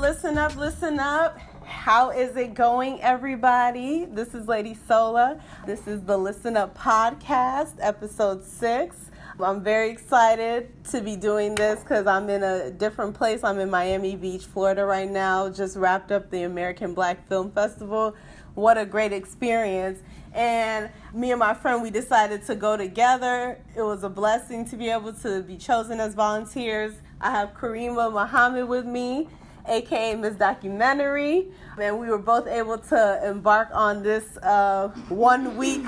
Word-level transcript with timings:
Listen 0.00 0.38
up, 0.38 0.56
listen 0.56 0.98
up. 0.98 1.38
How 1.62 2.08
is 2.08 2.34
it 2.34 2.54
going, 2.54 3.02
everybody? 3.02 4.06
This 4.06 4.34
is 4.34 4.48
Lady 4.48 4.74
Sola. 4.88 5.38
This 5.66 5.86
is 5.86 6.00
the 6.04 6.16
Listen 6.16 6.56
Up 6.56 6.76
Podcast, 6.76 7.74
episode 7.80 8.42
six. 8.42 8.96
I'm 9.38 9.62
very 9.62 9.90
excited 9.90 10.70
to 10.84 11.02
be 11.02 11.16
doing 11.16 11.54
this 11.54 11.80
because 11.80 12.06
I'm 12.06 12.30
in 12.30 12.42
a 12.42 12.70
different 12.70 13.14
place. 13.14 13.44
I'm 13.44 13.58
in 13.58 13.68
Miami 13.68 14.16
Beach, 14.16 14.46
Florida 14.46 14.86
right 14.86 15.08
now. 15.08 15.50
Just 15.50 15.76
wrapped 15.76 16.10
up 16.10 16.30
the 16.30 16.44
American 16.44 16.94
Black 16.94 17.28
Film 17.28 17.50
Festival. 17.50 18.16
What 18.54 18.78
a 18.78 18.86
great 18.86 19.12
experience. 19.12 20.00
And 20.32 20.90
me 21.12 21.30
and 21.30 21.38
my 21.38 21.52
friend, 21.52 21.82
we 21.82 21.90
decided 21.90 22.46
to 22.46 22.54
go 22.54 22.78
together. 22.78 23.60
It 23.76 23.82
was 23.82 24.02
a 24.02 24.08
blessing 24.08 24.64
to 24.70 24.76
be 24.76 24.88
able 24.88 25.12
to 25.12 25.42
be 25.42 25.58
chosen 25.58 26.00
as 26.00 26.14
volunteers. 26.14 26.94
I 27.20 27.32
have 27.32 27.52
Karima 27.52 28.10
Muhammad 28.10 28.66
with 28.66 28.86
me, 28.86 29.28
aka 29.70 30.16
Miss 30.16 30.34
Documentary, 30.34 31.48
and 31.80 31.98
we 31.98 32.08
were 32.08 32.18
both 32.18 32.46
able 32.46 32.76
to 32.78 33.20
embark 33.24 33.68
on 33.72 34.02
this 34.02 34.36
uh, 34.38 34.88
one 35.08 35.56
week 35.56 35.86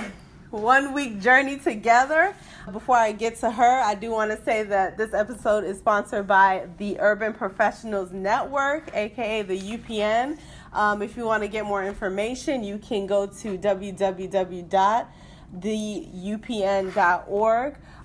one 0.51 0.93
week 0.93 1.21
journey 1.21 1.59
together. 1.59 2.35
Before 2.71 2.97
I 2.97 3.13
get 3.13 3.37
to 3.41 3.51
her, 3.51 3.81
I 3.81 3.95
do 3.95 4.11
want 4.11 4.31
to 4.31 4.43
say 4.45 4.63
that 4.65 4.99
this 4.99 5.15
episode 5.15 5.65
is 5.65 5.79
sponsored 5.79 6.29
by 6.29 6.69
the 6.77 7.01
Urban 7.01 7.33
Professionals 7.33 8.13
Network, 8.13 8.95
aka 8.95 9.41
the 9.43 9.59
UPN. 9.59 10.39
Um, 10.73 11.03
if 11.03 11.17
you 11.17 11.25
want 11.25 11.43
to 11.43 11.49
get 11.49 11.65
more 11.65 11.85
information, 11.85 12.63
you 12.63 12.79
can 12.79 13.07
go 13.07 13.27
to 13.27 13.59
www.theupn.org. 13.59 14.69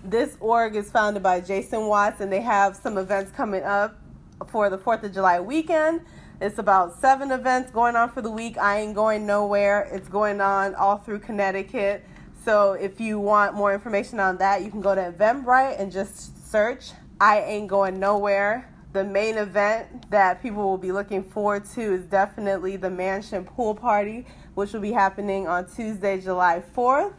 This 0.03 0.37
org 0.39 0.75
is 0.75 0.91
founded 0.91 1.23
by 1.23 1.41
Jason 1.41 1.87
Watts, 1.87 2.21
and 2.21 2.31
they 2.31 2.41
have 2.41 2.75
some 2.75 2.97
events 2.97 3.31
coming 3.31 3.63
up 3.63 3.99
for 4.45 4.69
the 4.69 4.77
4th 4.77 5.03
of 5.03 5.13
July 5.13 5.39
weekend. 5.39 6.01
It's 6.39 6.59
about 6.59 6.99
seven 6.99 7.31
events 7.31 7.71
going 7.71 7.95
on 7.95 8.11
for 8.11 8.21
the 8.21 8.29
week. 8.29 8.57
I 8.57 8.81
ain't 8.81 8.93
going 8.93 9.25
nowhere. 9.25 9.89
It's 9.91 10.07
going 10.07 10.39
on 10.39 10.75
all 10.75 10.97
through 10.97 11.19
Connecticut. 11.19 12.03
So 12.45 12.73
if 12.73 13.01
you 13.01 13.19
want 13.19 13.55
more 13.55 13.73
information 13.73 14.19
on 14.19 14.37
that, 14.37 14.63
you 14.63 14.69
can 14.69 14.81
go 14.81 14.93
to 14.93 15.11
Eventbrite 15.11 15.79
and 15.79 15.91
just 15.91 16.49
search 16.51 16.91
I 17.19 17.41
Ain't 17.41 17.67
Going 17.67 17.99
Nowhere. 17.99 18.71
The 18.93 19.03
main 19.03 19.37
event 19.37 20.09
that 20.11 20.41
people 20.41 20.63
will 20.63 20.77
be 20.77 20.91
looking 20.91 21.23
forward 21.23 21.65
to 21.73 21.81
is 21.81 22.05
definitely 22.05 22.77
the 22.77 22.89
Mansion 22.89 23.43
Pool 23.43 23.75
Party, 23.75 24.25
which 24.53 24.73
will 24.73 24.79
be 24.79 24.91
happening 24.91 25.47
on 25.47 25.69
Tuesday, 25.69 26.21
July 26.21 26.63
4th 26.75 27.13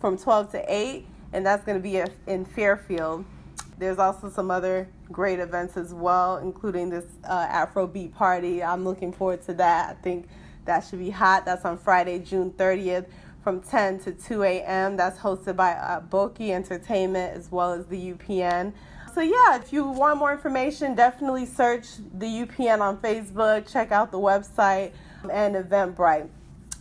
from 0.00 0.16
12 0.16 0.52
to 0.52 0.64
8, 0.66 1.06
and 1.32 1.44
that's 1.44 1.64
going 1.64 1.76
to 1.76 1.82
be 1.82 2.02
in 2.26 2.44
Fairfield. 2.44 3.24
There's 3.80 3.98
also 3.98 4.28
some 4.28 4.50
other 4.50 4.88
great 5.10 5.38
events 5.38 5.78
as 5.78 5.94
well, 5.94 6.36
including 6.36 6.90
this 6.90 7.06
uh, 7.24 7.46
Afrobeat 7.46 8.12
party. 8.12 8.62
I'm 8.62 8.84
looking 8.84 9.10
forward 9.10 9.40
to 9.46 9.54
that. 9.54 9.88
I 9.88 9.94
think 10.02 10.28
that 10.66 10.80
should 10.80 10.98
be 10.98 11.08
hot. 11.08 11.46
That's 11.46 11.64
on 11.64 11.78
Friday, 11.78 12.18
June 12.18 12.50
30th 12.50 13.06
from 13.42 13.62
10 13.62 14.00
to 14.00 14.12
2 14.12 14.42
a.m. 14.42 14.98
That's 14.98 15.18
hosted 15.18 15.56
by 15.56 15.72
uh, 15.72 16.02
Boki 16.02 16.50
Entertainment 16.50 17.34
as 17.34 17.50
well 17.50 17.72
as 17.72 17.86
the 17.86 18.12
UPN. 18.12 18.74
So, 19.14 19.22
yeah, 19.22 19.56
if 19.56 19.72
you 19.72 19.86
want 19.86 20.18
more 20.18 20.30
information, 20.30 20.94
definitely 20.94 21.46
search 21.46 21.86
the 22.12 22.26
UPN 22.26 22.80
on 22.80 22.98
Facebook, 22.98 23.72
check 23.72 23.92
out 23.92 24.12
the 24.12 24.18
website 24.18 24.92
and 25.32 25.54
Eventbrite. 25.54 26.28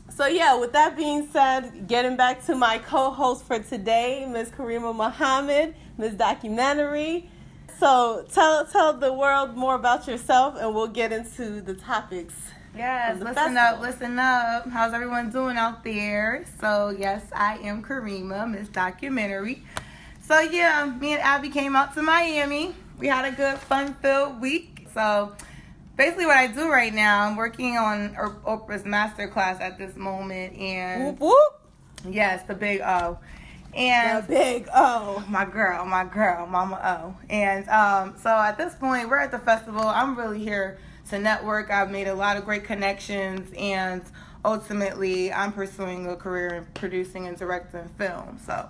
So, 0.10 0.28
yeah, 0.28 0.60
with 0.60 0.74
that 0.74 0.98
being 0.98 1.30
said, 1.32 1.88
getting 1.88 2.18
back 2.18 2.46
to 2.48 2.56
my 2.56 2.78
co 2.80 3.12
host 3.12 3.46
for 3.46 3.60
today, 3.60 4.28
Ms. 4.30 4.52
Karima 4.52 4.94
Muhammad, 4.94 5.76
Ms. 6.00 6.14
Documentary. 6.14 7.30
So, 7.78 8.26
tell, 8.32 8.66
tell 8.66 8.94
the 8.94 9.14
world 9.14 9.56
more 9.56 9.76
about 9.76 10.08
yourself 10.08 10.56
and 10.58 10.74
we'll 10.74 10.88
get 10.88 11.12
into 11.12 11.62
the 11.62 11.74
topics. 11.74 12.34
Yes, 12.76 13.20
listen 13.20 13.36
festival. 13.36 13.58
up, 13.58 13.82
listen 13.82 14.20
up. 14.20 14.70
How's 14.70 14.94
everyone 14.94 15.30
doing 15.30 15.58
out 15.58 15.84
there? 15.84 16.46
So, 16.62 16.96
yes, 16.98 17.24
I 17.36 17.58
am 17.58 17.84
Karima, 17.84 18.50
Miss 18.50 18.70
Documentary. 18.70 19.64
So, 20.22 20.40
yeah, 20.40 20.86
me 20.86 21.14
and 21.14 21.22
Abby 21.22 21.50
came 21.50 21.76
out 21.76 21.94
to 21.96 22.02
Miami. 22.02 22.74
We 22.98 23.08
had 23.08 23.26
a 23.26 23.36
good, 23.36 23.58
fun 23.58 23.94
filled 23.96 24.40
week. 24.40 24.88
So, 24.94 25.34
basically, 25.98 26.28
what 26.28 26.38
I 26.38 26.48
do 26.48 26.70
right 26.70 26.94
now, 26.94 27.26
I'm 27.26 27.36
working 27.36 27.78
on 27.78 28.16
Oprah's 28.16 28.86
master 28.86 29.28
class 29.28 29.60
at 29.60 29.78
this 29.78 29.98
moment. 29.98 30.58
And, 30.58 31.20
whoop, 31.20 31.20
whoop. 31.20 32.14
yes, 32.14 32.44
the 32.48 32.56
big 32.56 32.80
O. 32.82 33.18
And 33.74 34.24
the 34.24 34.28
big 34.28 34.68
O. 34.74 35.24
My 35.28 35.46
girl, 35.46 35.86
my 35.86 36.04
girl, 36.04 36.46
Mama 36.48 36.80
O. 36.84 37.16
And 37.30 37.68
um, 37.70 38.16
so 38.18 38.30
at 38.30 38.58
this 38.58 38.76
point, 38.76 39.10
we're 39.10 39.20
at 39.20 39.32
the 39.32 39.40
festival. 39.40 39.82
I'm 39.82 40.18
really 40.18 40.40
here 40.40 40.80
to 41.10 41.20
network. 41.20 41.70
I've 41.72 41.92
made 41.92 42.08
a 42.08 42.16
lot 42.16 42.38
of 42.38 42.46
great 42.46 42.64
connections, 42.64 43.52
and 43.58 44.04
ultimately, 44.44 45.32
I'm 45.32 45.52
pursuing 45.52 46.08
a 46.08 46.16
career 46.16 46.56
in 46.56 46.66
producing 46.74 47.28
and 47.28 47.38
directing 47.38 47.88
film. 47.98 48.40
So, 48.46 48.70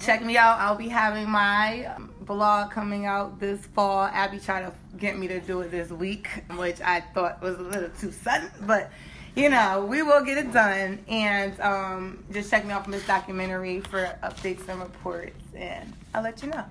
check 0.00 0.24
me 0.24 0.36
out. 0.36 0.58
I'll 0.58 0.76
be 0.76 0.88
having 0.88 1.28
my 1.28 1.90
blog 2.20 2.70
coming 2.70 3.06
out 3.06 3.38
this 3.40 3.64
fall. 3.66 4.04
Abby 4.04 4.38
tried 4.38 4.62
to 4.62 4.72
get 4.96 5.18
me 5.18 5.28
to 5.28 5.40
do 5.40 5.60
it 5.60 5.70
this 5.70 5.90
week, 5.90 6.28
which 6.56 6.80
I 6.80 7.00
thought 7.00 7.42
was 7.42 7.58
a 7.58 7.62
little 7.62 7.90
too 7.90 8.12
sudden, 8.12 8.50
but 8.62 8.90
you 9.36 9.50
know, 9.50 9.86
we 9.88 10.02
will 10.02 10.24
get 10.24 10.38
it 10.38 10.52
done. 10.52 10.98
And 11.06 11.60
um, 11.60 12.24
just 12.32 12.50
check 12.50 12.64
me 12.64 12.72
out 12.72 12.82
from 12.82 12.92
this 12.92 13.06
documentary 13.06 13.80
for 13.80 14.18
updates 14.22 14.66
and 14.68 14.80
reports, 14.80 15.40
and 15.54 15.92
I'll 16.14 16.22
let 16.22 16.42
you 16.42 16.48
know. 16.48 16.64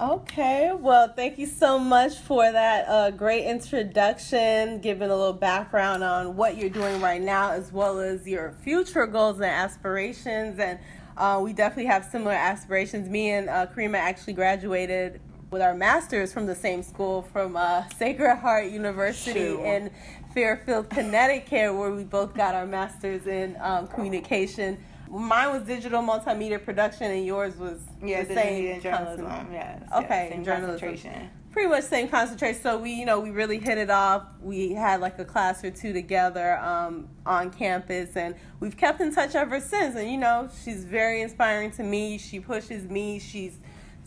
Okay, 0.00 0.72
well, 0.74 1.12
thank 1.14 1.38
you 1.38 1.46
so 1.46 1.78
much 1.78 2.16
for 2.16 2.50
that 2.50 2.88
uh, 2.88 3.10
great 3.12 3.44
introduction, 3.44 4.80
giving 4.80 5.10
a 5.10 5.16
little 5.16 5.32
background 5.32 6.02
on 6.02 6.34
what 6.34 6.56
you're 6.56 6.70
doing 6.70 7.00
right 7.00 7.22
now, 7.22 7.52
as 7.52 7.70
well 7.72 8.00
as 8.00 8.26
your 8.26 8.52
future 8.64 9.06
goals 9.06 9.36
and 9.36 9.44
aspirations. 9.44 10.58
And 10.58 10.80
uh, 11.16 11.40
we 11.44 11.52
definitely 11.52 11.86
have 11.86 12.04
similar 12.06 12.32
aspirations. 12.32 13.08
Me 13.08 13.30
and 13.30 13.48
uh, 13.48 13.66
Karima 13.66 13.98
actually 13.98 14.32
graduated 14.32 15.20
with 15.52 15.60
our 15.60 15.74
masters 15.74 16.32
from 16.32 16.46
the 16.46 16.54
same 16.54 16.82
school, 16.82 17.22
from 17.22 17.54
uh, 17.54 17.86
Sacred 17.90 18.36
Heart 18.36 18.70
University 18.70 19.32
Shoot. 19.34 19.60
in 19.60 19.90
Fairfield, 20.34 20.90
Connecticut, 20.90 21.74
where 21.74 21.92
we 21.92 22.04
both 22.04 22.34
got 22.34 22.54
our 22.54 22.66
masters 22.66 23.26
in 23.26 23.56
um, 23.60 23.86
communication 23.88 24.78
mine 25.12 25.52
was 25.52 25.62
digital 25.62 26.02
multimedia 26.02 26.62
production, 26.62 27.10
and 27.10 27.24
yours 27.24 27.56
was 27.56 27.80
yeah, 28.02 28.24
the 28.24 28.34
same 28.34 28.80
journalism. 28.80 29.52
Yes, 29.52 29.82
okay, 29.94 30.28
same 30.32 30.44
journalism. 30.44 30.88
concentration. 30.88 31.30
Pretty 31.52 31.68
much 31.68 31.84
same 31.84 32.08
concentration. 32.08 32.62
So 32.62 32.78
we, 32.78 32.92
you 32.92 33.04
know, 33.04 33.20
we 33.20 33.30
really 33.30 33.58
hit 33.58 33.76
it 33.76 33.90
off. 33.90 34.24
We 34.40 34.72
had 34.72 35.02
like 35.02 35.18
a 35.18 35.24
class 35.24 35.62
or 35.62 35.70
two 35.70 35.92
together 35.92 36.58
um, 36.58 37.08
on 37.26 37.50
campus, 37.50 38.16
and 38.16 38.34
we've 38.58 38.76
kept 38.76 39.02
in 39.02 39.14
touch 39.14 39.34
ever 39.34 39.60
since. 39.60 39.94
And 39.94 40.10
you 40.10 40.16
know, 40.16 40.48
she's 40.64 40.84
very 40.84 41.20
inspiring 41.20 41.70
to 41.72 41.82
me. 41.82 42.16
She 42.16 42.40
pushes 42.40 42.88
me. 42.88 43.18
She's 43.18 43.58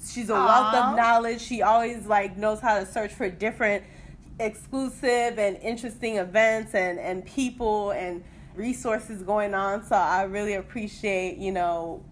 she's 0.03 0.29
a 0.29 0.33
Aww. 0.33 0.45
wealth 0.45 0.75
of 0.75 0.95
knowledge. 0.95 1.39
She 1.39 1.61
always 1.61 2.07
like 2.07 2.35
knows 2.35 2.59
how 2.61 2.79
to 2.79 2.85
search 2.85 3.13
for 3.13 3.29
different 3.29 3.83
exclusive 4.39 5.39
and 5.39 5.57
interesting 5.57 6.17
events 6.17 6.73
and 6.73 6.99
and 6.99 7.25
people 7.25 7.91
and 7.91 8.23
resources 8.55 9.21
going 9.23 9.53
on. 9.53 9.85
So 9.85 9.95
I 9.95 10.23
really 10.23 10.53
appreciate, 10.53 11.37
you 11.37 11.51
know, 11.51 12.03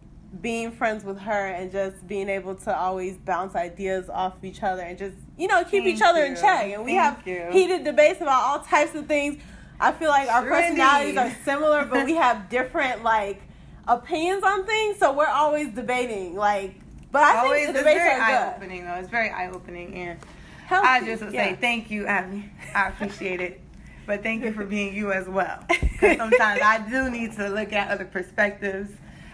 being 0.42 0.72
friends 0.72 1.04
with 1.04 1.20
her 1.20 1.48
and 1.48 1.72
just 1.72 2.06
being 2.08 2.30
able 2.30 2.56
to 2.56 2.76
always 2.76 3.18
bounce 3.18 3.56
ideas 3.56 4.10
off 4.10 4.38
of 4.38 4.46
each 4.46 4.64
other 4.64 4.82
and 4.82 4.98
just, 4.98 5.16
you 5.38 5.48
know, 5.48 5.64
keep 5.64 5.84
Thank 5.84 5.96
each 5.96 6.02
other 6.02 6.26
you. 6.26 6.32
in 6.32 6.36
check. 6.36 6.72
And 6.74 6.84
we 6.84 6.96
Thank 6.96 7.18
have 7.18 7.28
you. 7.28 7.50
heated 7.52 7.84
debates 7.84 8.22
about 8.22 8.44
all 8.44 8.60
types 8.60 8.96
of 8.96 9.06
things. 9.08 9.42
I 9.80 9.92
feel 9.92 10.10
like 10.10 10.30
our 10.30 10.44
personalities 10.44 11.18
are 11.18 11.36
similar, 11.44 11.86
but 11.86 12.06
we 12.06 12.16
have 12.16 12.50
different 12.50 13.04
like 13.04 13.42
opinions 13.88 14.44
on 14.44 14.66
things. 14.66 14.98
So 14.98 15.14
we're 15.14 15.28
always 15.28 15.74
debating. 15.74 16.36
Like, 16.36 16.76
but 17.12 17.22
I 17.24 17.38
always, 17.40 17.66
think 17.66 17.78
the 17.78 17.80
debates 17.80 17.98
it's 17.98 18.06
very 18.06 18.22
eye 18.22 18.56
opening 18.56 18.86
though. 18.86 18.96
It's 18.96 19.10
very 19.10 19.30
eye 19.30 19.50
opening, 19.50 19.94
and 19.96 20.20
Healthy. 20.66 20.88
I 20.88 21.06
just 21.06 21.24
would 21.24 21.34
yeah. 21.34 21.50
say 21.50 21.58
thank 21.60 21.92
you, 21.92 22.06
Abby. 22.06 22.50
I 22.74 22.90
appreciate 22.90 23.42
it. 23.42 23.62
But 24.06 24.22
thank 24.22 24.44
you 24.44 24.52
for 24.52 24.66
being 24.66 24.94
you 24.94 25.12
as 25.12 25.28
well. 25.28 25.64
Because 25.68 26.18
sometimes 26.18 26.62
I 26.62 26.86
do 26.90 27.10
need 27.10 27.34
to 27.34 27.48
look 27.50 27.72
at 27.72 27.90
other 27.90 28.06
perspectives. 28.06 28.92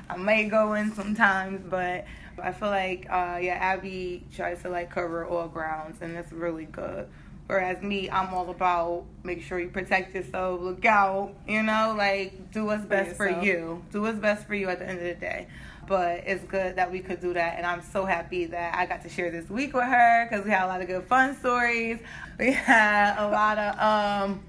I 0.09 0.17
may 0.17 0.45
go 0.45 0.73
in 0.73 0.93
sometimes, 0.93 1.61
but 1.69 2.05
I 2.41 2.51
feel 2.51 2.69
like, 2.69 3.07
uh, 3.09 3.39
yeah, 3.41 3.57
Abby 3.59 4.23
tries 4.35 4.61
to 4.63 4.69
like 4.69 4.91
cover 4.91 5.25
all 5.25 5.47
grounds, 5.47 6.01
and 6.01 6.15
that's 6.15 6.31
really 6.31 6.65
good. 6.65 7.07
Whereas 7.47 7.81
me, 7.81 8.11
I'm 8.11 8.31
all 8.31 8.51
about 8.51 9.05
make 9.23 9.41
sure 9.41 9.59
you 9.59 9.69
protect 9.69 10.13
yourself, 10.13 10.61
look 10.61 10.85
out, 10.85 11.33
you 11.47 11.63
know, 11.63 11.95
like 11.97 12.51
do 12.51 12.65
what's 12.65 12.85
best 12.85 13.17
for, 13.17 13.33
for 13.33 13.41
you. 13.43 13.83
Do 13.91 14.01
what's 14.03 14.19
best 14.19 14.45
for 14.45 14.53
you 14.53 14.69
at 14.69 14.77
the 14.77 14.87
end 14.87 14.99
of 14.99 15.05
the 15.05 15.15
day 15.15 15.47
but 15.89 16.23
it's 16.25 16.45
good 16.45 16.77
that 16.77 16.89
we 16.89 17.01
could 17.01 17.19
do 17.19 17.33
that 17.33 17.57
and 17.57 17.65
i'm 17.65 17.81
so 17.81 18.05
happy 18.05 18.45
that 18.45 18.73
i 18.75 18.85
got 18.85 19.01
to 19.01 19.09
share 19.09 19.29
this 19.29 19.49
week 19.49 19.73
with 19.73 19.83
her 19.83 20.27
because 20.29 20.45
we 20.45 20.51
had 20.51 20.63
a 20.63 20.67
lot 20.67 20.79
of 20.79 20.87
good 20.87 21.03
fun 21.03 21.35
stories 21.35 21.99
we 22.37 22.51
had 22.51 23.17
a 23.17 23.27
lot 23.27 23.57
of 23.57 24.29
um 24.29 24.39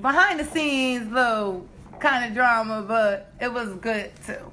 behind 0.00 0.40
the 0.40 0.44
scenes 0.44 1.12
little 1.12 1.68
kind 2.02 2.24
of 2.26 2.34
drama, 2.34 2.84
but 2.86 3.32
it 3.40 3.50
was 3.50 3.72
good 3.74 4.10
too. 4.26 4.50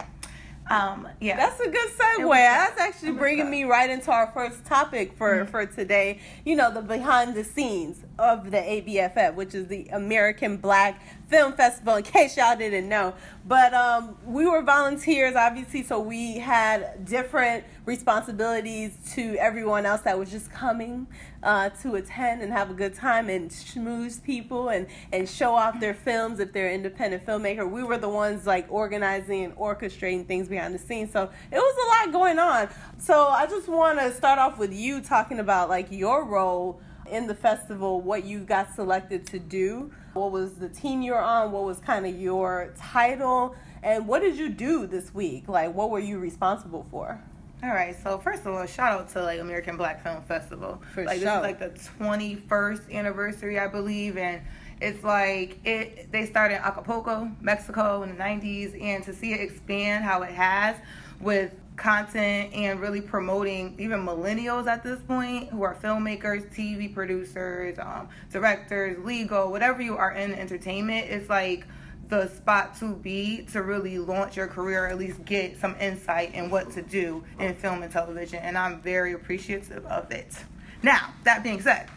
Um, 0.69 1.07
yeah, 1.19 1.35
that's 1.35 1.59
a 1.59 1.67
good 1.67 1.89
segue. 1.89 2.31
That's 2.31 2.79
actually 2.79 3.13
bringing 3.13 3.49
me 3.49 3.63
right 3.63 3.89
into 3.89 4.11
our 4.11 4.31
first 4.31 4.63
topic 4.65 5.13
for 5.17 5.37
mm-hmm. 5.37 5.51
for 5.51 5.65
today. 5.65 6.19
You 6.45 6.55
know, 6.55 6.71
the 6.71 6.81
behind 6.81 7.33
the 7.33 7.43
scenes 7.43 8.03
of 8.19 8.51
the 8.51 8.57
ABFF, 8.57 9.35
which 9.35 9.55
is 9.55 9.67
the 9.67 9.87
American 9.87 10.57
Black 10.57 11.01
Film 11.29 11.53
Festival. 11.53 11.95
In 11.95 12.03
case 12.03 12.37
y'all 12.37 12.57
didn't 12.57 12.89
know, 12.89 13.13
but 13.47 13.73
um, 13.73 14.17
we 14.25 14.45
were 14.45 14.61
volunteers, 14.61 15.35
obviously, 15.35 15.83
so 15.83 15.99
we 15.99 16.37
had 16.37 17.05
different 17.05 17.63
responsibilities 17.85 18.95
to 19.13 19.35
everyone 19.37 19.85
else 19.85 20.01
that 20.01 20.19
was 20.19 20.29
just 20.29 20.51
coming 20.51 21.07
uh, 21.41 21.69
to 21.69 21.95
attend 21.95 22.41
and 22.41 22.51
have 22.51 22.69
a 22.69 22.73
good 22.73 22.93
time 22.93 23.29
and 23.29 23.49
schmooze 23.49 24.21
people 24.21 24.69
and, 24.69 24.87
and 25.11 25.27
show 25.27 25.55
off 25.55 25.79
their 25.79 25.93
films 25.93 26.39
if 26.39 26.51
they're 26.51 26.71
independent 26.71 27.25
filmmaker. 27.25 27.69
We 27.69 27.83
were 27.83 27.97
the 27.97 28.09
ones 28.09 28.45
like 28.45 28.67
organizing 28.69 29.45
and 29.45 29.55
orchestrating 29.55 30.27
things 30.27 30.47
behind 30.47 30.75
the 30.75 30.79
scenes. 30.79 31.11
So 31.11 31.29
it 31.51 31.55
was 31.55 32.03
a 32.05 32.07
lot 32.07 32.13
going 32.13 32.39
on. 32.39 32.69
So 32.97 33.27
I 33.27 33.47
just 33.47 33.67
want 33.67 33.99
to 33.99 34.13
start 34.13 34.39
off 34.39 34.57
with 34.59 34.73
you 34.73 35.01
talking 35.01 35.39
about 35.39 35.69
like 35.69 35.87
your 35.91 36.25
role 36.25 36.81
in 37.09 37.27
the 37.27 37.35
festival, 37.35 38.01
what 38.01 38.23
you 38.23 38.39
got 38.39 38.73
selected 38.75 39.25
to 39.27 39.39
do, 39.39 39.91
what 40.13 40.31
was 40.31 40.55
the 40.55 40.69
team 40.69 41.01
you 41.01 41.11
were 41.13 41.21
on, 41.21 41.51
what 41.51 41.63
was 41.63 41.79
kind 41.79 42.05
of 42.05 42.19
your 42.19 42.73
title, 42.77 43.55
and 43.83 44.07
what 44.07 44.21
did 44.21 44.37
you 44.37 44.49
do 44.49 44.87
this 44.87 45.13
week? 45.13 45.47
Like, 45.47 45.73
what 45.73 45.89
were 45.89 45.99
you 45.99 46.19
responsible 46.19 46.85
for? 46.91 47.21
All 47.61 47.69
right, 47.69 47.95
so 48.03 48.17
first 48.17 48.45
of 48.45 48.55
all, 48.55 48.65
shout 48.65 48.93
out 48.93 49.09
to 49.09 49.21
like 49.21 49.39
American 49.39 49.75
Black 49.75 50.01
Film 50.01 50.21
Festival. 50.23 50.81
For 50.93 51.03
like 51.03 51.19
sure. 51.19 51.25
this 51.25 51.35
is 51.35 51.41
like 51.41 51.59
the 51.59 52.03
21st 52.05 52.93
anniversary, 52.93 53.59
I 53.59 53.67
believe, 53.67 54.17
and 54.17 54.41
it's 54.79 55.03
like 55.03 55.59
it. 55.65 56.09
They 56.09 56.25
started 56.25 56.55
in 56.55 56.61
Acapulco, 56.61 57.29
Mexico, 57.41 58.03
in 58.03 58.15
the 58.15 58.23
90s, 58.23 58.81
and 58.81 59.03
to 59.03 59.13
see 59.13 59.33
it 59.33 59.41
expand 59.41 60.05
how 60.05 60.21
it 60.21 60.31
has 60.31 60.77
with 61.19 61.53
content 61.79 62.53
and 62.53 62.79
really 62.79 63.01
promoting 63.01 63.75
even 63.79 64.05
millennials 64.05 64.67
at 64.67 64.83
this 64.83 64.99
point 65.01 65.49
who 65.49 65.63
are 65.63 65.75
filmmakers, 65.75 66.53
TV 66.53 66.93
producers, 66.93 67.79
um, 67.79 68.09
directors, 68.31 69.03
legal, 69.03 69.49
whatever 69.49 69.81
you 69.81 69.97
are 69.97 70.11
in 70.11 70.33
entertainment. 70.33 71.07
It's 71.09 71.29
like 71.29 71.65
the 72.09 72.27
spot 72.27 72.75
to 72.79 72.95
be 72.95 73.45
to 73.51 73.61
really 73.61 73.97
launch 73.97 74.35
your 74.35 74.47
career, 74.47 74.85
or 74.85 74.87
at 74.87 74.97
least 74.97 75.23
get 75.25 75.57
some 75.59 75.75
insight 75.79 76.33
in 76.33 76.49
what 76.49 76.71
to 76.71 76.81
do 76.81 77.23
in 77.39 77.55
film 77.55 77.81
and 77.81 77.91
television. 77.91 78.39
And 78.39 78.57
I'm 78.57 78.81
very 78.81 79.13
appreciative 79.13 79.85
of 79.85 80.11
it. 80.11 80.35
Now, 80.83 81.13
that 81.23 81.43
being 81.43 81.61
said, 81.61 81.89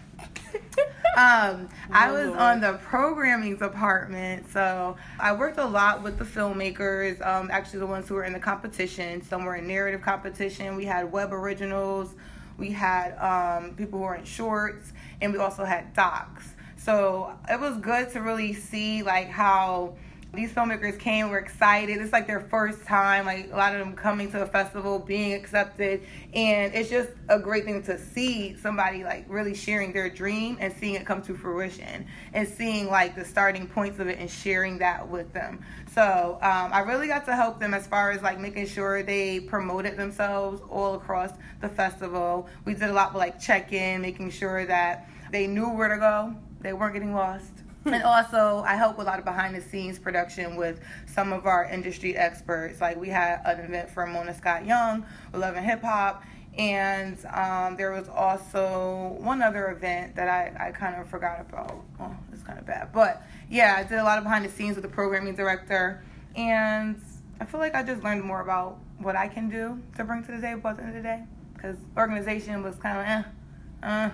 um, 1.17 1.69
I 1.91 2.11
was 2.11 2.29
on 2.35 2.61
the 2.61 2.79
programming 2.85 3.57
department, 3.57 4.51
so 4.51 4.97
I 5.19 5.33
worked 5.33 5.59
a 5.59 5.67
lot 5.67 6.03
with 6.03 6.19
the 6.19 6.25
filmmakers. 6.25 7.25
Um, 7.27 7.51
actually, 7.51 7.81
the 7.81 7.87
ones 7.87 8.09
who 8.09 8.15
were 8.15 8.25
in 8.25 8.33
the 8.33 8.41
competition. 8.41 9.23
Some 9.23 9.45
were 9.45 9.57
in 9.57 9.67
narrative 9.67 10.03
competition. 10.03 10.77
We 10.77 10.85
had 10.85 11.11
web 11.11 11.33
originals. 11.33 12.15
We 12.59 12.71
had 12.71 13.17
um, 13.19 13.75
people 13.75 13.99
who 13.99 14.05
were 14.05 14.15
in 14.15 14.25
shorts, 14.25 14.93
and 15.21 15.33
we 15.33 15.39
also 15.39 15.65
had 15.65 15.95
docs. 15.95 16.55
So 16.77 17.33
it 17.49 17.61
was 17.61 17.77
good 17.79 18.11
to 18.13 18.21
really 18.21 18.53
see 18.53 19.03
like 19.03 19.29
how 19.29 19.95
these 20.35 20.51
filmmakers 20.51 20.99
came 20.99 21.29
were 21.29 21.39
excited. 21.39 21.99
It's 21.99 22.13
like 22.13 22.27
their 22.27 22.41
first 22.41 22.85
time 22.87 23.27
like 23.27 23.51
a 23.53 23.57
lot 23.57 23.75
of 23.75 23.81
them 23.81 23.95
coming 23.95 24.31
to 24.33 24.43
a 24.43 24.47
festival 24.47 24.99
being 24.99 25.35
accepted. 25.35 26.03
And 26.33 26.75
it's 26.75 26.89
just 26.89 27.11
a 27.29 27.39
great 27.39 27.67
thing 27.67 27.83
to 27.83 27.99
see 27.99 28.57
somebody 28.57 29.05
like 29.05 29.27
really 29.29 29.55
sharing 29.55 29.93
their 29.93 30.09
dream 30.09 30.57
and 30.59 30.73
seeing 30.75 30.95
it 30.95 31.05
come 31.05 31.21
to 31.23 31.35
fruition 31.35 32.07
and 32.33 32.49
seeing 32.49 32.89
like 32.89 33.15
the 33.15 33.27
starting 33.27 33.67
points 33.67 33.99
of 33.99 34.09
it 34.09 34.19
and 34.19 34.31
sharing 34.31 34.79
that 34.79 35.07
with 35.07 35.31
them. 35.35 35.63
So 35.93 36.39
um, 36.41 36.73
i 36.73 36.81
really 36.81 37.09
got 37.09 37.27
to 37.27 37.37
help 37.37 37.61
them 37.61 37.75
as 37.75 37.87
far 37.87 38.11
as 38.11 38.23
like 38.23 38.41
making 38.41 38.67
sure 38.69 39.03
they 39.03 39.41
promoted 39.41 39.99
themselves 39.99 40.63
all 40.71 40.95
across 40.95 41.33
the 41.61 41.69
festival. 41.69 42.49
We 42.65 42.73
did 42.73 42.89
a 42.89 42.93
lot 42.95 43.13
with 43.13 43.21
like 43.21 43.39
check-in 43.39 44.01
making 44.01 44.31
sure 44.31 44.65
that 44.65 45.11
they 45.31 45.47
knew 45.47 45.69
where 45.69 45.89
to 45.89 45.99
go. 45.99 46.35
They 46.63 46.73
weren't 46.73 46.95
getting 46.95 47.13
lost. 47.13 47.62
And 47.85 48.03
also, 48.03 48.63
I 48.67 48.75
help 48.75 48.99
a 48.99 49.03
lot 49.03 49.19
of 49.19 49.25
behind 49.25 49.55
the 49.55 49.61
scenes 49.61 49.99
production 49.99 50.57
with 50.57 50.81
some 51.07 51.33
of 51.33 51.47
our 51.47 51.65
industry 51.65 52.17
experts. 52.17 52.81
Like 52.81 52.97
we 52.97 53.09
had 53.09 53.41
an 53.45 53.61
event 53.61 53.91
for 53.91 54.07
Mona 54.07 54.35
Scott 54.35 54.65
Young, 54.67 55.05
Love 55.33 55.57
and 55.57 55.67
Hip 55.67 55.83
Hop, 55.83 56.23
and 56.57 57.19
um, 57.27 57.77
there 57.77 57.93
was 57.93 58.09
also 58.09 59.17
one 59.21 59.43
other 59.43 59.71
event 59.71 60.15
that 60.17 60.29
I, 60.29 60.69
I 60.69 60.71
kind 60.73 61.01
of 61.01 61.09
forgot 61.09 61.41
about. 61.41 61.83
Oh, 61.99 62.17
it's 62.33 62.43
kind 62.43 62.59
of 62.59 62.67
bad, 62.67 62.93
but 62.93 63.23
yeah, 63.51 63.75
I 63.79 63.83
did 63.83 63.99
a 63.99 64.05
lot 64.05 64.19
of 64.19 64.25
behind 64.25 64.45
the 64.45 64.51
scenes 64.51 64.77
with 64.77 64.83
the 64.83 64.91
programming 64.91 65.35
director, 65.35 66.03
and 66.37 67.01
I 67.41 67.45
feel 67.45 67.59
like 67.59 67.75
I 67.75 67.83
just 67.83 68.03
learned 68.03 68.23
more 68.23 68.41
about 68.41 68.79
what 68.99 69.17
I 69.17 69.29
can 69.29 69.49
do 69.49 69.81
to 69.97 70.05
bring 70.05 70.25
to 70.25 70.33
the 70.33 70.41
table 70.41 70.71
at 70.71 70.77
the 70.77 70.85
end 70.85 70.97
of 70.97 71.03
the 71.03 71.09
day. 71.09 71.23
Because 71.55 71.77
organization 71.97 72.63
was 72.63 72.77
kind 72.77 72.99
of 72.99 73.05
eh, 73.05 73.87
uh, 73.87 74.11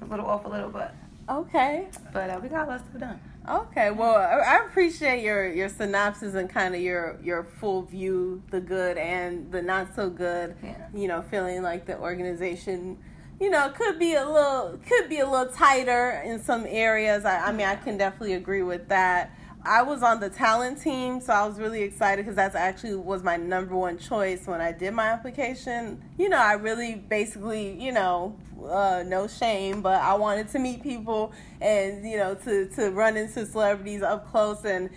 a 0.00 0.04
little 0.06 0.26
off 0.26 0.44
a 0.44 0.48
little, 0.48 0.70
but 0.70 0.94
Okay. 1.28 1.88
But 2.12 2.30
uh, 2.30 2.40
we 2.42 2.48
got 2.48 2.68
lots 2.68 2.84
to 2.92 2.98
done. 2.98 3.20
Okay, 3.48 3.90
well, 3.90 4.14
I 4.14 4.64
appreciate 4.66 5.22
your 5.24 5.52
your 5.52 5.68
synopsis 5.68 6.34
and 6.34 6.48
kind 6.48 6.76
of 6.76 6.80
your 6.80 7.18
your 7.22 7.42
full 7.42 7.82
view, 7.82 8.40
the 8.50 8.60
good 8.60 8.96
and 8.96 9.50
the 9.50 9.60
not 9.60 9.96
so 9.96 10.08
good. 10.08 10.54
Yeah. 10.62 10.86
You 10.94 11.08
know, 11.08 11.22
feeling 11.22 11.62
like 11.62 11.86
the 11.86 11.98
organization, 11.98 12.98
you 13.40 13.50
know, 13.50 13.70
could 13.70 13.98
be 13.98 14.14
a 14.14 14.24
little 14.24 14.78
could 14.86 15.08
be 15.08 15.18
a 15.18 15.28
little 15.28 15.52
tighter 15.52 16.22
in 16.24 16.38
some 16.38 16.66
areas. 16.68 17.24
I, 17.24 17.48
I 17.48 17.52
mean, 17.52 17.66
I 17.66 17.74
can 17.74 17.98
definitely 17.98 18.34
agree 18.34 18.62
with 18.62 18.88
that. 18.88 19.36
I 19.64 19.82
was 19.82 20.02
on 20.02 20.18
the 20.20 20.28
talent 20.28 20.80
team, 20.80 21.20
so 21.20 21.32
I 21.32 21.46
was 21.46 21.58
really 21.58 21.82
excited 21.82 22.24
because 22.24 22.36
that's 22.36 22.56
actually 22.56 22.96
was 22.96 23.22
my 23.22 23.36
number 23.36 23.76
one 23.76 23.96
choice 23.96 24.46
when 24.46 24.60
I 24.60 24.72
did 24.72 24.92
my 24.92 25.08
application. 25.08 26.02
You 26.18 26.28
know, 26.28 26.38
I 26.38 26.54
really 26.54 26.94
basically, 26.94 27.80
you 27.80 27.92
know, 27.92 28.36
uh, 28.66 29.02
no 29.06 29.26
shame, 29.26 29.82
but 29.82 30.00
I 30.00 30.14
wanted 30.14 30.48
to 30.48 30.58
meet 30.58 30.82
people 30.82 31.32
and 31.60 32.08
you 32.08 32.16
know 32.16 32.34
to 32.34 32.68
to 32.76 32.90
run 32.90 33.16
into 33.16 33.46
celebrities 33.46 34.02
up 34.02 34.30
close 34.30 34.64
and 34.64 34.90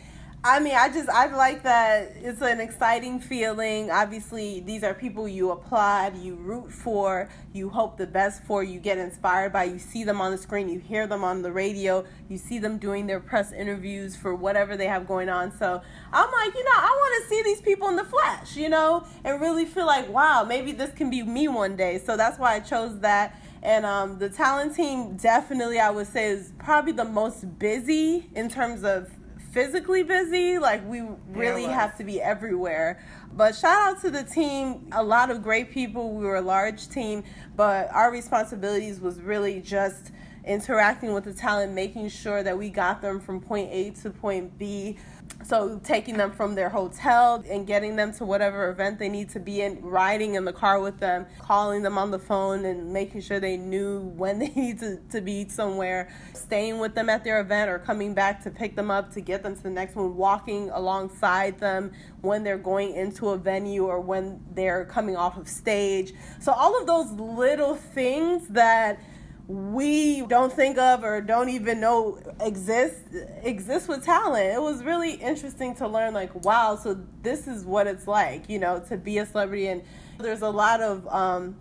I 0.48 0.60
mean, 0.60 0.76
I 0.76 0.90
just 0.90 1.10
I 1.10 1.26
like 1.36 1.64
that 1.64 2.12
it's 2.18 2.40
an 2.44 2.60
exciting 2.60 3.20
feeling. 3.20 3.90
Obviously, 3.90 4.60
these 4.60 4.84
are 4.84 4.94
people 4.94 5.28
you 5.28 5.50
applaud, 5.50 6.16
you 6.20 6.36
root 6.36 6.72
for, 6.72 7.30
you 7.52 7.68
hope 7.68 7.98
the 7.98 8.06
best 8.06 8.44
for, 8.44 8.64
you 8.64 8.80
get 8.80 9.00
inspired 9.00 9.52
by. 9.52 9.64
You 9.64 9.80
see 9.80 10.04
them 10.04 10.22
on 10.22 10.32
the 10.32 10.38
screen, 10.38 10.70
you 10.70 10.78
hear 10.78 11.08
them 11.08 11.24
on 11.24 11.42
the 11.42 11.52
radio, 11.52 12.06
you 12.30 12.38
see 12.38 12.60
them 12.60 12.78
doing 12.78 13.08
their 13.08 13.20
press 13.20 13.54
interviews 13.54 14.16
for 14.16 14.36
whatever 14.36 14.78
they 14.78 14.86
have 14.86 15.08
going 15.08 15.30
on. 15.30 15.52
So 15.58 15.82
I'm 16.14 16.32
like, 16.32 16.54
you 16.54 16.64
know, 16.64 16.72
I 16.76 16.96
want 16.96 17.24
to 17.24 17.30
see 17.30 17.42
these 17.42 17.62
people 17.62 17.90
in 17.90 17.96
the 17.96 18.06
flesh, 18.06 18.56
you 18.56 18.70
know, 18.70 19.08
and 19.24 19.42
really 19.42 19.66
feel 19.66 19.88
like, 19.88 20.08
wow, 20.10 20.46
maybe 20.48 20.74
this 20.74 20.92
can 20.92 21.10
be 21.10 21.24
me 21.24 21.48
one 21.48 21.76
day. 21.76 21.98
So 21.98 22.16
that's 22.16 22.38
why 22.38 22.54
I 22.54 22.60
chose 22.60 23.00
that. 23.00 23.36
And 23.66 23.84
um, 23.84 24.20
the 24.20 24.30
talent 24.30 24.76
team 24.76 25.18
definitely, 25.18 25.80
I 25.80 25.90
would 25.90 26.06
say, 26.06 26.28
is 26.28 26.54
probably 26.60 26.92
the 26.92 27.04
most 27.04 27.58
busy 27.58 28.30
in 28.36 28.48
terms 28.48 28.84
of 28.84 29.10
physically 29.54 30.04
busy. 30.04 30.60
Like 30.60 30.88
we 30.88 31.02
really 31.30 31.64
yeah, 31.64 31.74
have 31.74 31.98
to 31.98 32.04
be 32.04 32.22
everywhere. 32.22 33.04
But 33.34 33.56
shout 33.56 33.96
out 33.96 34.02
to 34.02 34.12
the 34.12 34.22
team. 34.22 34.88
A 34.92 35.04
lot 35.04 35.32
of 35.32 35.42
great 35.42 35.72
people. 35.72 36.14
We 36.14 36.26
were 36.26 36.36
a 36.36 36.42
large 36.42 36.90
team, 36.90 37.24
but 37.56 37.92
our 37.92 38.12
responsibilities 38.12 39.00
was 39.00 39.20
really 39.20 39.62
just 39.62 40.12
interacting 40.46 41.12
with 41.16 41.24
the 41.24 41.34
talent, 41.34 41.74
making 41.74 42.10
sure 42.10 42.44
that 42.44 42.56
we 42.56 42.70
got 42.70 43.02
them 43.02 43.20
from 43.20 43.42
point 43.42 43.70
A 43.72 43.90
to 44.02 44.12
point 44.12 44.60
B 44.60 45.00
so 45.46 45.80
taking 45.84 46.18
them 46.18 46.32
from 46.32 46.56
their 46.56 46.70
hotel 46.70 47.44
and 47.50 47.68
getting 47.68 47.96
them 47.96 48.12
to 48.14 48.26
whatever 48.26 48.70
event 48.72 48.98
they 48.98 49.10
need 49.10 49.30
to 49.30 49.40
be 49.40 49.62
in, 49.62 49.80
riding 49.82 50.34
in 50.34 50.44
the 50.44 50.54
car 50.54 50.80
with 50.80 51.00
them, 51.00 51.28
calling 51.40 51.84
them 51.84 51.98
on 51.98 52.10
the 52.10 52.18
phone 52.18 52.66
and 52.66 52.92
making 52.92 53.22
sure 53.22 53.40
they 53.40 53.56
knew 53.56 54.00
when 54.16 54.40
they 54.40 54.50
need 54.50 54.80
to, 54.80 54.98
to 55.12 55.22
be 55.22 55.48
somewhere, 55.48 56.10
staying 56.34 56.80
with 56.80 56.96
them 56.96 57.10
at 57.10 57.24
their 57.24 57.40
event 57.40 57.70
or 57.70 57.78
coming 57.78 58.14
back 58.14 58.42
to 58.44 58.50
pick 58.50 58.76
them 58.76 58.90
up 58.90 59.12
to 59.14 59.22
get 59.22 59.44
them 59.44 59.56
to 59.56 59.64
the 59.64 59.70
next 59.70 59.96
one, 59.96 60.16
walking 60.16 60.70
alongside 60.72 61.60
them 61.60 61.92
when 62.22 62.44
they're 62.44 62.58
going 62.58 62.96
into 62.96 63.30
a 63.30 63.38
venue 63.38 63.86
or 63.86 64.00
when 64.00 64.42
they're 64.54 64.86
coming 64.86 65.16
off 65.16 65.38
of 65.38 65.48
stage. 65.48 66.14
So 66.40 66.52
all 66.52 66.80
of 66.80 66.88
those 66.88 67.12
little 67.12 67.76
things 67.76 68.48
that 68.50 69.00
we 69.48 70.22
don't 70.26 70.52
think 70.52 70.78
of 70.78 71.04
or 71.04 71.22
don't 71.22 71.50
even 71.50 71.80
know 71.80 72.20
exist 72.42 72.98
exist 73.44 73.88
with 73.88 74.04
talent. 74.04 74.54
It 74.54 74.62
was 74.62 74.84
really 74.84 75.14
interesting 75.14 75.76
to 75.76 75.88
learn 75.88 76.14
like 76.14 76.44
wow, 76.44 76.76
so 76.76 77.00
this 77.22 77.48
is 77.48 77.64
what 77.64 77.86
it's 77.86 78.08
like, 78.08 78.50
you 78.50 78.58
know, 78.58 78.84
to 78.90 78.98
be 78.98 79.20
a 79.20 79.26
celebrity. 79.26 79.68
And 79.68 79.84
there's 80.18 80.42
a 80.42 80.50
lot 80.50 80.82
of 80.82 81.08
um, 81.08 81.56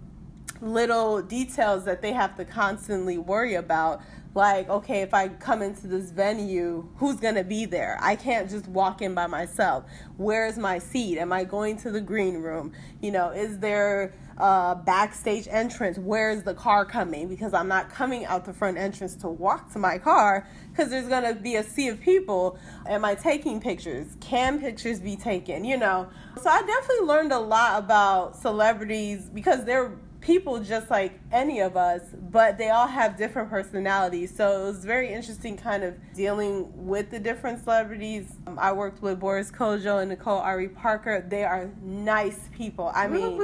little 0.63 1.21
details 1.21 1.85
that 1.85 2.01
they 2.01 2.13
have 2.13 2.37
to 2.37 2.45
constantly 2.45 3.19
worry 3.19 3.55
about. 3.55 4.01
Like 4.35 4.69
okay 4.69 5.03
if 5.03 5.15
i 5.15 5.29
come 5.29 5.63
into 5.63 5.87
this 5.87 6.11
venue 6.11 6.89
who's 6.97 7.21
going 7.21 7.37
to 7.37 7.45
be 7.45 7.67
there? 7.67 7.99
I 8.01 8.17
can't 8.17 8.51
just 8.51 8.67
walk 8.67 9.01
in 9.01 9.15
by 9.15 9.29
myself. 9.29 9.85
Where's 10.17 10.59
my 10.59 10.79
seat? 10.81 11.19
Am 11.19 11.33
i 11.33 11.45
going 11.45 11.77
to 11.79 11.91
the 11.91 12.01
green 12.01 12.39
room? 12.39 12.73
You 13.01 13.13
know 13.13 13.29
is 13.29 13.59
there 13.61 14.15
uh, 14.39 14.75
backstage 14.75 15.47
entrance. 15.51 15.99
Where's 15.99 16.43
the 16.43 16.55
car 16.55 16.85
coming? 16.85 17.29
Because 17.29 17.55
I'm 17.55 17.69
not 17.69 17.91
coming 17.91 18.25
out 18.25 18.45
the 18.45 18.53
front 18.53 18.79
entrance 18.79 19.15
to 19.17 19.29
walk 19.29 19.73
to 19.73 19.79
my 19.79 19.99
car 19.99 20.47
because 20.71 20.91
there's 20.91 21.09
going 21.09 21.25
to 21.25 21.41
be 21.41 21.57
a 21.57 21.63
sea 21.63 21.89
of 21.89 22.01
people. 22.01 22.59
Am 22.87 23.05
I 23.05 23.15
taking 23.15 23.61
pictures? 23.61 24.17
Can 24.21 24.61
pictures 24.61 25.01
be 25.01 25.17
taken? 25.17 25.65
You 25.65 25.77
know? 25.77 26.09
So 26.43 26.51
I 26.51 26.63
definitely 26.63 27.07
learned 27.07 27.33
a 27.33 27.39
lot 27.39 27.79
about 27.79 28.37
celebrities 28.37 29.31
because 29.33 29.65
they're 29.65 29.93
people 30.25 30.59
just 30.59 30.91
like 30.91 31.21
any 31.31 31.61
of 31.61 31.77
us, 31.77 32.01
but 32.31 32.57
they 32.57 32.71
all 32.71 32.87
have 32.87 33.17
different 33.17 33.51
personalities. 33.51 34.35
So 34.35 34.63
it 34.63 34.65
was 34.65 34.85
very 34.85 35.13
interesting 35.13 35.57
kind 35.57 35.85
of 35.85 35.95
dealing 36.15 36.87
with 36.87 37.11
the 37.11 37.19
different 37.19 37.63
celebrities. 37.63 38.33
Um, 38.47 38.59
I 38.59 38.73
worked 38.73 39.03
with 39.03 39.21
Boris 39.21 39.51
Kodjoe 39.51 40.01
and 40.01 40.09
Nicole 40.09 40.39
Ari 40.39 40.71
Parker. 40.71 41.25
They 41.29 41.45
are 41.45 41.71
nice 41.83 42.49
people. 42.57 42.91
I 42.95 43.07
mean, 43.07 43.39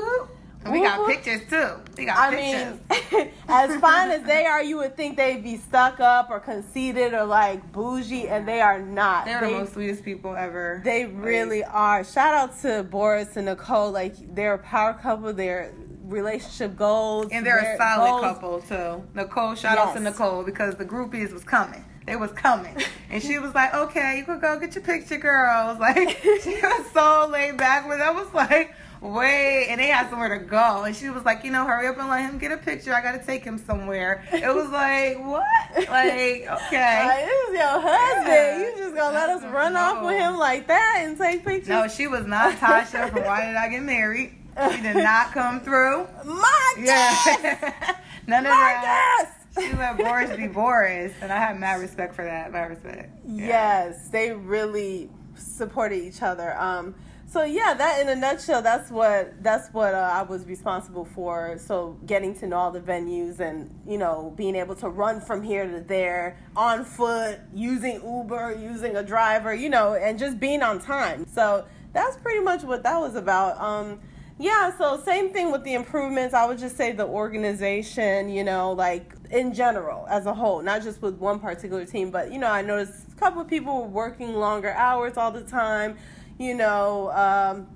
we 0.69 0.81
got 0.81 1.09
pictures 1.09 1.40
too. 1.49 1.81
We 1.97 2.05
got 2.05 2.19
I 2.19 2.35
pictures. 2.35 3.12
mean, 3.12 3.31
as 3.49 3.81
fine 3.81 4.11
as 4.11 4.23
they 4.25 4.45
are, 4.45 4.62
you 4.62 4.76
would 4.79 4.97
think 4.97 5.17
they'd 5.17 5.43
be 5.43 5.57
stuck 5.57 6.00
up 6.00 6.29
or 6.31 6.40
conceited 6.40 7.14
or 7.14 7.25
like 7.25 7.73
bougie, 7.73 8.29
and 8.29 8.47
they 8.47 8.61
are 8.61 8.81
not. 8.81 9.25
They're 9.25 9.40
they, 9.40 9.52
the 9.52 9.59
most 9.59 9.73
sweetest 9.73 10.05
people 10.05 10.37
ever. 10.37 10.83
They 10.85 11.07
like, 11.07 11.25
really 11.25 11.64
are. 11.64 12.05
Shout 12.05 12.35
out 12.35 12.61
to 12.62 12.83
Boris 12.83 13.37
and 13.37 13.47
Nicole. 13.47 13.90
Like 13.90 14.35
they're 14.35 14.55
a 14.55 14.59
power 14.59 14.95
couple. 14.95 15.33
They're 15.33 15.73
relationship 16.11 16.76
goals. 16.76 17.29
And 17.33 17.47
they're 17.47 17.75
a 17.75 17.76
solid 17.76 18.09
goals. 18.09 18.21
couple 18.21 18.61
too. 18.62 19.09
Nicole, 19.14 19.55
shout 19.55 19.79
yes. 19.79 19.88
out 19.88 19.95
to 19.95 20.00
Nicole 20.00 20.43
because 20.43 20.75
the 20.76 20.85
groupies 20.85 21.33
was 21.33 21.45
coming. 21.45 21.85
They 22.07 22.17
was 22.17 22.33
coming. 22.33 22.76
And 23.12 23.21
she 23.21 23.40
was 23.40 23.52
like, 23.57 23.75
Okay, 23.75 24.19
you 24.19 24.25
could 24.25 24.40
go 24.40 24.57
get 24.61 24.75
your 24.75 24.85
picture, 24.85 25.17
girls. 25.17 25.79
Like 25.81 26.21
she 26.43 26.61
was 26.62 26.87
so 26.93 27.29
laid 27.31 27.57
back 27.57 27.88
with 27.88 28.00
I 28.00 28.11
was 28.11 28.33
like, 28.33 28.75
wait, 29.00 29.69
and 29.69 29.80
they 29.80 29.88
had 29.88 30.11
somewhere 30.11 30.38
to 30.38 30.45
go. 30.45 30.85
And 30.85 30.95
she 30.95 31.09
was 31.11 31.25
like, 31.25 31.45
you 31.45 31.50
know, 31.50 31.64
hurry 31.66 31.87
up 31.87 31.99
and 31.99 32.09
let 32.09 32.23
him 32.23 32.38
get 32.38 32.52
a 32.52 32.57
picture. 32.57 32.95
I 32.95 33.02
gotta 33.02 33.25
take 33.25 33.45
him 33.45 33.59
somewhere. 33.59 34.25
It 34.33 34.54
was 34.54 34.71
like, 34.71 35.19
what? 35.25 35.45
Like, 35.76 36.47
okay. 36.66 37.07
Like, 37.07 37.25
this 37.25 37.49
is 37.49 37.54
your 37.54 37.80
husband. 37.80 38.26
Yeah. 38.26 38.59
You 38.59 38.75
just 38.76 38.95
gonna 38.95 39.14
let 39.14 39.30
us 39.30 39.42
run 39.45 39.75
no. 39.75 39.80
off 39.80 40.04
with 40.04 40.19
him 40.19 40.38
like 40.38 40.66
that 40.69 41.00
and 41.00 41.16
take 41.19 41.45
pictures? 41.45 41.69
No, 41.69 41.88
she 41.88 42.07
was 42.07 42.26
not 42.26 42.54
Tasha 42.57 43.11
from 43.11 43.25
Why 43.25 43.47
Did 43.47 43.57
I 43.57 43.69
Get 43.69 43.83
Married. 43.83 44.37
She 44.73 44.83
did 44.83 44.97
not 44.97 45.33
come 45.33 45.61
through. 45.61 46.07
My 46.25 46.75
yeah. 46.78 47.97
None 48.26 48.45
of 48.45 48.50
My 48.50 48.78
that. 48.83 49.33
She 49.59 49.73
let 49.73 49.97
Boris 49.97 50.37
be 50.37 50.47
Boris, 50.47 51.12
and 51.21 51.33
I 51.33 51.38
have 51.38 51.59
mad 51.59 51.80
respect 51.80 52.14
for 52.14 52.25
that. 52.25 52.52
Mad 52.52 52.71
respect. 52.71 53.11
Yeah. 53.26 53.47
Yes, 53.47 54.09
they 54.09 54.33
really 54.33 55.11
supported 55.35 55.97
each 55.97 56.23
other. 56.23 56.57
Um, 56.59 56.95
so 57.31 57.45
yeah, 57.45 57.75
that 57.75 58.01
in 58.01 58.09
a 58.09 58.17
nutshell, 58.17 58.61
that's 58.61 58.91
what 58.91 59.41
that's 59.41 59.69
what 59.73 59.95
uh, 59.95 60.11
I 60.13 60.23
was 60.23 60.45
responsible 60.47 61.05
for. 61.05 61.59
So 61.65 61.97
getting 62.05 62.35
to 62.41 62.49
know 62.49 62.57
all 62.57 62.71
the 62.73 62.81
venues 62.81 63.39
and 63.39 63.71
you 63.87 63.99
know 63.99 64.35
being 64.37 64.57
able 64.57 64.75
to 64.77 64.89
run 64.89 65.21
from 65.21 65.41
here 65.41 65.65
to 65.65 65.81
there 65.81 66.39
on 66.57 66.85
foot, 66.85 67.39
using 67.55 68.03
Uber, 68.03 68.59
using 68.61 68.97
a 68.97 69.05
driver, 69.05 69.55
you 69.55 69.69
know, 69.69 69.95
and 69.95 70.19
just 70.19 70.41
being 70.41 70.61
on 70.61 70.81
time. 70.81 71.25
So 71.29 71.67
that's 71.93 72.17
pretty 72.17 72.41
much 72.41 72.65
what 72.65 72.83
that 72.83 73.01
was 73.01 73.15
about. 73.15 73.61
Um, 73.61 74.01
yeah, 74.41 74.77
so 74.77 75.01
same 75.01 75.33
thing 75.33 75.53
with 75.53 75.63
the 75.63 75.75
improvements. 75.75 76.35
I 76.35 76.47
would 76.47 76.59
just 76.59 76.77
say 76.77 76.91
the 76.91 77.07
organization, 77.07 78.29
you 78.29 78.43
know, 78.43 78.73
like 78.73 79.15
in 79.31 79.55
general 79.55 80.05
as 80.09 80.27
a 80.27 80.35
whole, 80.35 80.63
not 80.63 80.83
just 80.83 81.01
with 81.01 81.15
one 81.17 81.39
particular 81.39 81.85
team, 81.85 82.11
but 82.11 82.33
you 82.33 82.39
know, 82.39 82.51
I 82.51 82.63
noticed 82.63 83.07
a 83.13 83.17
couple 83.17 83.41
of 83.41 83.47
people 83.47 83.83
were 83.83 83.89
working 83.89 84.35
longer 84.35 84.73
hours 84.73 85.17
all 85.17 85.31
the 85.31 85.43
time 85.43 85.97
you 86.40 86.54
know, 86.54 87.11
um, 87.12 87.66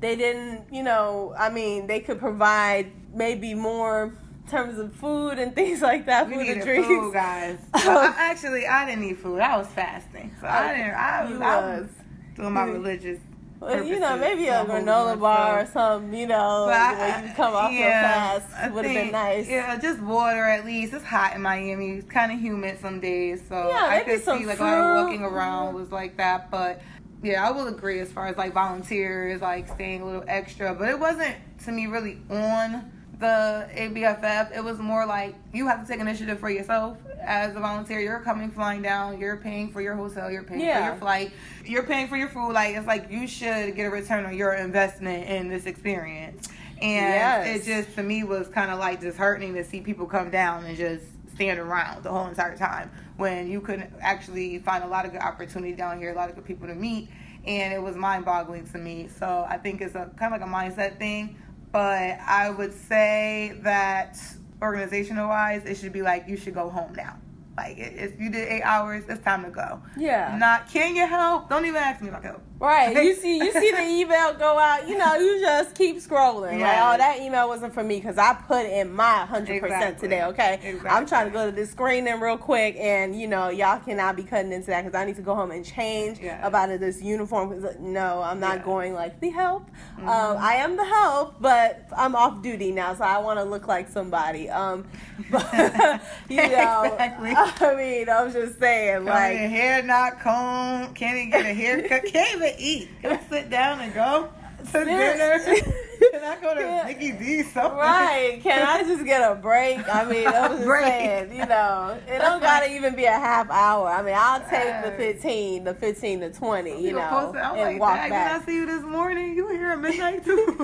they 0.00 0.14
didn't, 0.14 0.72
you 0.72 0.82
know, 0.82 1.34
I 1.36 1.48
mean, 1.48 1.86
they 1.86 2.00
could 2.00 2.18
provide 2.18 2.92
maybe 3.14 3.54
more 3.54 4.14
in 4.44 4.50
terms 4.50 4.78
of 4.78 4.94
food 4.94 5.38
and 5.38 5.54
things 5.56 5.80
like 5.80 6.06
that. 6.06 6.28
We 6.28 6.36
needed 6.36 6.62
drinks. 6.62 6.86
food, 6.86 7.14
guys. 7.14 7.58
I, 7.74 8.14
actually, 8.18 8.66
I 8.66 8.84
didn't 8.84 9.04
eat 9.04 9.18
food. 9.18 9.40
I 9.40 9.56
was 9.56 9.66
fasting, 9.68 10.36
so 10.40 10.46
I 10.46 10.76
didn't. 10.76 10.94
I, 10.94 11.24
was, 11.24 11.40
I 11.40 11.80
was 11.80 11.88
doing 12.36 12.52
my 12.52 12.64
religious. 12.64 13.18
Well, 13.60 13.84
you 13.84 13.98
know, 13.98 14.16
maybe 14.16 14.46
a 14.46 14.64
granola 14.64 15.20
bar 15.20 15.60
or 15.60 15.66
something, 15.66 16.18
you 16.18 16.26
know, 16.26 16.64
but 16.66 16.76
I, 16.76 17.26
you 17.26 17.34
come 17.34 17.54
off 17.54 17.70
yeah, 17.70 17.78
your 17.78 18.40
fast 18.40 18.74
would 18.74 18.86
have 18.86 18.94
been 18.94 19.12
nice. 19.12 19.48
Yeah, 19.48 19.78
just 19.78 20.00
water 20.00 20.44
at 20.44 20.64
least. 20.64 20.94
It's 20.94 21.04
hot 21.04 21.34
in 21.34 21.42
Miami. 21.42 21.98
It's 21.98 22.10
kind 22.10 22.32
of 22.32 22.40
humid 22.40 22.80
some 22.80 23.00
days, 23.00 23.42
so 23.46 23.68
yeah, 23.68 23.86
I 23.90 24.00
could 24.00 24.24
see 24.24 24.46
like 24.46 24.56
fruit. 24.56 24.94
walking 24.94 25.22
around 25.24 25.74
was 25.74 25.90
like 25.90 26.16
that. 26.16 26.50
But 26.50 26.80
yeah, 27.22 27.46
I 27.46 27.50
will 27.50 27.66
agree 27.68 28.00
as 28.00 28.10
far 28.10 28.26
as 28.28 28.36
like 28.36 28.54
volunteers, 28.54 29.40
like 29.40 29.68
staying 29.68 30.02
a 30.02 30.06
little 30.06 30.24
extra, 30.26 30.74
but 30.74 30.88
it 30.88 30.98
wasn't 30.98 31.36
to 31.64 31.72
me 31.72 31.86
really 31.86 32.18
on 32.30 32.90
the 33.18 33.68
ABFF. 33.74 34.56
It 34.56 34.64
was 34.64 34.78
more 34.78 35.04
like 35.04 35.34
you 35.52 35.66
have 35.66 35.82
to 35.82 35.88
take 35.88 36.00
initiative 36.00 36.40
for 36.40 36.48
yourself 36.48 36.96
as 37.20 37.54
a 37.54 37.60
volunteer. 37.60 38.00
You're 38.00 38.20
coming, 38.20 38.50
flying 38.50 38.80
down, 38.80 39.20
you're 39.20 39.36
paying 39.36 39.70
for 39.70 39.82
your 39.82 39.94
hotel, 39.94 40.30
you're 40.30 40.42
paying 40.42 40.60
yeah. 40.60 40.80
for 40.80 40.86
your 40.86 40.96
flight, 40.96 41.32
you're 41.66 41.82
paying 41.82 42.08
for 42.08 42.16
your 42.16 42.28
food. 42.28 42.52
Like 42.52 42.74
it's 42.74 42.86
like 42.86 43.10
you 43.10 43.28
should 43.28 43.76
get 43.76 43.84
a 43.84 43.90
return 43.90 44.24
on 44.24 44.34
your 44.34 44.54
investment 44.54 45.28
in 45.28 45.48
this 45.48 45.66
experience. 45.66 46.48
And 46.80 47.46
yes. 47.46 47.68
it 47.68 47.84
just 47.84 47.94
to 47.96 48.02
me 48.02 48.24
was 48.24 48.48
kind 48.48 48.70
of 48.70 48.78
like 48.78 49.00
disheartening 49.00 49.54
to 49.54 49.64
see 49.64 49.82
people 49.82 50.06
come 50.06 50.30
down 50.30 50.64
and 50.64 50.76
just 50.78 51.04
stand 51.40 51.58
around 51.58 52.02
the 52.02 52.10
whole 52.10 52.26
entire 52.26 52.54
time 52.54 52.90
when 53.16 53.50
you 53.50 53.62
couldn't 53.62 53.90
actually 54.02 54.58
find 54.58 54.84
a 54.84 54.86
lot 54.86 55.06
of 55.06 55.12
good 55.12 55.22
opportunity 55.22 55.72
down 55.72 55.98
here, 55.98 56.12
a 56.12 56.14
lot 56.14 56.28
of 56.28 56.34
good 56.34 56.44
people 56.44 56.66
to 56.68 56.74
meet, 56.74 57.08
and 57.46 57.72
it 57.72 57.80
was 57.80 57.96
mind 57.96 58.26
boggling 58.26 58.68
to 58.68 58.76
me. 58.76 59.08
So 59.18 59.46
I 59.48 59.56
think 59.56 59.80
it's 59.80 59.94
a 59.94 60.10
kind 60.18 60.34
of 60.34 60.38
like 60.38 60.46
a 60.46 60.52
mindset 60.52 60.98
thing, 60.98 61.38
but 61.72 62.18
I 62.26 62.50
would 62.50 62.74
say 62.74 63.58
that 63.62 64.18
organizational 64.60 65.28
wise, 65.28 65.64
it 65.64 65.78
should 65.78 65.94
be 65.94 66.02
like 66.02 66.28
you 66.28 66.36
should 66.36 66.52
go 66.52 66.68
home 66.68 66.92
now. 66.94 67.16
Like 67.60 67.76
if 67.78 68.18
you 68.18 68.30
did 68.30 68.48
eight 68.48 68.62
hours, 68.62 69.04
it's 69.08 69.22
time 69.22 69.44
to 69.44 69.50
go. 69.50 69.82
Yeah. 69.98 70.36
Not 70.38 70.70
can 70.70 70.96
you 70.96 71.06
help? 71.06 71.50
Don't 71.50 71.66
even 71.66 71.76
ask 71.76 72.00
me 72.00 72.08
about 72.08 72.24
help. 72.24 72.42
Right. 72.58 72.94
You 72.94 73.14
see, 73.14 73.38
you 73.38 73.52
see 73.52 73.70
the 73.70 73.82
email 74.00 74.34
go 74.34 74.58
out. 74.58 74.86
You 74.86 74.98
know, 74.98 75.14
you 75.14 75.40
just 75.40 75.74
keep 75.74 75.96
scrolling. 75.96 76.58
Yes. 76.58 76.62
Like, 76.62 76.94
oh, 76.94 76.98
that 76.98 77.20
email 77.20 77.48
wasn't 77.48 77.72
for 77.72 77.82
me 77.82 77.96
because 77.96 78.18
I 78.18 78.34
put 78.34 78.66
in 78.66 78.92
my 78.92 79.24
hundred 79.24 79.56
exactly. 79.56 79.70
percent 79.70 79.98
today. 79.98 80.24
Okay. 80.24 80.54
Exactly. 80.62 80.90
I'm 80.90 81.06
trying 81.06 81.26
to 81.26 81.32
go 81.32 81.46
to 81.46 81.52
this 81.52 81.70
screening 81.70 82.20
real 82.20 82.36
quick, 82.36 82.76
and 82.78 83.18
you 83.18 83.28
know, 83.28 83.48
y'all 83.48 83.80
cannot 83.80 84.16
be 84.16 84.22
cutting 84.22 84.52
into 84.52 84.68
that 84.68 84.84
because 84.84 84.98
I 84.98 85.06
need 85.06 85.16
to 85.16 85.22
go 85.22 85.34
home 85.34 85.50
and 85.50 85.64
change 85.64 86.18
yes. 86.20 86.40
about 86.42 86.68
this 86.80 87.02
uniform. 87.02 87.66
No, 87.80 88.22
I'm 88.22 88.40
not 88.40 88.62
going 88.64 88.92
like 88.92 89.20
the 89.20 89.30
help. 89.30 89.70
Mm-hmm. 89.96 90.08
Um, 90.08 90.36
I 90.38 90.54
am 90.56 90.76
the 90.76 90.84
help, 90.84 91.36
but 91.40 91.88
I'm 91.96 92.14
off 92.14 92.42
duty 92.42 92.72
now, 92.72 92.94
so 92.94 93.04
I 93.04 93.18
want 93.18 93.38
to 93.38 93.44
look 93.44 93.68
like 93.68 93.88
somebody. 93.88 94.50
Um, 94.50 94.86
but 95.30 95.50
you 96.28 96.36
know, 96.36 96.82
exactly. 96.84 97.34
I 97.60 97.74
mean, 97.74 98.08
I'm 98.08 98.32
just 98.32 98.58
saying, 98.58 99.04
like, 99.04 99.36
hair 99.36 99.82
not 99.82 100.20
combed, 100.20 100.94
can't 100.94 101.16
even 101.16 101.30
get 101.30 101.46
a 101.46 101.54
haircut, 101.54 102.04
can't 102.06 102.36
even 102.36 102.54
eat. 102.58 102.88
Can 103.02 103.12
I 103.18 103.28
sit 103.28 103.50
down 103.50 103.80
and 103.80 103.94
go 103.94 104.28
to 104.72 104.84
dinner? 104.84 105.38
Can 106.12 106.24
I 106.24 106.40
go 106.40 106.54
to 106.54 106.60
yeah. 106.60 106.84
Mickey 106.86 107.12
D 107.12 107.42
something? 107.42 107.78
Right. 107.78 108.40
Can 108.42 108.66
I 108.66 108.82
just 108.84 109.04
get 109.04 109.20
a 109.20 109.34
break? 109.34 109.86
I 109.86 110.04
mean, 110.04 110.26
I 110.26 110.48
was 110.48 110.58
just 110.60 110.70
saying, 110.70 111.30
you 111.30 111.44
know, 111.44 111.98
it 112.08 112.18
don't 112.18 112.40
gotta 112.40 112.72
even 112.72 112.96
be 112.96 113.04
a 113.04 113.12
half 113.12 113.50
hour. 113.50 113.86
I 113.86 114.02
mean, 114.02 114.14
I'll 114.16 114.40
take 114.40 114.82
the 114.82 114.92
fifteen, 114.96 115.64
the 115.64 115.74
fifteen 115.74 116.20
to 116.20 116.30
twenty, 116.30 116.82
you 116.82 116.92
know, 116.92 117.32
and 117.36 117.58
like, 117.58 117.80
walk 117.80 117.96
back. 117.96 118.08
Did 118.08 118.42
I 118.42 118.46
see 118.46 118.54
you 118.54 118.66
this 118.66 118.82
morning? 118.82 119.36
You 119.36 119.44
were 119.44 119.52
here 119.52 119.72
at 119.72 119.80
midnight 119.80 120.24
too. 120.24 120.56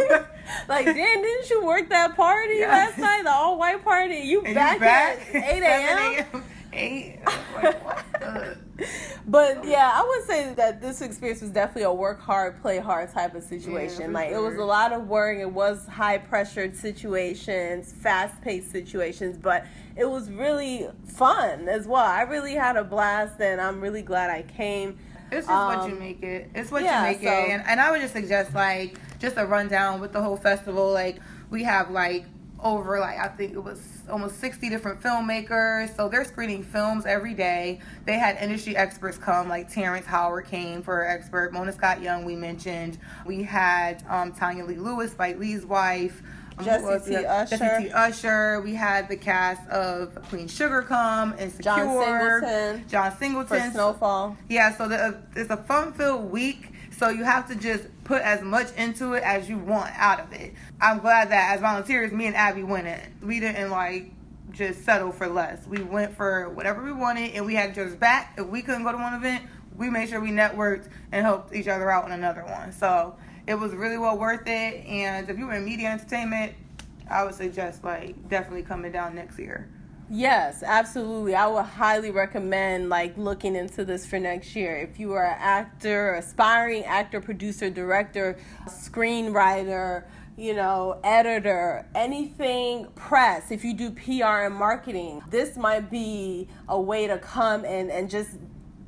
like, 0.69 0.87
then 0.87 0.97
didn't 0.97 1.51
you 1.51 1.65
work 1.67 1.91
that 1.91 2.17
party 2.17 2.55
yes. 2.55 2.71
last 2.71 2.99
night, 2.99 3.25
the 3.25 3.31
all 3.31 3.59
white 3.59 3.85
party? 3.85 4.21
You 4.21 4.41
back, 4.41 4.75
you 4.75 4.81
back, 4.81 5.35
at 5.35 5.55
eight 5.55 5.63
a.m. 5.63 6.43
Eight. 6.77 7.19
but 9.27 9.65
yeah, 9.65 9.91
I 9.95 10.07
would 10.07 10.27
say 10.27 10.53
that 10.55 10.81
this 10.81 11.01
experience 11.01 11.41
was 11.41 11.51
definitely 11.51 11.85
a 11.85 11.93
work 11.93 12.21
hard, 12.21 12.61
play 12.61 12.79
hard 12.79 13.13
type 13.13 13.35
of 13.35 13.43
situation. 13.43 14.03
Yeah, 14.03 14.09
like 14.09 14.29
sure. 14.29 14.39
it 14.39 14.51
was 14.51 14.59
a 14.59 14.65
lot 14.65 14.93
of 14.93 15.09
work. 15.09 15.39
It 15.39 15.51
was 15.51 15.87
high 15.87 16.19
pressured 16.19 16.77
situations, 16.77 17.93
fast 17.93 18.41
paced 18.43 18.71
situations, 18.71 19.39
but 19.39 19.65
it 19.97 20.05
was 20.05 20.31
really 20.31 20.89
fun 21.07 21.69
as 21.69 21.87
well. 21.87 22.05
I 22.05 22.23
really 22.23 22.55
had 22.55 22.77
a 22.77 22.85
blast, 22.85 23.41
and 23.41 23.61
I'm 23.61 23.81
really 23.81 24.03
glad 24.03 24.31
I 24.31 24.43
came. 24.43 24.99
It's 25.33 25.47
just 25.47 25.49
um, 25.49 25.79
what 25.79 25.89
you 25.89 25.95
um, 25.95 25.99
make 25.99 26.23
it. 26.23 26.51
It's 26.55 26.71
what 26.71 26.83
yeah, 26.83 27.01
you 27.01 27.13
make 27.13 27.23
so, 27.23 27.33
it. 27.33 27.51
And, 27.51 27.67
and 27.67 27.81
I 27.81 27.91
would 27.91 28.01
just 28.01 28.13
suggest 28.13 28.55
like 28.55 28.99
just 29.19 29.37
a 29.39 29.47
rundown 29.47 30.01
with 30.01 30.13
the 30.13 30.21
whole 30.21 30.37
festival. 30.37 30.93
Like 30.93 31.21
we 31.51 31.65
have 31.65 31.91
like 31.91 32.27
over 32.63 33.01
like 33.01 33.19
I 33.19 33.29
think 33.29 33.55
it 33.55 33.63
was 33.63 33.96
almost 34.09 34.41
60 34.41 34.69
different 34.69 35.01
filmmakers. 35.01 35.95
So 35.97 36.09
they're 36.09 36.25
screening 36.25 36.63
films 36.63 37.07
every 37.07 37.35
day. 37.35 37.81
They 38.05 38.19
had 38.19 38.37
industry 38.41 38.77
experts 38.77 39.19
come, 39.19 39.49
like 39.49 39.73
Terrence 39.73 40.07
Howard 40.07 40.47
came 40.47 40.83
for 40.83 41.03
an 41.03 41.19
expert. 41.19 41.53
Mona 41.53 41.73
Scott 41.73 42.01
Young, 42.01 42.25
we 42.25 42.37
mentioned. 42.37 42.99
We 43.25 43.43
had 43.43 44.05
um, 44.09 44.33
Tonya 44.33 44.67
Lee 44.67 44.77
Lewis, 44.77 45.13
Spike 45.13 45.39
Lee's 45.39 45.65
wife. 45.65 46.23
Um, 46.59 46.65
Jessie 46.65 47.11
T. 47.11 47.25
Usher. 47.25 47.57
Jessie 47.57 47.85
T. 47.85 47.91
Usher. 47.91 48.61
We 48.63 48.75
had 48.75 49.09
the 49.09 49.17
cast 49.17 49.69
of 49.69 50.15
Queen 50.29 50.49
Sugar 50.49 50.83
come, 50.83 51.35
Insecure. 51.39 51.63
John 51.63 52.05
Singleton. 52.05 52.89
John 52.89 53.17
Singleton. 53.17 53.63
For 53.67 53.71
Snowfall. 53.73 54.37
Yeah, 54.49 54.77
so 54.77 54.89
the, 54.89 55.21
it's 55.35 55.51
a 55.51 55.57
fun-filled 55.57 56.31
week 56.31 56.73
So 56.97 57.11
you 57.11 57.25
have 57.25 57.47
to 57.49 57.55
just 57.55 57.85
put 58.05 58.23
as 58.23 58.43
much 58.43 58.73
into 58.75 59.13
it 59.13 59.23
as 59.23 59.51
you 59.51 59.59
want 59.59 59.91
out 59.97 60.19
of 60.19 60.33
it. 60.33 60.55
I'm 60.81 61.01
glad 61.01 61.31
that 61.31 61.55
as 61.55 61.61
volunteers, 61.61 62.11
me 62.11 62.27
and 62.27 62.35
Abby 62.35 62.63
went 62.63 62.87
in. 62.87 63.15
We 63.21 63.39
didn't 63.39 63.71
like 63.71 64.13
just 64.51 64.83
settle 64.83 65.13
for 65.13 65.27
less. 65.27 65.67
We 65.67 65.83
went 65.83 66.17
for 66.17 66.49
whatever 66.49 66.83
we 66.83 66.93
wanted, 66.93 67.33
and 67.33 67.45
we 67.45 67.55
had 67.55 67.75
just 67.75 68.01
back. 68.01 68.35
If 68.39 68.47
we 68.47 68.63
couldn't 68.63 68.85
go 68.85 68.93
to 68.93 68.99
one 68.99 69.13
event, 69.13 69.45
we 69.77 69.91
made 69.91 70.09
sure 70.09 70.21
we 70.21 70.31
networked 70.31 70.89
and 71.13 71.27
helped 71.27 71.55
each 71.55 71.69
other 71.69 71.91
out 71.91 72.05
on 72.05 72.13
another 72.13 72.45
one. 72.45 72.73
So 72.73 73.17
it 73.47 73.57
was 73.57 73.73
really 73.73 73.99
well 73.99 74.17
worth 74.17 74.47
it. 74.47 74.87
And 74.87 75.29
if 75.29 75.39
you 75.39 75.49
were 75.49 75.55
in 75.55 75.67
media 75.67 75.91
entertainment, 75.91 76.55
I 77.11 77.25
would 77.25 77.35
suggest 77.35 77.85
like 77.85 78.31
definitely 78.31 78.63
coming 78.63 78.91
down 78.91 79.15
next 79.15 79.39
year. 79.39 79.69
Yes, 80.09 80.63
absolutely. 80.63 81.35
I 81.35 81.49
would 81.49 81.65
highly 81.65 82.13
recommend 82.13 82.89
like 82.89 83.17
looking 83.17 83.57
into 83.57 83.85
this 83.85 84.07
for 84.07 84.21
next 84.21 84.55
year. 84.55 84.77
If 84.77 85.01
you 85.01 85.13
are 85.15 85.25
an 85.25 85.37
actor, 85.39 86.15
aspiring 86.15 86.85
actor, 86.85 87.21
producer, 87.21 87.71
director, 87.71 88.39
screenwriter, 88.69 90.05
you 90.37 90.55
know, 90.55 91.01
editor, 91.03 91.89
anything 91.97 92.87
press, 92.95 93.51
if 93.51 93.65
you 93.65 93.75
do 93.75 93.91
PR 93.91 94.45
and 94.45 94.55
marketing, 94.55 95.23
this 95.29 95.57
might 95.57 95.91
be 95.91 96.47
a 96.69 96.81
way 96.81 97.09
to 97.09 97.19
come 97.19 97.65
and, 97.65 97.91
and 97.91 98.09
just 98.09 98.31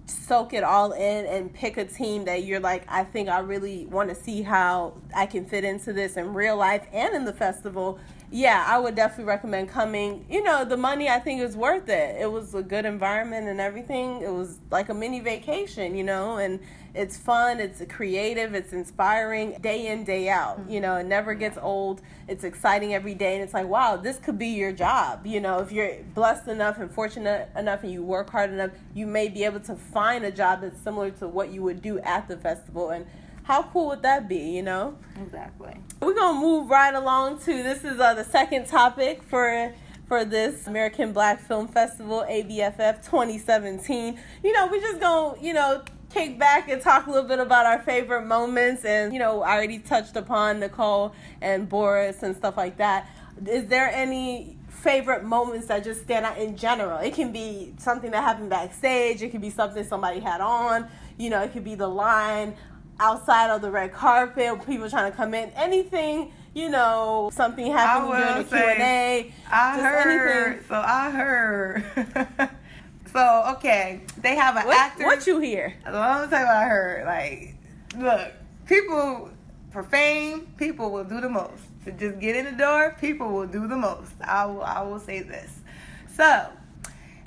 soak 0.06 0.52
it 0.52 0.62
all 0.62 0.92
in 0.92 1.26
and 1.26 1.52
pick 1.52 1.78
a 1.78 1.84
team 1.84 2.26
that 2.26 2.44
you're 2.44 2.60
like, 2.60 2.84
I 2.88 3.02
think 3.02 3.28
I 3.28 3.40
really 3.40 3.86
want 3.86 4.08
to 4.10 4.14
see 4.14 4.42
how 4.42 4.94
I 5.16 5.26
can 5.26 5.46
fit 5.46 5.64
into 5.64 5.92
this 5.92 6.16
in 6.16 6.32
real 6.32 6.56
life 6.56 6.86
and 6.92 7.14
in 7.14 7.24
the 7.24 7.32
festival 7.32 7.98
yeah, 8.30 8.64
I 8.66 8.78
would 8.78 8.94
definitely 8.94 9.24
recommend 9.24 9.70
coming. 9.70 10.26
You 10.28 10.42
know, 10.42 10.64
the 10.64 10.76
money 10.76 11.08
I 11.08 11.18
think 11.18 11.40
is 11.40 11.56
worth 11.56 11.88
it. 11.88 12.20
It 12.20 12.30
was 12.30 12.54
a 12.54 12.62
good 12.62 12.84
environment 12.84 13.48
and 13.48 13.60
everything. 13.60 14.20
It 14.20 14.32
was 14.32 14.58
like 14.70 14.90
a 14.90 14.94
mini 14.94 15.20
vacation, 15.20 15.94
you 15.94 16.04
know, 16.04 16.36
and 16.36 16.60
it's 16.94 17.16
fun, 17.16 17.58
it's 17.58 17.82
creative, 17.88 18.54
it's 18.54 18.72
inspiring 18.72 19.56
day 19.60 19.86
in, 19.86 20.04
day 20.04 20.28
out. 20.28 20.60
Mm-hmm. 20.60 20.70
You 20.70 20.80
know, 20.80 20.96
it 20.96 21.06
never 21.06 21.34
gets 21.34 21.56
old. 21.56 22.02
It's 22.26 22.44
exciting 22.44 22.92
every 22.92 23.14
day 23.14 23.34
and 23.34 23.42
it's 23.42 23.54
like, 23.54 23.66
wow, 23.66 23.96
this 23.96 24.18
could 24.18 24.38
be 24.38 24.48
your 24.48 24.72
job. 24.72 25.26
You 25.26 25.40
know, 25.40 25.60
if 25.60 25.72
you're 25.72 25.96
blessed 26.14 26.48
enough 26.48 26.78
and 26.78 26.90
fortunate 26.90 27.48
enough 27.56 27.82
and 27.82 27.92
you 27.92 28.02
work 28.02 28.30
hard 28.30 28.50
enough, 28.50 28.72
you 28.94 29.06
may 29.06 29.28
be 29.28 29.44
able 29.44 29.60
to 29.60 29.74
find 29.74 30.24
a 30.24 30.30
job 30.30 30.60
that's 30.60 30.80
similar 30.80 31.10
to 31.12 31.28
what 31.28 31.50
you 31.50 31.62
would 31.62 31.80
do 31.80 31.98
at 32.00 32.28
the 32.28 32.36
festival 32.36 32.90
and 32.90 33.06
how 33.48 33.62
cool 33.62 33.88
would 33.88 34.02
that 34.02 34.28
be, 34.28 34.36
you 34.36 34.62
know? 34.62 34.94
Exactly. 35.22 35.74
We're 36.02 36.14
gonna 36.14 36.38
move 36.38 36.68
right 36.68 36.94
along 36.94 37.38
to 37.40 37.62
this 37.62 37.82
is 37.82 37.98
uh, 37.98 38.12
the 38.12 38.22
second 38.22 38.66
topic 38.66 39.22
for 39.22 39.72
for 40.06 40.26
this 40.26 40.66
American 40.66 41.14
Black 41.14 41.40
Film 41.40 41.66
Festival 41.66 42.26
ABFF 42.28 43.02
2017. 43.06 44.20
You 44.44 44.52
know, 44.52 44.68
we're 44.70 44.82
just 44.82 45.00
gonna 45.00 45.40
you 45.40 45.54
know 45.54 45.82
kick 46.10 46.38
back 46.38 46.68
and 46.68 46.82
talk 46.82 47.06
a 47.06 47.10
little 47.10 47.26
bit 47.26 47.38
about 47.38 47.64
our 47.64 47.80
favorite 47.80 48.26
moments, 48.26 48.84
and 48.84 49.14
you 49.14 49.18
know, 49.18 49.40
I 49.40 49.54
already 49.54 49.78
touched 49.78 50.16
upon 50.16 50.60
Nicole 50.60 51.14
and 51.40 51.66
Boris 51.70 52.22
and 52.22 52.36
stuff 52.36 52.58
like 52.58 52.76
that. 52.76 53.08
Is 53.46 53.66
there 53.68 53.88
any 53.88 54.58
favorite 54.68 55.24
moments 55.24 55.68
that 55.68 55.84
just 55.84 56.02
stand 56.02 56.26
out 56.26 56.36
in 56.36 56.54
general? 56.54 56.98
It 56.98 57.14
can 57.14 57.32
be 57.32 57.72
something 57.78 58.10
that 58.10 58.22
happened 58.22 58.50
backstage. 58.50 59.22
It 59.22 59.30
could 59.30 59.40
be 59.40 59.50
something 59.50 59.84
somebody 59.84 60.20
had 60.20 60.42
on. 60.42 60.86
You 61.16 61.30
know, 61.30 61.42
it 61.42 61.52
could 61.54 61.64
be 61.64 61.74
the 61.74 61.88
line 61.88 62.54
outside 63.00 63.50
of 63.50 63.62
the 63.62 63.70
red 63.70 63.92
carpet, 63.92 64.64
people 64.66 64.88
trying 64.90 65.10
to 65.10 65.16
come 65.16 65.34
in, 65.34 65.50
anything, 65.50 66.32
you 66.54 66.68
know, 66.68 67.30
something 67.32 67.70
happened 67.70 68.12
during 68.12 68.42
the 68.42 68.44
Q 68.44 68.58
and 68.58 68.82
A. 68.82 69.32
I 69.50 69.80
heard. 69.80 70.46
Anything. 70.46 70.64
So 70.68 70.74
I 70.74 71.10
heard. 71.10 72.50
so 73.12 73.44
okay, 73.56 74.00
they 74.20 74.34
have 74.34 74.56
an 74.56 74.66
what, 74.66 74.76
actor. 74.76 75.04
What 75.04 75.26
you 75.26 75.38
hear? 75.38 75.74
Me 75.86 75.92
tell 75.92 76.22
you 76.24 76.28
what 76.30 76.32
I 76.34 76.64
heard. 76.64 77.06
Like, 77.06 77.54
look, 77.96 78.32
people 78.66 79.30
for 79.70 79.82
fame, 79.82 80.48
people 80.56 80.90
will 80.90 81.04
do 81.04 81.20
the 81.20 81.28
most. 81.28 81.62
To 81.84 81.92
just 81.92 82.18
get 82.18 82.36
in 82.36 82.44
the 82.44 82.52
door, 82.52 82.96
people 83.00 83.30
will 83.30 83.46
do 83.46 83.68
the 83.68 83.76
most. 83.76 84.12
I 84.20 84.46
will. 84.46 84.62
I 84.62 84.82
will 84.82 85.00
say 85.00 85.20
this. 85.20 85.60
So 86.08 86.48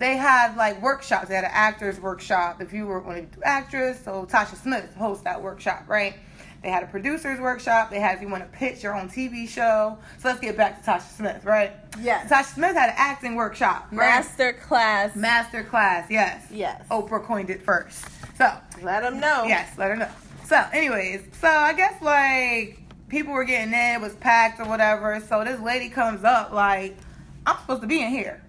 they 0.02 0.18
had 0.18 0.56
like 0.56 0.82
workshops. 0.82 1.30
They 1.30 1.36
had 1.36 1.44
an 1.44 1.52
actors 1.54 2.00
workshop. 2.00 2.62
If 2.62 2.74
you 2.74 2.88
were 2.88 3.02
going 3.02 3.28
to 3.28 3.36
do 3.36 3.42
actress, 3.44 4.04
so 4.04 4.26
Tasha 4.26 4.56
Smith 4.56 4.94
hosts 4.96 5.24
that 5.24 5.42
workshop, 5.42 5.84
right? 5.88 6.16
They 6.64 6.70
had 6.70 6.84
a 6.84 6.88
producers 6.88 7.40
workshop. 7.40 7.90
They 7.90 8.00
had 8.00 8.16
if 8.16 8.22
you 8.22 8.28
want 8.28 8.44
to 8.44 8.58
pitch 8.58 8.84
your 8.84 8.96
own 8.96 9.10
TV 9.10 9.48
show. 9.48 9.98
So 10.20 10.28
let's 10.28 10.40
get 10.40 10.58
back 10.58 10.84
to 10.84 10.92
Tasha 10.92 11.16
Smith, 11.16 11.46
right? 11.46 11.72
Yes. 12.00 12.32
Tasha 12.32 12.56
Smith 12.56 12.76
had 12.76 12.90
an 12.90 12.96
acting 12.98 13.36
workshop. 13.36 13.88
Right? 13.92 14.08
Master 14.08 14.54
class. 14.54 15.16
Master 15.16 15.64
class. 15.64 16.10
Yes. 16.10 16.46
Yes. 16.52 16.84
Oprah 16.90 17.24
coined 17.24 17.50
it 17.50 17.62
first. 17.64 18.06
So 18.38 18.52
let 18.82 19.02
them 19.04 19.20
know. 19.20 19.46
Yes, 19.48 19.78
let 19.78 19.90
her 19.90 19.96
know. 19.96 20.10
So, 20.46 20.64
anyways, 20.74 21.22
so 21.40 21.48
I 21.48 21.74
guess 21.74 22.02
like 22.02 22.80
people 23.08 23.34
were 23.34 23.44
getting 23.44 23.74
in, 23.74 23.96
it 23.96 24.02
was 24.02 24.16
packed 24.16 24.60
or 24.60 24.66
whatever. 24.66 25.20
So 25.28 25.44
this 25.44 25.60
lady 25.60 25.90
comes 25.90 26.24
up 26.24 26.52
like, 26.52 26.98
I'm 27.46 27.58
supposed 27.62 27.82
to 27.82 27.88
be 27.88 28.02
in 28.02 28.10
here. 28.10 28.42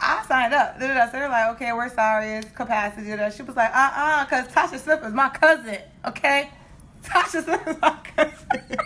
I 0.00 0.24
signed 0.26 0.54
up. 0.54 0.74
So 0.80 0.86
they're 0.86 1.28
like, 1.28 1.54
okay, 1.56 1.72
we're 1.72 1.94
sorry, 1.94 2.32
it's 2.32 2.50
capacity. 2.50 3.10
She 3.36 3.42
was 3.42 3.56
like, 3.56 3.70
uh 3.74 3.90
uh 3.94 4.24
because 4.24 4.48
Tasha 4.48 4.78
Smith 4.78 5.04
is 5.04 5.12
my 5.12 5.28
cousin, 5.28 5.78
okay? 6.06 6.50
Tasha 7.04 7.44
Smith 7.44 7.66
is 7.66 7.76
my 7.80 7.96
cousin. 8.16 8.78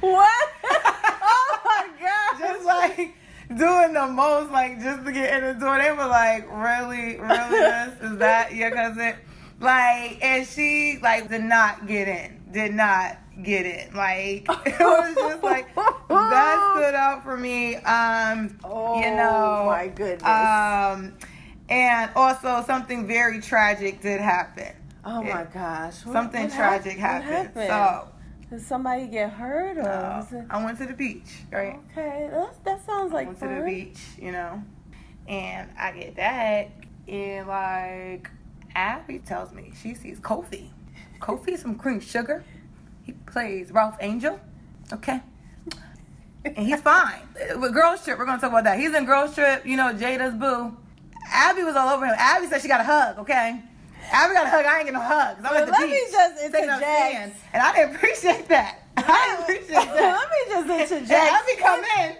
what? 0.00 0.48
oh 0.64 1.60
my 1.64 1.86
God. 2.00 2.38
Just 2.38 2.64
like 2.64 3.14
doing 3.48 3.92
the 3.92 4.06
most, 4.06 4.50
like 4.50 4.80
just 4.80 5.04
to 5.04 5.12
get 5.12 5.42
in 5.42 5.54
the 5.54 5.60
door. 5.60 5.78
They 5.78 5.90
were 5.90 6.06
like, 6.06 6.48
really, 6.50 7.18
really, 7.18 7.58
is 8.02 8.18
that 8.18 8.54
your 8.54 8.70
cousin? 8.70 9.14
Like, 9.60 10.24
and 10.24 10.46
she 10.46 10.98
like 11.02 11.28
did 11.28 11.44
not 11.44 11.86
get 11.86 12.08
in, 12.08 12.40
did 12.50 12.72
not 12.72 13.18
get 13.42 13.66
it. 13.66 13.94
Like 13.94 14.46
it 14.66 14.80
was 14.80 15.14
just 15.14 15.42
like 15.42 15.74
that 15.74 16.74
stood 16.76 16.94
out 16.94 17.24
for 17.24 17.36
me. 17.36 17.76
Um, 17.76 18.58
oh, 18.64 19.00
you 19.00 19.10
know, 19.14 19.64
my 19.66 19.88
goodness. 19.88 20.22
Um, 20.22 21.16
and 21.68 22.10
also 22.16 22.64
something 22.66 23.06
very 23.06 23.40
tragic 23.40 24.00
did 24.00 24.20
happen. 24.20 24.74
Oh 25.04 25.22
my 25.22 25.44
gosh! 25.44 25.94
something 25.94 26.44
what 26.44 26.52
tragic 26.52 26.98
happened? 26.98 27.30
happened? 27.30 27.68
So. 27.68 28.08
Did 28.50 28.62
somebody 28.62 29.06
get 29.06 29.30
hurt 29.30 29.78
or? 29.78 29.82
No, 29.82 30.46
I 30.50 30.64
went 30.64 30.76
to 30.78 30.86
the 30.86 30.92
beach, 30.92 31.44
right? 31.52 31.78
Okay, 31.92 32.28
That's, 32.32 32.58
that 32.64 32.84
sounds 32.84 33.12
like 33.12 33.26
I 33.26 33.28
went 33.28 33.38
fun. 33.38 33.48
to 33.50 33.54
the 33.60 33.64
beach, 33.64 34.00
you 34.20 34.32
know, 34.32 34.60
and 35.28 35.70
I 35.78 35.92
get 35.92 36.16
back 36.16 36.88
and 37.06 37.46
like 37.46 38.28
Abby 38.74 39.18
tells 39.20 39.52
me 39.52 39.72
she 39.80 39.94
sees 39.94 40.20
Kofi. 40.20 40.68
Kofi 41.20 41.58
some 41.58 41.74
Queen 41.76 42.00
Sugar. 42.00 42.44
He 43.02 43.12
plays 43.12 43.70
Ralph 43.70 43.96
Angel. 44.00 44.38
Okay. 44.92 45.20
And 46.44 46.56
he's 46.58 46.80
fine. 46.80 47.20
With 47.56 47.74
Girls 47.74 48.02
Trip, 48.04 48.18
we're 48.18 48.24
gonna 48.24 48.40
talk 48.40 48.50
about 48.50 48.64
that. 48.64 48.78
He's 48.78 48.94
in 48.94 49.04
Girls 49.04 49.34
Trip, 49.34 49.64
you 49.66 49.76
know, 49.76 49.92
Jada's 49.92 50.34
boo. 50.34 50.76
Abby 51.30 51.62
was 51.62 51.76
all 51.76 51.88
over 51.94 52.06
him. 52.06 52.14
Abby 52.18 52.46
said 52.46 52.62
she 52.62 52.68
got 52.68 52.80
a 52.80 52.84
hug, 52.84 53.18
okay? 53.18 53.62
Abby 54.10 54.34
got 54.34 54.46
a 54.46 54.50
hug. 54.50 54.64
I 54.64 54.78
ain't 54.78 54.86
getting 54.86 54.94
no 54.94 55.00
hugs. 55.00 55.38
I'm 55.44 55.52
well, 55.52 55.62
at 55.62 55.66
the 55.66 55.72
let 55.72 55.82
beach. 55.82 55.90
me 55.90 56.10
just 56.10 56.42
interject. 56.42 57.36
And 57.52 57.62
I 57.62 57.72
didn't 57.76 57.94
appreciate 57.96 58.48
that. 58.48 58.78
I 58.96 59.02
didn't 59.28 59.42
appreciate 59.42 59.68
that. 59.94 60.18
let 60.18 60.68
me 60.68 60.70
just 60.78 60.92
interject. 60.92 61.12
And 61.12 61.36
Abby 61.36 61.56
come 61.60 61.84
in. 62.00 62.16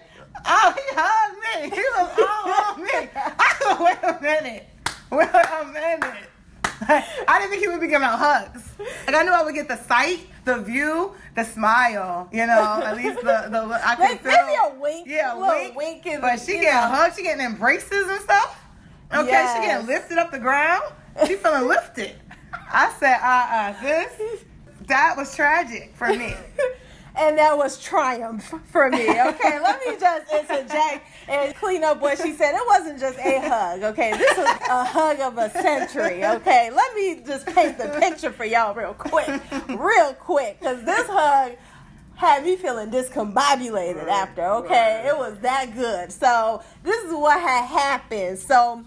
Oh, 0.47 0.75
he 0.77 0.83
hugged 0.95 1.39
me. 1.43 1.77
He 1.77 1.83
was 1.83 2.11
all 2.21 2.53
on 2.77 2.83
me. 2.83 3.11
I 3.17 3.57
said, 3.59 3.79
wait 3.81 3.99
a 4.03 4.23
minute. 4.23 4.67
Wait 5.11 5.29
a 5.29 5.65
minute. 5.67 6.29
I 7.29 7.39
didn't 7.39 7.51
think 7.51 7.63
he 7.63 7.69
would 7.69 7.81
be 7.81 7.89
giving 7.89 8.07
out 8.07 8.19
hugs. 8.19 8.63
Like 9.07 9.17
I 9.17 9.23
knew 9.23 9.33
I 9.33 9.43
would 9.43 9.55
get 9.55 9.69
the 9.69 9.77
sight, 9.77 10.21
the 10.57 10.63
view, 10.63 11.13
the 11.35 11.45
smile. 11.45 12.29
You 12.33 12.47
know, 12.47 12.83
at 12.85 12.97
least 12.97 13.21
the 13.21 13.49
the 13.51 13.81
I 13.85 13.97
could 13.97 14.21
feel. 14.21 14.33
Maybe 14.33 14.77
a 14.77 14.81
wink. 14.81 15.09
Yeah, 15.09 15.35
a 15.35 15.39
wink. 15.39 15.77
wink 15.77 16.21
but 16.21 16.41
she 16.41 16.53
getting 16.53 16.71
hugs. 16.71 17.17
She 17.17 17.23
getting 17.23 17.45
embraces 17.45 18.09
and 18.09 18.21
stuff. 18.21 18.57
Okay, 19.13 19.29
yes. 19.29 19.57
she 19.57 19.67
getting 19.67 19.87
lifted 19.87 20.19
up 20.19 20.31
the 20.31 20.39
ground. 20.39 20.85
She 21.27 21.35
feeling 21.35 21.69
lifted. 21.69 22.15
I 22.53 22.95
said, 22.99 23.19
uh, 23.21 23.47
uh, 23.51 23.83
this 23.83 24.45
that 24.87 25.15
was 25.17 25.35
tragic 25.35 25.93
for 25.95 26.09
me. 26.09 26.35
and 27.21 27.37
that 27.39 27.57
was 27.57 27.79
triumph 27.79 28.53
for 28.67 28.91
me. 28.91 29.09
Okay, 29.11 29.61
let 29.61 29.81
me 29.87 29.97
just 29.99 30.33
interject 30.33 31.07
and 31.29 31.55
clean 31.55 31.85
up 31.85 32.01
what 32.01 32.19
she 32.19 32.33
said. 32.33 32.55
It 32.55 32.67
wasn't 32.67 32.99
just 32.99 33.19
a 33.19 33.41
hug. 33.41 33.83
Okay, 33.83 34.17
this 34.17 34.37
was 34.37 34.47
a 34.47 34.85
hug 34.85 35.21
of 35.21 35.37
a 35.37 35.51
century. 35.51 36.25
Okay, 36.25 36.71
let 36.71 36.95
me 36.95 37.23
just 37.27 37.47
paint 37.47 37.77
the 37.77 37.89
picture 38.01 38.33
for 38.33 38.45
y'all 38.45 38.75
real 38.75 38.95
quick, 38.95 39.29
real 39.69 40.15
quick, 40.15 40.59
because 40.61 40.83
this 40.85 41.07
hug 41.07 41.53
had 42.17 42.45
me 42.45 42.57
feeling 42.57 42.91
discombobulated 42.91 44.07
right, 44.07 44.09
after. 44.09 44.45
Okay, 44.45 45.03
right. 45.03 45.07
it 45.07 45.17
was 45.17 45.39
that 45.41 45.75
good. 45.75 46.11
So 46.11 46.63
this 46.83 47.03
is 47.05 47.13
what 47.13 47.41
had 47.41 47.67
happened. 47.67 48.39
So 48.39 48.85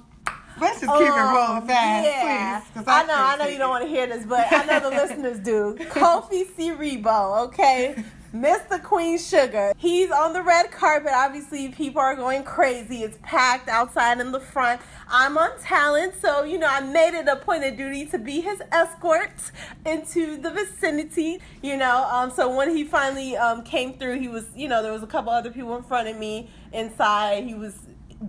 Let's 0.59 0.81
just 0.81 0.93
keep 0.93 1.09
um, 1.09 1.35
it 1.35 1.37
rolling 1.37 1.67
fast, 1.67 2.05
yeah. 2.05 2.61
please. 2.73 2.83
I, 2.87 3.01
I, 3.01 3.05
know, 3.05 3.13
I 3.15 3.35
know 3.37 3.47
you 3.47 3.57
don't 3.57 3.69
want 3.69 3.83
to 3.83 3.89
hear 3.89 4.05
this, 4.05 4.25
but 4.25 4.45
I 4.51 4.65
know 4.65 4.89
the 4.89 4.95
listeners 4.95 5.39
do. 5.39 5.75
Kofi 5.89 6.45
Siriboe, 6.45 7.47
okay, 7.47 8.03
Mr. 8.33 8.81
Queen 8.81 9.19
Sugar. 9.19 9.73
He's 9.77 10.09
on 10.09 10.33
the 10.33 10.41
red 10.41 10.71
carpet. 10.71 11.11
Obviously, 11.13 11.69
people 11.69 12.01
are 12.01 12.15
going 12.15 12.43
crazy. 12.43 13.03
It's 13.03 13.19
packed 13.21 13.69
outside 13.69 14.19
in 14.19 14.31
the 14.31 14.39
front. 14.39 14.81
I'm 15.07 15.37
on 15.37 15.51
talent, 15.59 16.15
so 16.19 16.43
you 16.43 16.57
know, 16.57 16.67
I 16.67 16.79
made 16.79 17.13
it 17.13 17.27
a 17.27 17.35
point 17.35 17.63
of 17.63 17.77
duty 17.77 18.07
to 18.07 18.17
be 18.17 18.41
his 18.41 18.59
escort 18.71 19.51
into 19.85 20.37
the 20.37 20.49
vicinity. 20.49 21.41
You 21.61 21.77
know, 21.77 22.09
um, 22.11 22.31
so 22.31 22.55
when 22.55 22.75
he 22.75 22.83
finally 22.83 23.37
um, 23.37 23.61
came 23.63 23.99
through, 23.99 24.19
he 24.19 24.27
was, 24.27 24.45
you 24.55 24.67
know, 24.67 24.81
there 24.81 24.91
was 24.91 25.03
a 25.03 25.07
couple 25.07 25.31
other 25.31 25.51
people 25.51 25.75
in 25.77 25.83
front 25.83 26.07
of 26.07 26.17
me 26.17 26.49
inside. 26.71 27.43
He 27.43 27.53
was 27.53 27.75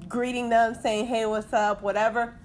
greeting 0.07 0.51
them, 0.51 0.75
saying, 0.75 1.07
"Hey, 1.07 1.25
what's 1.25 1.55
up?" 1.55 1.81
Whatever. 1.81 2.39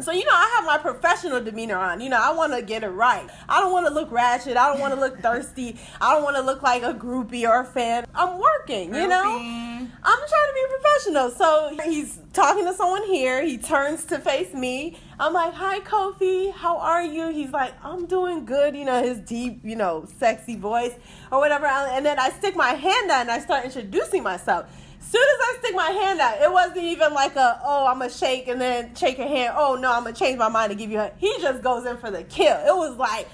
So, 0.00 0.12
you 0.12 0.24
know, 0.26 0.32
I 0.32 0.56
have 0.56 0.66
my 0.66 0.76
professional 0.76 1.42
demeanor 1.42 1.76
on. 1.76 2.02
You 2.02 2.10
know, 2.10 2.20
I 2.20 2.32
want 2.32 2.52
to 2.52 2.60
get 2.60 2.84
it 2.84 2.88
right. 2.88 3.26
I 3.48 3.60
don't 3.60 3.72
want 3.72 3.86
to 3.86 3.92
look 3.92 4.12
ratchet. 4.12 4.56
I 4.56 4.70
don't 4.70 4.80
want 4.80 4.92
to 4.92 5.00
look 5.00 5.18
thirsty. 5.20 5.78
I 6.00 6.12
don't 6.12 6.22
want 6.22 6.36
to 6.36 6.42
look 6.42 6.62
like 6.62 6.82
a 6.82 6.92
groupie 6.92 7.48
or 7.48 7.60
a 7.60 7.64
fan. 7.64 8.06
I'm 8.14 8.38
working, 8.38 8.94
you 8.94 9.08
know? 9.08 9.24
I'm 9.28 9.88
trying 10.02 10.28
to 10.28 10.54
be 10.54 10.66
professional. 10.80 11.30
So 11.30 11.76
he's 11.84 12.18
talking 12.34 12.66
to 12.66 12.74
someone 12.74 13.04
here. 13.04 13.42
He 13.42 13.56
turns 13.56 14.04
to 14.06 14.18
face 14.18 14.52
me. 14.52 14.98
I'm 15.18 15.32
like, 15.32 15.54
hi, 15.54 15.80
Kofi. 15.80 16.52
How 16.52 16.76
are 16.76 17.02
you? 17.02 17.30
He's 17.30 17.50
like, 17.50 17.72
I'm 17.82 18.04
doing 18.04 18.44
good. 18.44 18.76
You 18.76 18.84
know, 18.84 19.02
his 19.02 19.18
deep, 19.20 19.60
you 19.64 19.76
know, 19.76 20.06
sexy 20.18 20.56
voice 20.56 20.92
or 21.32 21.38
whatever. 21.40 21.66
And 21.66 22.04
then 22.04 22.18
I 22.18 22.30
stick 22.30 22.54
my 22.54 22.72
hand 22.74 23.10
out 23.10 23.22
and 23.22 23.30
I 23.30 23.38
start 23.38 23.64
introducing 23.64 24.22
myself 24.22 24.70
soon 25.08 25.22
as 25.22 25.38
I 25.40 25.56
stick 25.60 25.74
my 25.74 25.90
hand 25.90 26.20
out, 26.20 26.40
it 26.40 26.52
wasn't 26.52 26.78
even 26.78 27.14
like 27.14 27.36
a 27.36 27.60
oh 27.64 27.86
I'm 27.86 27.98
gonna 27.98 28.10
shake 28.10 28.48
and 28.48 28.60
then 28.60 28.94
shake 28.94 29.18
your 29.18 29.28
hand. 29.28 29.54
Oh 29.56 29.76
no, 29.76 29.92
I'm 29.92 30.04
gonna 30.04 30.14
change 30.14 30.38
my 30.38 30.48
mind 30.48 30.72
and 30.72 30.78
give 30.78 30.90
you 30.90 30.98
a. 30.98 31.12
He 31.18 31.34
just 31.40 31.62
goes 31.62 31.86
in 31.86 31.96
for 31.98 32.10
the 32.10 32.24
kill. 32.24 32.56
It 32.56 32.76
was 32.76 32.96
like 32.96 33.28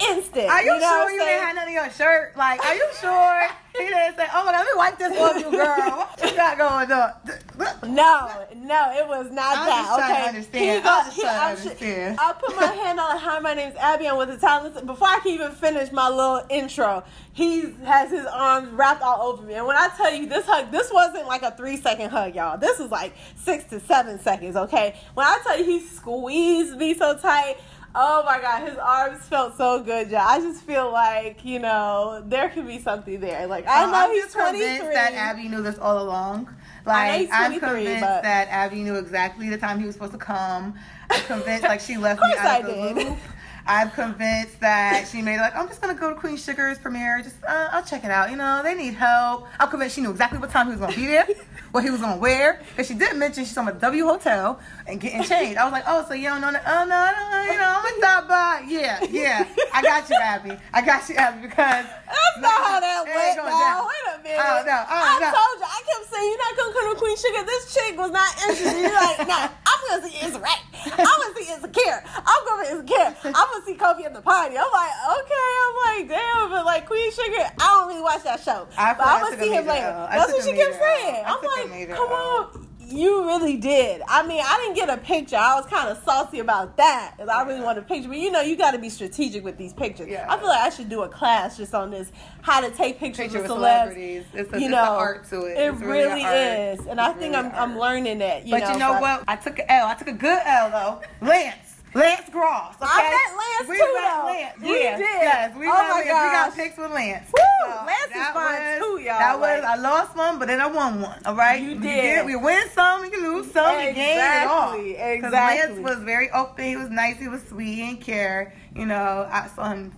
instant. 0.00 0.48
Are 0.48 0.62
you, 0.62 0.74
you 0.74 0.80
know 0.80 1.06
sure 1.06 1.10
you 1.10 1.20
didn't 1.20 1.44
have 1.44 1.54
none 1.54 1.68
of 1.68 1.74
your 1.74 1.90
shirt? 1.90 2.36
Like, 2.36 2.64
are 2.64 2.74
you 2.74 2.88
sure 3.00 3.48
he 3.72 3.84
didn't 3.84 4.16
say, 4.16 4.26
"Oh, 4.32 4.44
let 4.46 4.64
me 4.64 4.72
wipe 4.76 4.98
this 4.98 5.18
off 5.18 5.36
you, 5.36 5.50
girl"? 5.50 6.08
What 6.14 6.30
you 6.30 6.36
got 6.36 6.58
going 6.58 6.92
on? 6.92 7.94
No, 7.94 8.46
no, 8.54 8.92
it 8.96 9.06
was 9.06 9.30
not 9.30 9.58
I'm 9.58 9.66
that. 9.66 9.98
Okay, 9.98 10.22
to 10.22 10.28
understand. 10.28 10.82
He, 10.82 10.88
I'm 10.88 11.04
just 11.06 11.20
trying 11.20 11.56
to 11.56 11.62
understand. 11.62 12.18
I 12.20 12.32
put 12.32 12.56
my 12.56 12.66
hand 12.66 13.00
on. 13.00 13.18
Hi, 13.18 13.38
my 13.40 13.54
name's 13.54 13.76
Abby. 13.76 14.08
I'm 14.08 14.16
with 14.16 14.28
the 14.28 14.36
talent. 14.36 14.86
Before 14.86 15.08
I 15.08 15.20
can 15.20 15.32
even 15.32 15.52
finish 15.52 15.92
my 15.92 16.08
little 16.08 16.44
intro, 16.50 17.04
he 17.32 17.72
has 17.84 18.10
his 18.10 18.26
arms 18.26 18.70
wrapped 18.70 19.02
all 19.02 19.22
over 19.22 19.42
me. 19.42 19.54
And 19.54 19.66
when 19.66 19.76
I 19.76 19.88
tell 19.96 20.12
you 20.12 20.26
this 20.26 20.46
hug, 20.46 20.70
this 20.70 20.92
wasn't 20.92 21.26
like 21.26 21.42
a 21.42 21.50
three 21.56 21.76
second 21.76 22.10
hug, 22.10 22.34
y'all. 22.34 22.58
This 22.58 22.78
was 22.78 22.90
like 22.90 23.12
six 23.36 23.64
to 23.64 23.80
seven 23.80 24.18
seconds. 24.20 24.56
Okay, 24.56 24.96
when 25.14 25.26
I 25.26 25.38
tell 25.42 25.58
you 25.58 25.64
he 25.64 25.80
squeezed 25.80 26.76
me 26.76 26.94
so 26.94 27.16
tight. 27.16 27.56
Oh 27.96 28.24
my 28.24 28.40
god, 28.40 28.68
his 28.68 28.76
arms 28.76 29.20
felt 29.26 29.56
so 29.56 29.80
good, 29.80 30.10
yeah. 30.10 30.26
I 30.26 30.40
just 30.40 30.62
feel 30.62 30.90
like 30.90 31.44
you 31.44 31.60
know 31.60 32.24
there 32.26 32.48
could 32.48 32.66
be 32.66 32.80
something 32.80 33.20
there. 33.20 33.46
Like 33.46 33.66
I 33.68 33.86
know 33.86 33.92
I'm 33.94 34.10
he's 34.10 34.32
twenty 34.32 34.58
three. 34.58 34.94
That 34.94 35.12
Abby 35.14 35.48
knew 35.48 35.62
this 35.62 35.78
all 35.78 36.02
along. 36.02 36.48
Like 36.84 37.28
I'm 37.32 37.58
convinced 37.60 38.00
but... 38.00 38.22
that 38.22 38.48
Abby 38.48 38.82
knew 38.82 38.96
exactly 38.96 39.48
the 39.48 39.58
time 39.58 39.78
he 39.78 39.86
was 39.86 39.94
supposed 39.94 40.12
to 40.12 40.18
come. 40.18 40.74
I'm 41.08 41.22
convinced 41.22 41.62
like 41.62 41.80
she 41.80 41.96
left 41.96 42.20
me 42.22 42.34
out 42.36 42.62
of 42.62 42.66
the 42.66 42.72
did. 42.72 43.08
loop. 43.08 43.18
I'm 43.66 43.90
convinced 43.90 44.60
that 44.60 45.08
she 45.10 45.22
made 45.22 45.36
it 45.36 45.40
like, 45.40 45.56
I'm 45.56 45.68
just 45.68 45.80
gonna 45.80 45.94
go 45.94 46.10
to 46.10 46.16
Queen 46.16 46.36
Sugar's 46.36 46.78
premiere. 46.78 47.22
Just 47.22 47.42
uh, 47.44 47.68
I'll 47.72 47.84
check 47.84 48.04
it 48.04 48.10
out. 48.10 48.30
You 48.30 48.36
know, 48.36 48.60
they 48.62 48.74
need 48.74 48.94
help. 48.94 49.46
I'm 49.58 49.70
convinced 49.70 49.94
she 49.94 50.02
knew 50.02 50.10
exactly 50.10 50.38
what 50.38 50.50
time 50.50 50.66
he 50.66 50.72
was 50.72 50.80
gonna 50.80 50.94
be 50.94 51.06
there, 51.06 51.26
what 51.74 51.82
he 51.82 51.90
was 51.90 52.00
gonna 52.00 52.22
wear. 52.22 52.62
Because 52.70 52.86
she 52.86 52.94
did 52.94 53.16
mention 53.16 53.44
she's 53.44 53.58
on 53.58 53.66
a 53.66 53.72
W 53.72 54.06
hotel 54.06 54.60
and 54.86 55.00
getting 55.00 55.22
changed. 55.26 55.58
I 55.58 55.64
was 55.64 55.72
like, 55.72 55.82
oh, 55.88 56.06
so 56.06 56.14
you 56.14 56.30
don't 56.30 56.40
know? 56.40 56.52
That? 56.52 56.62
Oh 56.62 56.86
no, 56.86 57.02
no, 57.02 57.50
you 57.50 57.58
know, 57.58 57.66
I'm 57.66 57.82
gonna 57.82 57.98
stop 57.98 58.28
by. 58.30 58.62
Yeah, 58.70 59.02
yeah. 59.10 59.42
I 59.74 59.82
got 59.82 60.08
you, 60.08 60.14
Abby. 60.14 60.54
I 60.72 60.80
got 60.86 61.02
you, 61.10 61.16
Abby, 61.16 61.42
because 61.42 61.82
that's 61.82 62.38
not 62.38 62.62
how 62.62 62.78
that 62.78 63.02
went. 63.02 63.42
Now, 63.42 63.90
wait 63.90 64.06
a 64.06 64.22
minute. 64.22 64.38
Oh, 64.38 64.62
no, 64.62 64.76
oh, 64.86 65.02
I 65.02 65.18
no. 65.18 65.34
told 65.34 65.56
you. 65.58 65.66
I 65.66 65.80
kept 65.82 66.06
saying 66.14 66.28
you're 66.30 66.44
not 66.46 66.54
gonna 66.54 66.74
come 66.78 66.86
to 66.94 66.98
Queen 67.02 67.16
Sugar. 67.18 67.42
This 67.42 67.74
chick 67.74 67.98
was 67.98 68.12
not 68.14 68.30
interested. 68.38 68.78
You're 68.78 68.94
like, 68.94 69.26
no, 69.26 69.38
I'm 69.50 69.80
gonna 69.90 70.06
see 70.06 70.14
it's 70.22 70.38
right. 70.38 70.62
I'm 70.94 71.02
gonna 71.02 71.34
see 71.34 71.50
insecure. 71.50 72.00
I'm 72.06 72.42
gonna 72.46 72.62
be 72.62 72.68
insecure. 72.70 73.10
I'm 73.34 73.46
gonna 73.50 73.66
see 73.66 73.74
Kofi 73.74 74.06
at 74.06 74.14
the 74.14 74.22
party. 74.22 74.54
I'm 74.54 74.70
like, 74.70 74.94
okay. 75.18 75.50
I'm 75.58 75.74
like, 75.90 76.04
damn, 76.06 76.54
but 76.54 76.64
like 76.64 76.86
Queen 76.86 77.10
Sugar, 77.10 77.50
I 77.50 77.66
don't 77.66 77.88
really 77.90 78.02
watch 78.02 78.22
that 78.22 78.38
show. 78.46 78.70
I 78.78 78.94
but 78.94 79.06
I'm 79.06 79.26
gonna 79.26 79.42
see 79.42 79.50
him 79.50 79.66
later. 79.66 79.90
That's 80.06 80.30
what 80.30 80.44
she 80.44 80.54
kept 80.54 80.78
saying. 80.78 81.24
I'm 81.26 81.42
like, 81.42 81.63
come 81.68 82.12
on. 82.12 82.68
You 82.90 83.24
really 83.26 83.56
did. 83.56 84.02
I 84.06 84.26
mean, 84.26 84.42
I 84.44 84.58
didn't 84.58 84.76
get 84.76 84.90
a 84.90 85.00
picture. 85.00 85.36
I 85.36 85.58
was 85.58 85.66
kind 85.66 85.88
of 85.88 86.02
saucy 86.04 86.40
about 86.40 86.76
that 86.76 87.14
because 87.16 87.30
I 87.30 87.42
really 87.42 87.62
want 87.62 87.78
a 87.78 87.82
picture. 87.82 88.08
But 88.08 88.18
you 88.18 88.30
know, 88.30 88.42
you 88.42 88.56
got 88.56 88.72
to 88.72 88.78
be 88.78 88.90
strategic 88.90 89.42
with 89.42 89.56
these 89.56 89.72
pictures. 89.72 90.08
Yeah. 90.08 90.26
I 90.28 90.36
feel 90.36 90.48
like 90.48 90.60
I 90.60 90.68
should 90.68 90.90
do 90.90 91.02
a 91.02 91.08
class 91.08 91.56
just 91.56 91.74
on 91.74 91.90
this 91.90 92.12
how 92.42 92.60
to 92.60 92.70
take 92.70 92.98
pictures 92.98 93.32
Picture 93.32 93.40
of 93.40 93.46
celebrities. 93.46 94.24
It's 94.34 94.52
a, 94.52 94.60
you 94.60 94.68
know, 94.68 94.82
art 94.82 95.26
to 95.30 95.46
it. 95.46 95.56
It 95.56 95.72
it's 95.72 95.80
really, 95.80 96.22
is, 96.22 96.80
and 96.80 97.00
it's 97.00 97.00
I 97.00 97.12
think 97.14 97.34
really 97.34 97.48
I'm 97.48 97.52
I'm 97.54 97.78
learning 97.78 98.18
that. 98.18 98.44
You 98.44 98.50
but 98.50 98.60
know, 98.60 98.72
you 98.72 98.78
know 98.78 99.00
what? 99.00 99.24
I 99.26 99.36
took 99.36 99.58
an 99.58 99.64
L. 99.68 99.86
I 99.86 99.94
took 99.94 100.08
a 100.08 100.12
good 100.12 100.42
L 100.44 100.70
though. 100.70 101.26
Lance. 101.26 101.63
Lance 101.94 102.28
Gross. 102.30 102.74
Okay? 102.76 102.90
I 102.90 103.10
met 103.10 103.30
Lance 103.38 103.68
we 103.68 103.76
too, 103.76 103.92
though. 103.94 104.24
Lance. 104.26 104.60
We 104.60 104.82
yeah. 104.82 104.96
did. 104.96 105.22
Yes, 105.22 105.56
we, 105.56 105.66
oh 105.66 105.70
my 105.70 106.00
we 106.02 106.08
got 106.08 106.54
pics 106.54 106.76
with 106.76 106.90
Lance. 106.90 107.30
Woo! 107.32 107.72
So 107.72 107.84
Lance 107.86 108.14
is 108.14 108.26
fine 108.34 108.78
too, 108.78 109.00
y'all. 109.00 109.18
That 109.18 109.40
like, 109.40 109.62
was 109.62 109.64
I 109.64 109.76
lost 109.76 110.16
one, 110.16 110.38
but 110.38 110.48
then 110.48 110.60
I 110.60 110.66
won 110.66 111.00
one. 111.00 111.20
All 111.24 111.34
right, 111.34 111.62
you 111.62 111.78
did. 111.78 112.26
We 112.26 112.36
win 112.36 112.68
some, 112.70 113.04
you 113.04 113.22
lose 113.22 113.52
some, 113.52 113.78
exactly. 113.78 113.88
you 113.88 113.94
gain 113.94 114.18
it 114.18 114.46
all. 114.46 114.74
Exactly. 114.74 115.16
Because 115.16 115.32
Lance 115.32 115.78
was 115.80 115.98
very 116.04 116.30
open. 116.30 116.64
He 116.64 116.76
was 116.76 116.90
nice. 116.90 117.18
He 117.18 117.28
was 117.28 117.42
sweet 117.48 117.80
and 117.80 118.00
care. 118.00 118.54
You 118.74 118.86
know, 118.86 119.28
I 119.30 119.46
saw 119.54 119.70
him 119.70 119.92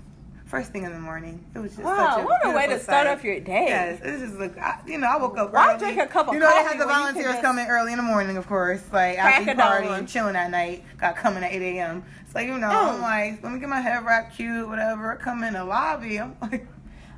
first 0.57 0.73
thing 0.73 0.85
in 0.85 0.93
the 0.93 0.99
morning. 0.99 1.45
It 1.55 1.59
was 1.59 1.73
just 1.73 1.83
wow, 1.83 2.17
such 2.17 2.23
a 2.23 2.25
what 2.25 2.47
a 2.47 2.57
way 2.57 2.67
to 2.67 2.75
sight. 2.75 2.83
start 2.83 3.07
off 3.07 3.23
your 3.23 3.41
day. 3.41 3.67
Yes, 3.69 4.01
it's 4.03 4.23
just 4.23 4.39
like 4.39 4.57
you 4.87 4.99
know, 4.99 5.07
I 5.07 5.17
woke 5.19 5.37
up. 5.37 5.53
Why 5.53 5.71
early. 5.71 5.79
drink 5.79 6.01
a 6.01 6.07
cup 6.07 6.29
of 6.29 6.35
You 6.35 6.41
know, 6.41 6.49
they 6.49 6.63
had 6.63 6.79
the 6.79 6.87
volunteers 6.87 7.41
coming 7.41 7.67
early 7.67 7.93
in 7.93 7.99
the 7.99 8.03
morning, 8.03 8.37
of 8.37 8.47
course. 8.47 8.83
Like 8.93 9.19
after 9.19 9.55
party 9.55 9.89
and 9.89 10.09
chilling 10.09 10.33
that 10.33 10.51
night, 10.51 10.85
got 10.99 11.17
coming 11.17 11.43
at 11.45 11.53
eight 11.53 11.63
a.m. 11.63 12.05
So 12.33 12.39
you 12.41 12.59
know, 12.59 12.69
mm. 12.69 12.95
I'm 12.95 13.03
like, 13.03 13.43
let 13.43 13.53
me 13.53 13.61
get 13.61 13.69
my 13.69 13.81
head 13.81 14.05
wrapped 14.05 14.37
cute, 14.37 14.69
whatever. 14.69 15.17
Come 15.17 15.45
in 15.45 15.55
the 15.55 15.65
lobby. 15.65 16.19
I'm 16.19 16.37
like. 16.41 16.67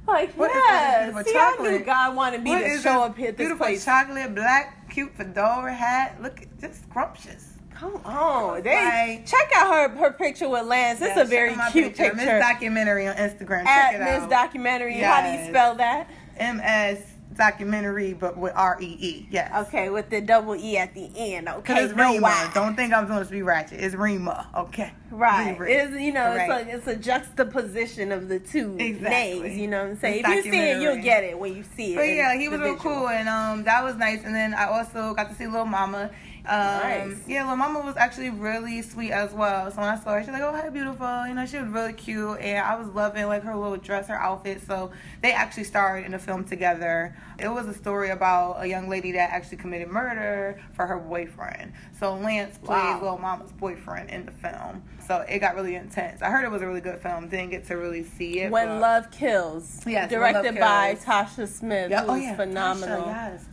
Like, 0.07 0.33
what 0.39 0.51
yes. 0.51 1.27
See, 1.27 1.35
chocolate? 1.35 1.69
I 1.71 1.77
knew 1.77 1.85
God 1.85 2.17
wanted 2.17 2.43
me 2.43 2.53
what 2.53 2.61
to 2.61 2.81
show 2.81 3.03
up 3.03 3.15
here 3.15 3.31
this 3.31 3.37
beautiful 3.37 3.67
place. 3.67 3.85
chocolate, 3.85 4.35
black, 4.35 4.89
cute 4.89 5.15
fedora 5.15 5.75
hat. 5.75 6.17
Look, 6.23 6.47
just 6.59 6.85
scrumptious. 6.85 7.48
Come 7.79 7.95
on, 8.05 8.63
they 8.65 8.75
like, 9.19 9.27
check 9.27 9.53
out 9.55 9.73
her 9.73 9.89
her 9.99 10.13
picture 10.13 10.49
with 10.49 10.67
Lance. 10.67 11.01
It's 11.01 11.15
yeah, 11.15 11.23
a 11.23 11.25
very 11.25 11.55
cute 11.71 11.95
picture. 11.95 12.13
Miss 12.17 12.27
Documentary 12.27 13.07
on 13.07 13.15
Instagram. 13.15 13.65
Check 13.65 13.95
At 13.95 14.21
Miss 14.21 14.29
Documentary. 14.29 14.97
Yes. 14.97 15.15
How 15.15 15.23
do 15.23 15.41
you 15.41 15.49
spell 15.49 15.75
that? 15.77 16.11
M 16.39 16.61
S 16.61 17.01
documentary, 17.37 18.15
but 18.15 18.37
with 18.37 18.53
R 18.57 18.79
E 18.81 18.97
E. 18.99 19.29
Yes. 19.31 19.69
Okay, 19.69 19.91
with 19.91 20.11
the 20.11 20.21
double 20.21 20.57
E 20.57 20.77
at 20.77 20.93
the 20.93 21.09
end. 21.17 21.49
Okay. 21.49 21.85
It's 21.85 21.95
no 21.95 22.15
Rima. 22.15 22.51
Don't 22.53 22.75
think 22.75 22.93
I'm 22.93 23.07
going 23.07 23.25
to 23.25 23.31
be 23.31 23.43
ratchet. 23.43 23.79
It's 23.79 23.95
Rima. 23.95 24.49
Okay. 24.57 24.93
Right. 25.13 25.57
It's 25.61 25.93
you 26.01 26.13
know 26.13 26.35
right. 26.35 26.67
it's 26.67 26.73
a 26.73 26.77
it's 26.77 26.87
a 26.89 26.97
juxtaposition 26.97 28.11
of 28.11 28.29
the 28.29 28.41
two 28.41 28.77
exactly. 28.81 29.41
names. 29.41 29.57
You 29.57 29.69
know 29.69 29.83
what 29.85 29.91
I'm 29.91 29.99
saying? 30.01 30.25
It's 30.27 30.29
if 30.29 30.47
you 30.47 30.51
see 30.53 30.59
it, 30.59 30.83
you'll 30.83 31.01
get 31.03 31.23
it 31.23 31.39
when 31.39 31.55
you 31.55 31.63
see 31.77 31.95
it. 31.95 31.97
But 31.97 32.09
yeah, 32.09 32.37
he 32.37 32.49
was 32.49 32.59
real 32.59 32.75
cool, 32.75 33.09
and 33.09 33.29
um 33.29 33.63
that 33.65 33.85
was 33.85 33.95
nice. 33.95 34.25
And 34.25 34.35
then 34.35 34.53
I 34.53 34.67
also 34.67 35.15
got 35.15 35.29
to 35.29 35.35
see 35.37 35.47
Lil 35.47 35.65
Mama 35.65 36.11
um, 36.49 37.11
nice. 37.11 37.19
Yeah, 37.27 37.47
well, 37.47 37.57
Mama 37.57 37.81
was 37.81 37.97
actually 37.99 38.31
really 38.31 38.81
sweet 38.81 39.13
as 39.13 39.35
well. 39.35 39.71
So 39.71 39.81
when 39.81 39.91
I 39.91 39.99
saw 39.99 40.15
her, 40.15 40.23
she's 40.23 40.33
like, 40.33 40.43
"Oh, 40.43 40.53
hi, 40.53 40.71
beautiful." 40.71 41.27
You 41.27 41.35
know, 41.35 41.45
she 41.45 41.59
was 41.59 41.69
really 41.69 41.93
cute, 41.93 42.41
and 42.41 42.65
I 42.65 42.75
was 42.75 42.89
loving 42.89 43.27
like 43.27 43.43
her 43.43 43.55
little 43.55 43.77
dress, 43.77 44.09
her 44.09 44.19
outfit. 44.19 44.63
So 44.67 44.91
they 45.21 45.33
actually 45.33 45.65
starred 45.65 46.07
in 46.07 46.15
a 46.15 46.19
film 46.19 46.45
together. 46.45 47.15
It 47.39 47.49
was 47.49 47.67
a 47.67 47.75
story 47.75 48.11
about 48.11 48.63
a 48.63 48.67
young 48.67 48.89
lady 48.89 49.13
that 49.13 49.31
actually 49.31 49.59
committed 49.59 49.89
murder 49.89 50.59
for 50.73 50.87
her 50.87 50.99
boyfriend. 50.99 51.75
So 51.99 52.15
Lance 52.15 52.57
plays 52.57 52.69
wow. 52.69 53.01
Lil 53.03 53.19
Mama's 53.19 53.53
boyfriend 53.53 54.09
in 54.09 54.25
the 54.25 54.33
film. 54.33 54.83
So 55.07 55.25
it 55.29 55.41
got 55.41 55.55
really 55.55 55.75
intense. 55.75 56.23
I 56.23 56.31
heard 56.31 56.45
it 56.45 56.51
was 56.51 56.63
a 56.63 56.67
really 56.67 56.81
good 56.81 56.99
film. 56.99 57.29
Didn't 57.29 57.51
get 57.51 57.67
to 57.67 57.77
really 57.77 58.05
see 58.05 58.41
it. 58.41 58.51
When 58.51 58.81
Love 58.81 59.11
Kills. 59.11 59.83
Yes, 59.87 60.09
directed 60.09 60.55
Love 60.55 60.61
by 60.61 60.95
Tasha 60.95 61.47
Smith. 61.47 61.91
Yeah. 61.91 62.07
Oh 62.09 62.15
yeah, 62.15 62.37
phenomenal. 62.37 63.03
Tasha, 63.03 63.07
yes 63.07 63.45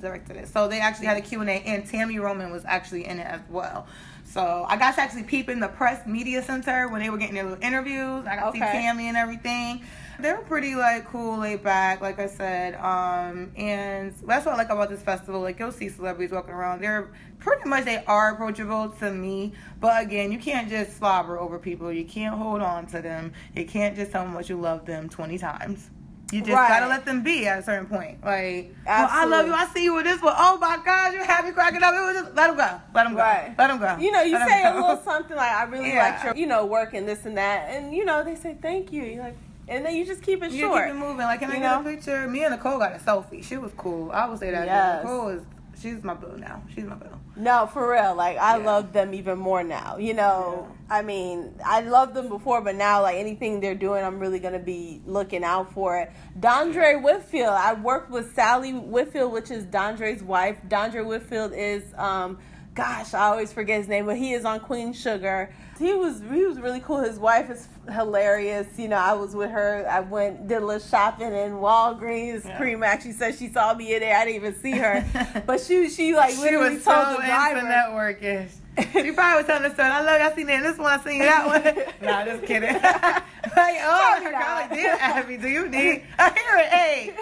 directed 0.00 0.36
it. 0.36 0.48
So 0.48 0.68
they 0.68 0.80
actually 0.80 1.06
had 1.06 1.16
a 1.16 1.20
Q&A 1.20 1.44
and 1.44 1.84
Tami 1.84 2.20
Roman 2.20 2.50
was 2.50 2.64
actually 2.64 3.06
in 3.06 3.18
it 3.18 3.26
as 3.26 3.40
well. 3.48 3.86
So 4.24 4.66
I 4.68 4.76
got 4.76 4.96
to 4.96 5.00
actually 5.00 5.22
peep 5.22 5.48
in 5.48 5.60
the 5.60 5.68
press 5.68 6.06
media 6.06 6.42
center 6.42 6.88
when 6.88 7.00
they 7.00 7.10
were 7.10 7.16
getting 7.16 7.34
their 7.34 7.44
little 7.44 7.62
interviews. 7.62 8.26
I 8.26 8.36
got 8.36 8.52
to 8.52 8.58
see 8.58 8.64
Tami 8.64 9.02
and 9.02 9.16
everything. 9.16 9.84
They 10.18 10.32
were 10.32 10.42
pretty 10.42 10.74
like 10.74 11.06
cool, 11.06 11.38
laid 11.38 11.62
back, 11.62 12.00
like 12.00 12.18
I 12.18 12.26
said. 12.26 12.74
Um, 12.74 13.52
and 13.56 14.12
that's 14.26 14.44
what 14.44 14.54
I 14.54 14.58
like 14.58 14.70
about 14.70 14.88
this 14.88 15.02
festival. 15.02 15.40
Like 15.40 15.58
you'll 15.58 15.72
see 15.72 15.88
celebrities 15.88 16.32
walking 16.32 16.54
around. 16.54 16.80
They're 16.82 17.12
pretty 17.38 17.68
much 17.68 17.84
they 17.84 18.02
are 18.04 18.32
approachable 18.32 18.88
to 18.98 19.12
me. 19.12 19.52
But 19.80 20.02
again, 20.02 20.32
you 20.32 20.38
can't 20.38 20.68
just 20.68 20.96
slobber 20.96 21.38
over 21.38 21.58
people. 21.58 21.92
You 21.92 22.04
can't 22.04 22.36
hold 22.36 22.62
on 22.62 22.86
to 22.88 23.00
them. 23.00 23.32
You 23.54 23.64
can't 23.64 23.94
just 23.94 24.10
tell 24.10 24.24
them 24.24 24.34
what 24.34 24.48
you 24.48 24.60
love 24.60 24.86
them 24.86 25.08
twenty 25.08 25.38
times. 25.38 25.90
You 26.32 26.40
just 26.40 26.52
right. 26.52 26.68
gotta 26.68 26.88
let 26.88 27.04
them 27.04 27.22
be 27.22 27.46
at 27.46 27.60
a 27.60 27.62
certain 27.62 27.86
point. 27.86 28.24
Like, 28.24 28.74
well, 28.84 29.08
I 29.08 29.26
love 29.26 29.46
you. 29.46 29.52
I 29.52 29.66
see 29.66 29.84
you 29.84 29.94
with 29.94 30.04
this 30.04 30.20
one. 30.20 30.34
Oh 30.36 30.58
my 30.58 30.78
God, 30.84 31.12
you 31.12 31.22
have 31.22 31.44
me 31.44 31.52
cracking 31.52 31.82
up. 31.84 31.94
It 31.94 32.00
was 32.00 32.14
just 32.16 32.34
let 32.34 32.48
them 32.48 32.56
go. 32.56 32.80
Let 32.94 33.04
them 33.04 33.14
go. 33.14 33.20
Right. 33.20 33.54
Let 33.56 33.68
them 33.68 33.78
go. 33.78 33.96
You 33.98 34.10
know, 34.10 34.22
you 34.22 34.34
let 34.34 34.48
say 34.48 34.64
a 34.64 34.74
little 34.74 35.00
something 35.04 35.36
like, 35.36 35.52
"I 35.52 35.64
really 35.64 35.92
yeah. 35.92 36.14
like 36.14 36.24
your, 36.24 36.34
you 36.34 36.46
know, 36.46 36.66
work 36.66 36.94
and 36.94 37.06
this 37.06 37.26
and 37.26 37.36
that," 37.38 37.70
and 37.70 37.94
you 37.94 38.04
know, 38.04 38.24
they 38.24 38.34
say 38.34 38.56
thank 38.60 38.92
you. 38.92 39.04
You're 39.04 39.22
like, 39.22 39.36
and 39.68 39.86
then 39.86 39.94
you 39.94 40.04
just 40.04 40.22
keep 40.22 40.42
it 40.42 40.50
you 40.50 40.62
short. 40.62 40.86
keep 40.86 40.94
it 40.94 40.98
moving. 40.98 41.18
Like, 41.18 41.38
can 41.38 41.50
you 41.50 41.58
I 41.58 41.60
get 41.60 41.80
a 41.80 41.84
picture? 41.84 42.26
Me 42.26 42.42
and 42.42 42.54
Nicole 42.54 42.78
got 42.78 42.92
a 42.94 42.98
selfie. 42.98 43.44
She 43.44 43.56
was 43.56 43.70
cool. 43.76 44.10
I 44.10 44.28
would 44.28 44.40
say 44.40 44.50
that. 44.50 44.66
Yes. 44.66 45.04
Nicole 45.04 45.28
is 45.28 45.42
she's 45.80 46.02
my 46.02 46.14
boo 46.14 46.36
now. 46.36 46.62
She's 46.74 46.84
my 46.84 46.94
boo. 46.94 47.06
No, 47.36 47.66
for 47.66 47.92
real. 47.92 48.14
Like 48.14 48.38
I 48.38 48.58
yeah. 48.58 48.64
love 48.64 48.92
them 48.92 49.14
even 49.14 49.38
more 49.38 49.62
now. 49.62 49.96
You 49.98 50.14
know, 50.14 50.68
yeah. 50.88 50.96
I 50.96 51.02
mean, 51.02 51.54
I 51.64 51.80
loved 51.80 52.14
them 52.14 52.28
before, 52.28 52.60
but 52.60 52.74
now 52.74 53.02
like 53.02 53.16
anything 53.16 53.60
they're 53.60 53.74
doing, 53.74 54.04
I'm 54.04 54.18
really 54.18 54.38
gonna 54.38 54.58
be 54.58 55.02
looking 55.06 55.44
out 55.44 55.72
for 55.72 55.98
it. 55.98 56.10
Dondre 56.38 57.02
Whitfield. 57.02 57.48
I 57.50 57.74
worked 57.74 58.10
with 58.10 58.34
Salli 58.34 58.82
Whitfield, 58.82 59.32
which 59.32 59.50
is 59.50 59.64
Dondre's 59.64 60.22
wife. 60.22 60.56
Dondre 60.68 61.04
Whitfield 61.04 61.52
is 61.54 61.82
um 61.96 62.38
gosh, 62.76 63.14
I 63.14 63.24
always 63.24 63.52
forget 63.52 63.78
his 63.78 63.88
name, 63.88 64.06
but 64.06 64.16
he 64.16 64.34
is 64.34 64.44
on 64.44 64.60
Queen 64.60 64.92
Sugar. 64.92 65.52
He 65.78 65.94
was 65.94 66.20
he 66.20 66.44
was 66.44 66.60
really 66.60 66.80
cool. 66.80 67.00
His 67.00 67.18
wife 67.18 67.50
is 67.50 67.68
hilarious. 67.90 68.66
You 68.76 68.88
know, 68.88 68.96
I 68.96 69.14
was 69.14 69.34
with 69.34 69.50
her. 69.50 69.86
I 69.90 70.00
went 70.00 70.46
did 70.46 70.62
a 70.62 70.64
little 70.64 70.86
shopping 70.86 71.32
in 71.32 71.52
Walgreens. 71.52 72.44
Yeah. 72.44 72.56
Cream 72.58 72.82
actually 72.82 73.12
said 73.12 73.34
she 73.34 73.48
saw 73.48 73.74
me 73.74 73.94
in 73.94 74.00
there. 74.00 74.16
I 74.16 74.24
didn't 74.24 74.36
even 74.36 74.54
see 74.60 74.72
her, 74.72 75.42
but 75.46 75.60
she 75.60 75.88
she 75.88 76.14
like 76.14 76.34
she 76.34 76.40
literally 76.40 76.74
was 76.76 76.84
told 76.84 77.06
so 77.06 77.16
the 77.16 77.26
driver. 77.26 77.60
networkish. 77.60 78.50
She 78.92 79.12
probably 79.12 79.38
was 79.38 79.46
telling 79.46 79.62
the 79.62 79.72
story. 79.72 79.88
I 79.88 80.02
love 80.02 80.20
you. 80.20 80.26
I 80.26 80.34
seen 80.34 80.46
that. 80.48 80.62
This 80.62 80.78
one, 80.78 81.00
I 81.00 81.02
seen 81.02 81.18
that 81.20 81.46
one. 81.46 81.62
nah, 82.02 82.24
just 82.26 82.44
kidding. 82.44 82.74
like, 82.74 83.78
oh, 83.80 84.20
her 84.22 84.32
like, 84.32 84.72
dear 84.72 84.96
Abby, 85.00 85.38
do 85.38 85.48
you 85.48 85.68
need 85.68 86.04
a 86.18 86.34
hearing 86.34 86.72
aid? 86.72 87.14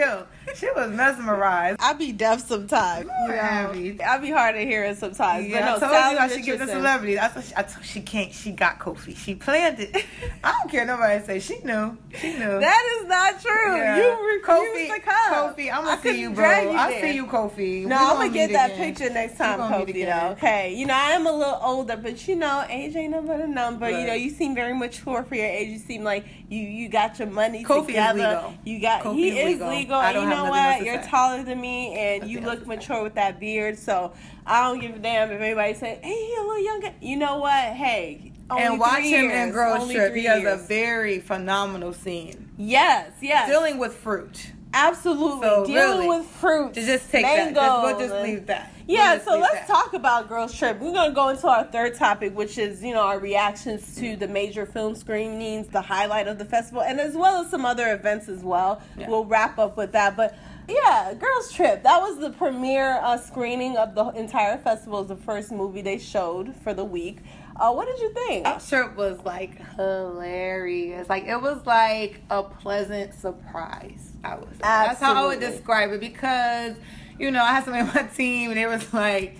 You. 0.00 0.26
She 0.54 0.66
was 0.74 0.90
mesmerized. 0.90 1.78
I 1.80 1.92
be 1.92 2.12
deaf 2.12 2.46
sometimes. 2.46 3.04
You 3.04 3.28
know? 3.28 3.34
Abby. 3.34 4.02
I 4.02 4.18
be 4.18 4.30
hard 4.30 4.56
of 4.56 4.62
hearing 4.62 4.94
sometimes. 4.94 5.46
Yeah, 5.46 5.60
but 5.60 5.80
no, 5.80 5.86
I 5.86 6.02
told 6.02 6.12
you 6.12 6.18
I 6.18 6.28
should 6.28 6.44
give 6.44 6.58
the 6.58 6.66
celebrities. 6.66 7.18
I 7.18 7.28
told, 7.28 7.44
she, 7.44 7.52
I 7.56 7.62
told 7.62 7.84
she 7.84 8.00
can't. 8.00 8.32
She 8.32 8.52
got 8.52 8.78
Kofi. 8.78 9.16
She 9.16 9.34
planned 9.34 9.80
it. 9.80 9.94
I 10.44 10.52
don't 10.52 10.70
care 10.70 10.86
nobody 10.86 11.24
say. 11.24 11.40
She 11.40 11.58
knew. 11.58 11.96
She 12.18 12.32
knew. 12.32 12.60
That 12.60 12.98
is 13.00 13.08
not 13.08 13.40
true. 13.40 13.76
Yeah. 13.76 13.96
You 13.98 14.38
refused 14.38 14.46
Kofi, 14.46 14.94
to 14.94 15.00
come. 15.02 15.54
Kofi, 15.54 15.72
I'm 15.72 15.84
gonna 15.84 16.02
see 16.02 16.20
you, 16.20 16.30
bro. 16.30 16.46
I'll 16.46 17.00
see 17.00 17.14
you, 17.14 17.26
Kofi. 17.26 17.84
No, 17.86 17.96
I'm 17.96 18.16
gonna 18.16 18.30
get 18.30 18.52
that 18.52 18.72
again. 18.72 18.94
picture 18.94 19.10
next 19.12 19.36
time, 19.36 19.60
Kofi. 19.60 20.06
Though. 20.06 20.32
Okay. 20.32 20.74
You 20.74 20.86
know, 20.86 20.94
I 20.94 21.10
am 21.10 21.26
a 21.26 21.32
little 21.32 21.60
older, 21.62 21.96
but 21.96 22.26
you 22.26 22.36
know, 22.36 22.64
age 22.68 22.96
ain't 22.96 23.12
no 23.12 23.22
but 23.22 23.40
a 23.40 23.46
number. 23.46 23.86
Right. 23.86 24.00
You 24.00 24.06
know, 24.06 24.14
you 24.14 24.30
seem 24.30 24.54
very 24.54 24.74
mature 24.74 25.22
for 25.22 25.34
your 25.34 25.46
age. 25.46 25.68
You 25.68 25.78
seem 25.78 26.02
like 26.02 26.24
you 26.48 26.60
you 26.60 26.88
got 26.88 27.18
your 27.18 27.28
money 27.28 27.62
Kofi 27.62 27.88
together. 27.88 28.52
You 28.64 28.80
got 28.80 29.02
Kofi 29.02 29.14
he 29.14 29.38
is 29.38 29.46
legal. 29.46 29.68
legal. 29.68 29.89
I 29.96 30.12
don't 30.12 30.24
you 30.24 30.30
know 30.30 30.44
what? 30.44 30.84
You're 30.84 31.02
taller 31.02 31.42
than 31.42 31.60
me, 31.60 31.94
and 31.94 32.28
you 32.28 32.40
look 32.40 32.66
mature 32.66 33.02
with 33.02 33.14
that 33.14 33.40
beard. 33.40 33.78
So 33.78 34.12
I 34.46 34.62
don't 34.62 34.80
give 34.80 34.96
a 34.96 34.98
damn 34.98 35.30
if 35.30 35.40
anybody 35.40 35.74
say, 35.74 35.98
"Hey, 36.02 36.14
he 36.14 36.34
a 36.34 36.40
little 36.40 36.64
younger." 36.64 36.92
You 37.00 37.16
know 37.16 37.38
what? 37.38 37.64
Hey. 37.64 38.32
and 38.50 38.80
watch 38.80 39.02
him 39.02 39.30
years, 39.30 39.48
in 39.48 39.52
Girls 39.52 39.90
Trip. 39.90 40.14
He 40.14 40.24
has 40.24 40.44
a 40.44 40.66
very 40.66 41.20
phenomenal 41.20 41.92
scene. 41.92 42.50
Yes, 42.56 43.12
yes. 43.20 43.48
Dealing 43.48 43.78
with 43.78 43.94
fruit. 43.94 44.52
Absolutely. 44.72 45.48
So 45.48 45.66
Dealing 45.66 46.06
really, 46.06 46.18
with 46.20 46.26
fruit. 46.26 46.74
To 46.74 46.84
just 46.84 47.10
take 47.10 47.24
mangoes, 47.24 47.54
that. 47.54 47.82
We'll 47.82 47.98
just 47.98 48.22
leave 48.22 48.46
that. 48.46 48.72
Yeah, 48.86 49.14
we'll 49.14 49.24
so 49.24 49.38
let's 49.38 49.54
that. 49.54 49.68
talk 49.68 49.94
about 49.94 50.28
Girls 50.28 50.56
Trip. 50.56 50.78
We're 50.78 50.92
going 50.92 51.10
to 51.10 51.14
go 51.14 51.28
into 51.28 51.48
our 51.48 51.64
third 51.64 51.94
topic, 51.94 52.36
which 52.36 52.58
is, 52.58 52.82
you 52.82 52.94
know, 52.94 53.02
our 53.02 53.18
reactions 53.18 53.96
to 53.96 54.16
the 54.16 54.28
major 54.28 54.66
film 54.66 54.94
screenings, 54.94 55.68
the 55.68 55.80
highlight 55.80 56.28
of 56.28 56.38
the 56.38 56.44
festival, 56.44 56.82
and 56.82 57.00
as 57.00 57.14
well 57.16 57.42
as 57.42 57.50
some 57.50 57.64
other 57.64 57.92
events 57.92 58.28
as 58.28 58.42
well. 58.42 58.82
Yeah. 58.98 59.08
We'll 59.08 59.24
wrap 59.24 59.58
up 59.58 59.76
with 59.76 59.92
that. 59.92 60.16
But 60.16 60.36
yeah, 60.68 61.14
Girls 61.14 61.52
Trip. 61.52 61.82
That 61.82 62.00
was 62.00 62.18
the 62.18 62.30
premiere 62.30 63.00
uh, 63.02 63.16
screening 63.18 63.76
of 63.76 63.94
the 63.94 64.06
entire 64.10 64.58
festival. 64.58 65.00
Was 65.00 65.08
the 65.08 65.16
first 65.16 65.50
movie 65.50 65.82
they 65.82 65.98
showed 65.98 66.54
for 66.56 66.74
the 66.74 66.84
week. 66.84 67.18
Uh, 67.56 67.72
what 67.72 67.86
did 67.86 67.98
you 68.00 68.12
think? 68.14 68.44
That 68.44 68.66
trip 68.66 68.96
was 68.96 69.18
like 69.24 69.60
hilarious. 69.76 71.08
Like 71.08 71.24
it 71.24 71.40
was 71.40 71.66
like 71.66 72.22
a 72.30 72.42
pleasant 72.42 73.14
surprise. 73.14 74.09
Was. 74.22 74.48
Absolutely. 74.62 74.62
That's 74.62 75.00
how 75.00 75.14
I 75.14 75.26
would 75.26 75.40
describe 75.40 75.92
it 75.92 76.00
because 76.00 76.76
you 77.18 77.30
know 77.30 77.42
I 77.42 77.52
had 77.52 77.64
somebody 77.64 77.88
on 77.88 77.94
my 77.94 78.02
team 78.10 78.50
and 78.50 78.58
it 78.58 78.68
was 78.68 78.92
like 78.92 79.36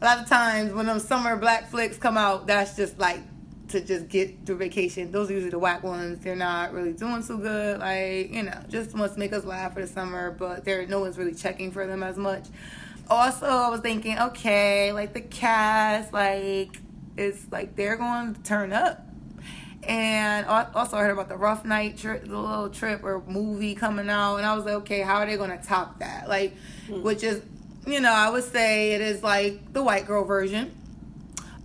a 0.00 0.04
lot 0.04 0.18
of 0.18 0.28
times 0.28 0.72
when 0.72 0.86
those 0.86 1.06
summer 1.06 1.36
black 1.36 1.70
flicks 1.70 1.98
come 1.98 2.16
out, 2.16 2.46
that's 2.46 2.76
just 2.76 2.98
like 2.98 3.20
to 3.68 3.80
just 3.80 4.08
get 4.08 4.46
through 4.46 4.56
vacation. 4.56 5.12
Those 5.12 5.30
are 5.30 5.34
usually 5.34 5.50
the 5.50 5.58
whack 5.58 5.82
ones. 5.82 6.22
They're 6.24 6.36
not 6.36 6.72
really 6.72 6.92
doing 6.92 7.22
so 7.22 7.36
good. 7.36 7.78
Like, 7.78 8.32
you 8.32 8.42
know, 8.42 8.58
just 8.68 8.96
wants 8.96 9.14
to 9.14 9.20
make 9.20 9.32
us 9.32 9.44
laugh 9.44 9.74
for 9.74 9.80
the 9.80 9.86
summer, 9.86 10.30
but 10.30 10.64
there 10.64 10.84
no 10.86 11.00
one's 11.00 11.18
really 11.18 11.34
checking 11.34 11.70
for 11.70 11.86
them 11.86 12.02
as 12.02 12.16
much. 12.16 12.46
Also, 13.08 13.46
I 13.46 13.68
was 13.68 13.80
thinking, 13.80 14.18
okay, 14.18 14.92
like 14.92 15.12
the 15.12 15.20
cast, 15.20 16.12
like 16.12 16.80
it's 17.16 17.46
like 17.50 17.76
they're 17.76 17.96
going 17.96 18.34
to 18.34 18.42
turn 18.42 18.72
up. 18.72 19.06
And 19.90 20.46
also 20.46 20.96
I 20.96 21.00
heard 21.00 21.10
about 21.10 21.28
the 21.28 21.36
rough 21.36 21.64
night 21.64 21.98
trip, 21.98 22.22
the 22.24 22.38
little 22.38 22.70
trip 22.70 23.02
or 23.02 23.24
movie 23.26 23.74
coming 23.74 24.08
out, 24.08 24.36
and 24.36 24.46
I 24.46 24.54
was 24.54 24.64
like, 24.64 24.74
okay, 24.74 25.00
how 25.00 25.16
are 25.16 25.26
they 25.26 25.36
going 25.36 25.50
to 25.50 25.58
top 25.66 25.98
that? 25.98 26.28
Like, 26.28 26.54
mm-hmm. 26.86 27.02
which 27.02 27.24
is, 27.24 27.42
you 27.88 27.98
know, 28.00 28.12
I 28.12 28.30
would 28.30 28.44
say 28.44 28.92
it 28.92 29.00
is 29.00 29.24
like 29.24 29.72
the 29.72 29.82
white 29.82 30.06
girl 30.06 30.22
version 30.22 30.70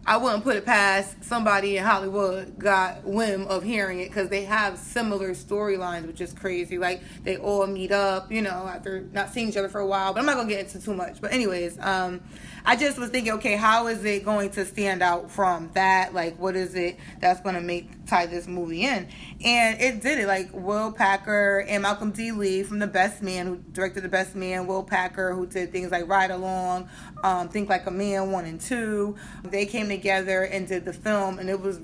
I 0.07 0.17
wouldn't 0.17 0.43
put 0.43 0.55
it 0.55 0.65
past 0.65 1.23
somebody 1.23 1.77
in 1.77 1.83
Hollywood 1.83 2.59
got 2.59 3.03
whim 3.03 3.47
of 3.47 3.63
hearing 3.63 4.01
it 4.01 4.09
because 4.09 4.29
they 4.29 4.43
have 4.43 4.77
similar 4.77 5.31
storylines, 5.31 6.05
which 6.05 6.21
is 6.21 6.31
crazy. 6.31 6.77
Like 6.77 7.01
they 7.23 7.37
all 7.37 7.65
meet 7.65 7.91
up, 7.91 8.31
you 8.31 8.43
know, 8.43 8.67
after 8.67 9.01
not 9.11 9.33
seeing 9.33 9.49
each 9.49 9.57
other 9.57 9.69
for 9.69 9.79
a 9.79 9.87
while. 9.87 10.13
But 10.13 10.19
I'm 10.19 10.27
not 10.27 10.35
gonna 10.35 10.49
get 10.49 10.59
into 10.59 10.79
too 10.79 10.93
much. 10.93 11.21
But 11.21 11.33
anyways, 11.33 11.79
um, 11.79 12.21
I 12.67 12.75
just 12.75 12.97
was 12.97 13.09
thinking, 13.09 13.33
okay, 13.33 13.55
how 13.55 13.87
is 13.87 14.03
it 14.05 14.25
going 14.25 14.49
to 14.51 14.65
stand 14.65 15.03
out 15.03 15.29
from 15.29 15.69
that? 15.73 16.13
Like, 16.13 16.39
what 16.39 16.55
is 16.55 16.73
it 16.75 16.97
that's 17.19 17.41
to 17.41 17.61
make 17.61 18.05
tie 18.07 18.25
this 18.25 18.47
movie 18.47 18.83
in? 18.83 19.07
And 19.43 19.79
it 19.79 20.01
did 20.01 20.19
it. 20.19 20.27
Like 20.27 20.49
Will 20.51 20.91
Packer 20.91 21.65
and 21.67 21.83
Malcolm 21.83 22.11
D. 22.11 22.31
Lee 22.31 22.63
from 22.63 22.79
The 22.79 22.87
Best 22.87 23.21
Man, 23.21 23.45
who 23.45 23.57
directed 23.71 24.01
The 24.01 24.09
Best 24.09 24.35
Man. 24.35 24.65
Will 24.65 24.83
Packer, 24.83 25.33
who 25.33 25.45
did 25.45 25.71
things 25.71 25.91
like 25.91 26.07
Ride 26.07 26.31
Along, 26.31 26.89
um, 27.25 27.49
Think 27.49 27.69
Like 27.69 27.87
a 27.87 27.91
Man 27.91 28.31
one 28.31 28.45
and 28.45 28.61
two. 28.61 29.15
They 29.43 29.65
came 29.65 29.89
together 29.89 30.43
and 30.43 30.67
did 30.67 30.85
the 30.85 30.93
film, 30.93 31.39
and 31.39 31.49
it 31.49 31.59
was 31.59 31.79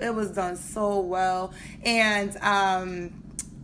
it 0.00 0.14
was 0.14 0.30
done 0.30 0.56
so 0.56 1.00
well. 1.00 1.52
And 1.84 2.36
um, 2.38 3.22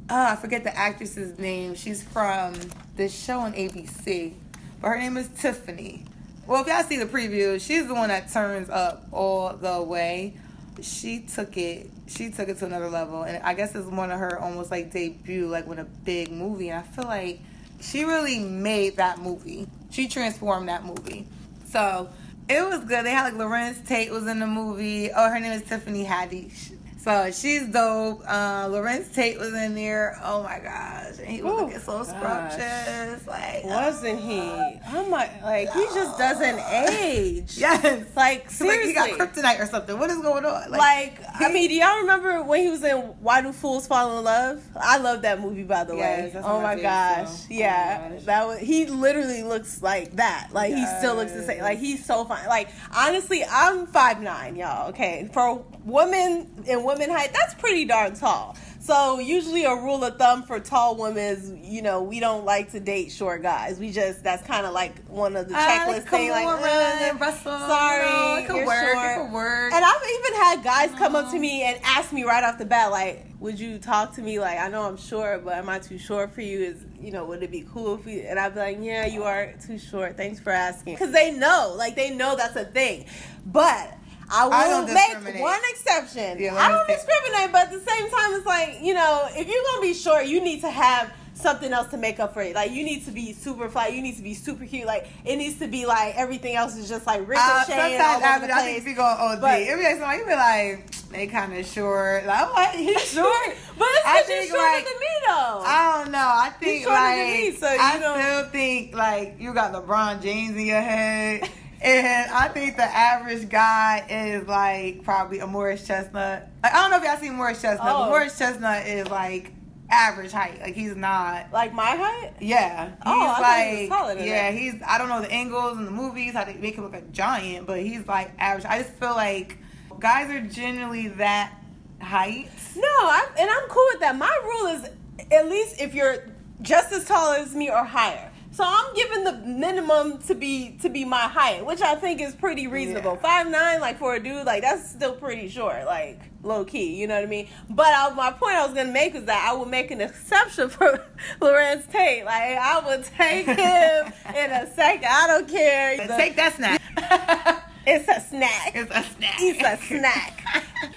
oh, 0.08 0.26
I 0.26 0.36
forget 0.36 0.62
the 0.62 0.76
actress's 0.76 1.38
name. 1.38 1.74
She's 1.74 2.02
from 2.02 2.54
this 2.94 3.12
show 3.12 3.40
on 3.40 3.54
ABC, 3.54 4.34
but 4.80 4.88
her 4.88 4.98
name 4.98 5.16
is 5.16 5.28
Tiffany. 5.36 6.04
Well, 6.46 6.62
if 6.62 6.68
y'all 6.68 6.84
see 6.84 6.96
the 6.96 7.06
preview, 7.06 7.60
she's 7.60 7.88
the 7.88 7.94
one 7.94 8.08
that 8.10 8.30
turns 8.30 8.70
up 8.70 9.04
all 9.10 9.52
the 9.54 9.82
way. 9.82 10.36
She 10.80 11.20
took 11.20 11.56
it. 11.56 11.90
She 12.06 12.30
took 12.30 12.48
it 12.48 12.58
to 12.58 12.66
another 12.66 12.88
level, 12.88 13.24
and 13.24 13.42
I 13.42 13.54
guess 13.54 13.74
it's 13.74 13.88
one 13.88 14.12
of 14.12 14.20
her 14.20 14.38
almost 14.38 14.70
like 14.70 14.92
debut, 14.92 15.48
like 15.48 15.66
with 15.66 15.80
a 15.80 15.84
big 15.84 16.30
movie. 16.30 16.68
And 16.68 16.78
I 16.78 16.82
feel 16.82 17.06
like 17.06 17.40
she 17.80 18.04
really 18.04 18.38
made 18.38 18.98
that 18.98 19.18
movie. 19.18 19.66
She 19.90 20.09
transformed 20.09 20.68
that 20.68 20.85
movie. 20.85 21.27
So 21.66 22.09
it 22.49 22.62
was 22.66 22.81
good. 22.85 23.05
They 23.05 23.11
had 23.11 23.33
like 23.33 23.35
Larenz 23.35 23.87
Tate 23.87 24.11
was 24.11 24.27
in 24.27 24.40
the 24.40 24.46
movie. 24.46 25.11
Oh, 25.11 25.31
her 25.31 25.40
name 25.40 25.53
is 25.53 25.62
Tiffany 25.62 26.05
Haddish. 26.05 26.75
So 27.06 27.30
she's 27.30 27.68
dope. 27.68 28.24
Uh, 28.26 28.66
Larenz 28.66 29.14
Tate 29.14 29.38
was 29.38 29.54
in 29.54 29.76
there. 29.76 30.18
Oh 30.24 30.42
my 30.42 30.58
gosh, 30.58 31.20
and 31.20 31.28
he 31.28 31.40
was 31.40 31.52
Ooh, 31.52 31.56
looking 31.62 31.78
so 31.78 32.02
scrumptious. 32.02 33.24
Like 33.28 33.62
wasn't 33.62 34.18
he? 34.18 34.40
Oh 34.40 35.06
my, 35.08 35.30
like 35.40 35.72
he 35.72 35.84
just 35.94 36.18
doesn't 36.18 36.58
age. 36.58 37.56
yes, 37.58 38.04
like 38.16 38.50
seriously, 38.50 38.92
like 38.96 39.10
he 39.10 39.16
got 39.16 39.28
kryptonite 39.30 39.60
or 39.60 39.66
something. 39.66 39.96
What 39.96 40.10
is 40.10 40.20
going 40.20 40.44
on? 40.44 40.68
Like, 40.72 41.20
like 41.20 41.40
I 41.40 41.52
mean, 41.52 41.68
do 41.68 41.76
y'all 41.76 41.98
remember 41.98 42.42
when 42.42 42.62
he 42.64 42.70
was 42.70 42.82
in 42.82 42.96
Why 42.96 43.40
Do 43.40 43.52
Fools 43.52 43.86
Fall 43.86 44.18
in 44.18 44.24
Love? 44.24 44.64
I 44.74 44.98
love 44.98 45.22
that 45.22 45.40
movie, 45.40 45.62
by 45.62 45.84
the 45.84 45.94
yes, 45.94 46.34
way. 46.34 46.40
Oh 46.42 46.60
my 46.60 46.74
gosh, 46.74 47.28
so. 47.28 47.46
yeah, 47.50 48.00
oh 48.00 48.08
my 48.08 48.16
gosh. 48.16 48.24
that 48.24 48.46
was 48.48 48.58
he. 48.58 48.86
Literally 48.86 49.44
looks 49.44 49.80
like 49.80 50.16
that. 50.16 50.48
Like 50.52 50.70
yes. 50.70 50.90
he 50.90 50.98
still 50.98 51.14
looks 51.14 51.30
the 51.30 51.44
same. 51.44 51.62
Like 51.62 51.78
he's 51.78 52.04
so 52.04 52.24
fine. 52.24 52.48
Like 52.48 52.70
honestly, 52.92 53.44
I'm 53.48 53.86
five 53.86 54.20
nine, 54.20 54.56
y'all. 54.56 54.88
Okay, 54.88 55.30
for 55.32 55.64
women 55.84 56.50
and 56.66 56.84
women 56.84 56.95
height, 57.00 57.32
that's 57.32 57.54
pretty 57.54 57.85
darn 57.85 58.14
tall. 58.14 58.56
So 58.87 59.18
usually 59.18 59.64
a 59.64 59.74
rule 59.74 60.04
of 60.04 60.16
thumb 60.16 60.44
for 60.44 60.61
tall 60.61 60.94
women 60.94 61.18
is, 61.18 61.52
you 61.61 61.82
know, 61.82 62.04
we 62.04 62.20
don't 62.20 62.44
like 62.44 62.70
to 62.70 62.78
date 62.78 63.11
short 63.11 63.42
guys. 63.42 63.80
We 63.80 63.90
just 63.90 64.22
that's 64.22 64.46
kind 64.46 64.64
of 64.64 64.74
like 64.74 65.04
one 65.09 65.35
of 65.35 65.48
the 65.48 65.56
ah, 65.56 65.87
checklist 65.88 66.06
uh, 66.06 66.11
things. 66.11 66.30
Like, 66.30 66.46
uh, 66.46 67.18
Russell, 67.18 67.59
sorry, 67.59 68.04
no, 68.04 68.37
it 68.37 68.46
could 68.46 68.64
work. 68.64 68.92
Short. 68.92 69.11
It 69.11 69.22
could 69.24 69.32
work. 69.32 69.72
And 69.72 69.85
I've 69.85 70.02
even 70.20 70.40
had 70.40 70.62
guys 70.62 70.96
come 70.96 71.16
up 71.16 71.32
to 71.32 71.38
me 71.40 71.62
and 71.64 71.80
ask 71.82 72.12
me 72.12 72.22
right 72.22 72.44
off 72.44 72.59
the 72.59 72.64
bat, 72.64 72.92
like, 72.92 73.26
"Would 73.40 73.59
you 73.59 73.78
talk 73.78 74.14
to 74.14 74.22
me? 74.22 74.38
Like, 74.38 74.61
I 74.61 74.68
know 74.68 74.82
I'm 74.82 74.96
short, 74.96 75.44
but 75.44 75.54
am 75.54 75.68
I 75.68 75.80
too 75.80 75.98
short 75.98 76.32
for 76.32 76.42
you? 76.42 76.61
Is 76.61 76.85
you 77.00 77.11
know, 77.11 77.24
would 77.24 77.42
it 77.42 77.50
be 77.50 77.66
cool 77.72 77.96
if 77.96 78.04
we?" 78.04 78.20
And 78.22 78.38
I'd 78.38 78.54
be 78.54 78.61
like, 78.61 78.78
"Yeah, 78.80 79.06
you 79.06 79.24
are 79.24 79.52
too 79.66 79.80
short. 79.80 80.16
Thanks 80.16 80.38
for 80.38 80.50
asking." 80.50 80.94
Because 80.94 81.11
they 81.11 81.32
know, 81.32 81.74
like, 81.76 81.96
they 81.96 82.11
know 82.11 82.37
that's 82.37 82.54
a 82.54 82.66
thing. 82.66 83.06
But 83.44 83.98
I 84.30 84.46
will 84.46 84.88
I 84.88 85.24
make 85.24 85.40
one 85.40 85.60
exception. 85.70 86.38
Yeah, 86.38 86.54
I 86.54 86.68
don't 86.68 86.86
discriminate, 86.86 87.52
but 87.52 87.66
at 87.66 87.72
the 87.72 87.80
same 87.80 88.10
time, 88.10 88.34
it's 88.34 88.46
like 88.46 88.78
you 88.82 88.94
know, 88.94 89.28
if 89.30 89.46
you're 89.46 89.62
gonna 89.72 89.82
be 89.82 89.94
short, 89.94 90.26
you 90.26 90.40
need 90.40 90.60
to 90.62 90.70
have 90.70 91.12
something 91.36 91.72
else 91.72 91.88
to 91.88 91.96
make 91.96 92.18
up 92.18 92.34
for 92.34 92.42
it. 92.42 92.54
Like 92.54 92.72
you 92.72 92.82
need 92.82 93.04
to 93.04 93.10
be 93.10 93.32
super 93.32 93.68
fly. 93.68 93.88
You 93.88 94.02
need 94.02 94.16
to 94.16 94.22
be 94.22 94.34
super 94.34 94.64
cute. 94.64 94.86
Like 94.86 95.06
it 95.24 95.36
needs 95.36 95.58
to 95.58 95.68
be 95.68 95.86
like 95.86 96.16
everything 96.16 96.56
else 96.56 96.76
is 96.76 96.88
just 96.88 97.06
like 97.06 97.26
ricocheting 97.28 97.74
uh, 97.74 97.98
sometimes 97.98 98.24
all 98.24 98.36
over 98.36 98.46
the 98.46 98.52
place. 98.52 98.56
I 98.56 98.66
think 98.66 98.78
if 98.78 98.86
you 98.86 98.94
go 98.96 99.04
OD, 99.04 99.40
but, 99.40 99.60
every 99.60 99.84
day 99.84 99.92
somebody 99.92 100.18
you 100.18 100.26
be 100.26 100.34
like, 100.34 100.90
they 101.10 101.26
kind 101.26 101.54
of 101.54 101.66
short. 101.66 102.26
Like, 102.26 102.54
what? 102.54 102.74
He's 102.74 103.00
short, 103.12 103.54
but 103.78 103.88
it's 103.88 104.06
I 104.06 104.22
think 104.22 104.50
shorter 104.50 104.64
like, 104.64 104.84
than 104.84 104.98
me 104.98 105.06
though. 105.26 105.62
I 105.64 106.02
don't 106.02 106.12
know. 106.12 106.18
I 106.18 106.50
think 106.58 106.86
like 106.86 107.18
me, 107.18 107.52
so 107.52 107.66
I 107.68 107.98
know. 107.98 108.16
still 108.18 108.50
think 108.50 108.94
like 108.94 109.36
you 109.38 109.54
got 109.54 109.72
LeBron 109.72 110.22
James 110.22 110.56
in 110.56 110.66
your 110.66 110.80
head. 110.80 111.48
And 111.80 112.30
I 112.30 112.48
think 112.48 112.76
the 112.76 112.84
average 112.84 113.48
guy 113.48 114.06
is 114.08 114.48
like 114.48 115.04
probably 115.04 115.40
a 115.40 115.46
Morris 115.46 115.86
Chestnut. 115.86 116.48
I 116.64 116.70
don't 116.70 116.90
know 116.90 116.96
if 116.96 117.04
y'all 117.04 117.16
seen 117.18 117.34
Morris 117.34 117.60
Chestnut, 117.60 117.88
oh. 117.94 117.98
but 118.04 118.08
Morris 118.08 118.38
Chestnut 118.38 118.86
is 118.86 119.08
like 119.08 119.52
average 119.90 120.32
height. 120.32 120.60
Like 120.60 120.74
he's 120.74 120.96
not 120.96 121.52
like 121.52 121.72
my 121.72 121.96
height. 121.96 122.32
Yeah, 122.40 122.92
oh, 123.04 123.28
he's 123.28 123.90
oh, 123.90 124.06
like 124.06 124.18
he 124.18 124.26
yeah, 124.26 124.50
that. 124.50 124.58
he's 124.58 124.74
I 124.86 124.98
don't 124.98 125.08
know 125.08 125.20
the 125.20 125.30
angles 125.30 125.78
in 125.78 125.84
the 125.84 125.90
movies 125.90 126.32
how 126.32 126.44
they 126.44 126.54
make 126.54 126.76
him 126.76 126.84
look 126.84 126.94
a 126.94 127.02
giant, 127.02 127.66
but 127.66 127.80
he's 127.80 128.06
like 128.06 128.32
average. 128.38 128.64
I 128.64 128.82
just 128.82 128.92
feel 128.94 129.14
like 129.14 129.58
guys 130.00 130.30
are 130.30 130.40
generally 130.46 131.08
that 131.08 131.52
height. 132.00 132.50
No, 132.74 132.82
I, 132.82 133.28
and 133.38 133.50
I'm 133.50 133.68
cool 133.68 133.86
with 133.92 134.00
that. 134.00 134.16
My 134.16 134.38
rule 134.44 134.66
is 134.66 134.88
at 135.30 135.48
least 135.48 135.80
if 135.80 135.94
you're 135.94 136.24
just 136.62 136.92
as 136.92 137.04
tall 137.04 137.32
as 137.32 137.54
me 137.54 137.70
or 137.70 137.84
higher. 137.84 138.32
So 138.56 138.64
I'm 138.66 138.94
giving 138.94 139.24
the 139.24 139.34
minimum 139.34 140.16
to 140.28 140.34
be 140.34 140.78
to 140.80 140.88
be 140.88 141.04
my 141.04 141.28
height, 141.28 141.66
which 141.66 141.82
I 141.82 141.94
think 141.94 142.22
is 142.22 142.34
pretty 142.34 142.66
reasonable. 142.66 143.16
Five 143.16 143.48
yeah. 143.48 143.52
nine, 143.52 143.80
like 143.82 143.98
for 143.98 144.14
a 144.14 144.22
dude, 144.22 144.46
like 144.46 144.62
that's 144.62 144.88
still 144.88 145.12
pretty 145.12 145.50
short, 145.50 145.84
like 145.84 146.22
low 146.42 146.64
key. 146.64 146.98
You 146.98 147.06
know 147.06 147.16
what 147.16 147.24
I 147.24 147.26
mean? 147.26 147.48
But 147.68 147.88
I, 147.88 148.08
my 148.14 148.30
point 148.30 148.54
I 148.54 148.64
was 148.64 148.74
gonna 148.74 148.92
make 148.92 149.14
is 149.14 149.26
that 149.26 149.46
I 149.46 149.54
would 149.54 149.68
make 149.68 149.90
an 149.90 150.00
exception 150.00 150.68
for 150.70 151.04
Larenz 151.38 151.92
Tate. 151.92 152.24
Like 152.24 152.56
I 152.56 152.80
would 152.86 153.04
take 153.04 153.44
him 153.44 153.56
in 154.34 154.50
a 154.50 154.72
second. 154.74 155.04
I 155.06 155.26
don't 155.26 155.48
care. 155.48 155.98
Take 156.16 156.36
that 156.36 156.54
snack. 156.54 157.62
It's 157.88 158.08
a 158.08 158.20
snack. 158.20 158.72
It's 158.74 158.90
a 158.90 159.04
snack. 159.04 159.36
It's 159.38 159.62
a 159.62 159.86
snack. 159.86 160.44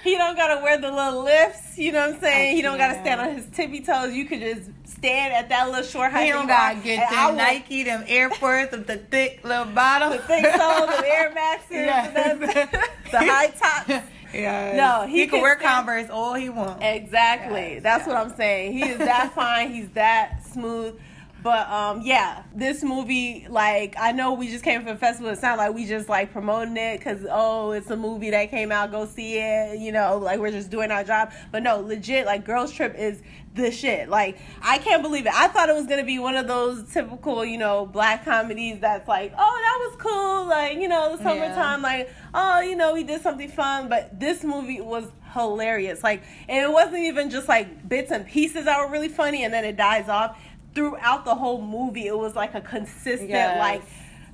he 0.04 0.18
don't 0.18 0.36
gotta 0.36 0.60
wear 0.64 0.80
the 0.80 0.92
little 0.92 1.24
lifts. 1.24 1.78
You 1.78 1.92
know 1.92 2.08
what 2.08 2.16
I'm 2.16 2.20
saying? 2.20 2.56
He 2.56 2.64
don't 2.64 2.80
gotta 2.80 3.00
stand 3.00 3.22
on 3.22 3.36
his 3.36 3.46
tippy 3.54 3.82
toes. 3.82 4.16
You 4.16 4.26
could 4.26 4.40
just 4.40 4.72
stand 4.90 5.34
at 5.34 5.50
that 5.50 5.70
little 5.70 5.84
short 5.84 6.12
height. 6.12 6.26
He 6.26 6.32
don't 6.32 6.48
gotta 6.48 6.80
get 6.80 7.10
them 7.10 7.38
Nike, 7.38 7.84
them 7.84 8.04
Air 8.08 8.30
Force 8.30 8.72
with 8.72 8.88
the 8.88 8.98
thick 8.98 9.42
little 9.44 9.66
bottom, 9.66 10.12
the 10.12 10.18
thick 10.20 10.46
soles, 10.46 10.90
the 10.90 11.08
Air 11.08 11.32
Maxes, 11.34 11.70
the, 11.70 12.88
the 13.12 13.18
high 13.18 13.48
tops. 13.48 14.06
Yeah. 14.34 14.76
No, 14.76 15.08
he, 15.08 15.20
he 15.20 15.22
can, 15.22 15.32
can 15.32 15.42
wear 15.42 15.60
stand. 15.60 15.86
Converse 15.86 16.10
all 16.10 16.34
he 16.34 16.50
wants. 16.50 16.84
Exactly. 16.84 17.74
Yes, 17.74 17.84
That's 17.84 18.00
yes. 18.02 18.08
what 18.08 18.18
I'm 18.18 18.36
saying. 18.36 18.74
He 18.74 18.84
is 18.84 18.98
that 19.00 19.32
fine. 19.36 19.74
He's 19.74 19.90
that 19.92 20.46
smooth. 20.46 21.00
But 21.42 21.70
um, 21.70 22.02
yeah, 22.02 22.44
this 22.54 22.84
movie, 22.84 23.48
like, 23.50 23.96
I 23.98 24.12
know 24.12 24.34
we 24.34 24.50
just 24.50 24.64
came 24.64 24.82
from 24.82 24.94
the 24.94 25.00
festival. 25.00 25.32
It 25.32 25.40
sounds 25.40 25.58
like 25.58 25.74
we 25.74 25.86
just 25.86 26.10
like 26.10 26.34
promoting 26.34 26.76
it 26.76 26.98
because 26.98 27.26
oh, 27.30 27.72
it's 27.72 27.90
a 27.90 27.96
movie 27.96 28.30
that 28.32 28.50
came 28.50 28.72
out. 28.72 28.92
Go 28.92 29.06
see 29.06 29.38
it. 29.38 29.80
You 29.80 29.92
know, 29.92 30.18
like 30.18 30.40
we're 30.40 30.52
just 30.52 30.70
doing 30.70 30.92
our 30.92 31.04
job. 31.04 31.32
But 31.52 31.64
no, 31.64 31.80
legit, 31.80 32.26
like, 32.26 32.46
Girls 32.46 32.72
Trip 32.72 32.96
is 32.98 33.22
the 33.56 33.72
shit. 33.72 34.10
Like, 34.10 34.38
I 34.62 34.80
can't 34.80 35.02
believe 35.02 35.26
it. 35.26 35.34
I 35.34 35.48
thought 35.48 35.70
it 35.70 35.76
was 35.76 35.88
gonna 35.88 36.04
be 36.04 36.20
one 36.20 36.36
of 36.36 36.48
those 36.48 36.92
typical, 36.92 37.46
you 37.46 37.58
know, 37.58 37.86
black 37.86 38.26
comedies 38.26 38.80
that's 38.80 39.08
like, 39.08 39.34
oh, 39.38 39.38
that 39.38 39.90
was 39.90 39.96
cool. 39.98 40.46
Like, 40.46 40.78
you 40.78 40.88
know, 40.88 41.16
the 41.16 41.24
summertime. 41.24 41.82
Yeah. 41.82 41.88
Like, 41.88 42.14
oh, 42.34 42.60
you 42.62 42.76
know, 42.76 42.94
we 42.94 43.04
did 43.04 43.22
something 43.22 43.50
fun. 43.50 43.88
But 43.88 44.20
this 44.20 44.44
movie 44.44 44.82
was 44.82 45.06
hilarious. 45.34 46.04
Like, 46.04 46.24
and 46.48 46.64
it 46.64 46.72
wasn't 46.72 47.04
even 47.04 47.30
just 47.30 47.48
like 47.48 47.88
bits 47.88 48.12
and 48.12 48.26
pieces 48.28 48.66
that 48.66 48.80
were 48.80 48.92
really 48.92 49.10
funny, 49.10 49.44
and 49.44 49.54
then 49.54 49.64
it 49.64 49.78
dies 49.78 50.10
off 50.10 50.38
throughout 50.74 51.26
the 51.26 51.36
whole 51.36 51.62
movie, 51.62 52.08
it 52.08 52.18
was 52.18 52.36
like 52.36 52.56
a 52.56 52.62
consistent 52.62 53.30
yes. 53.30 53.60
like 53.60 53.82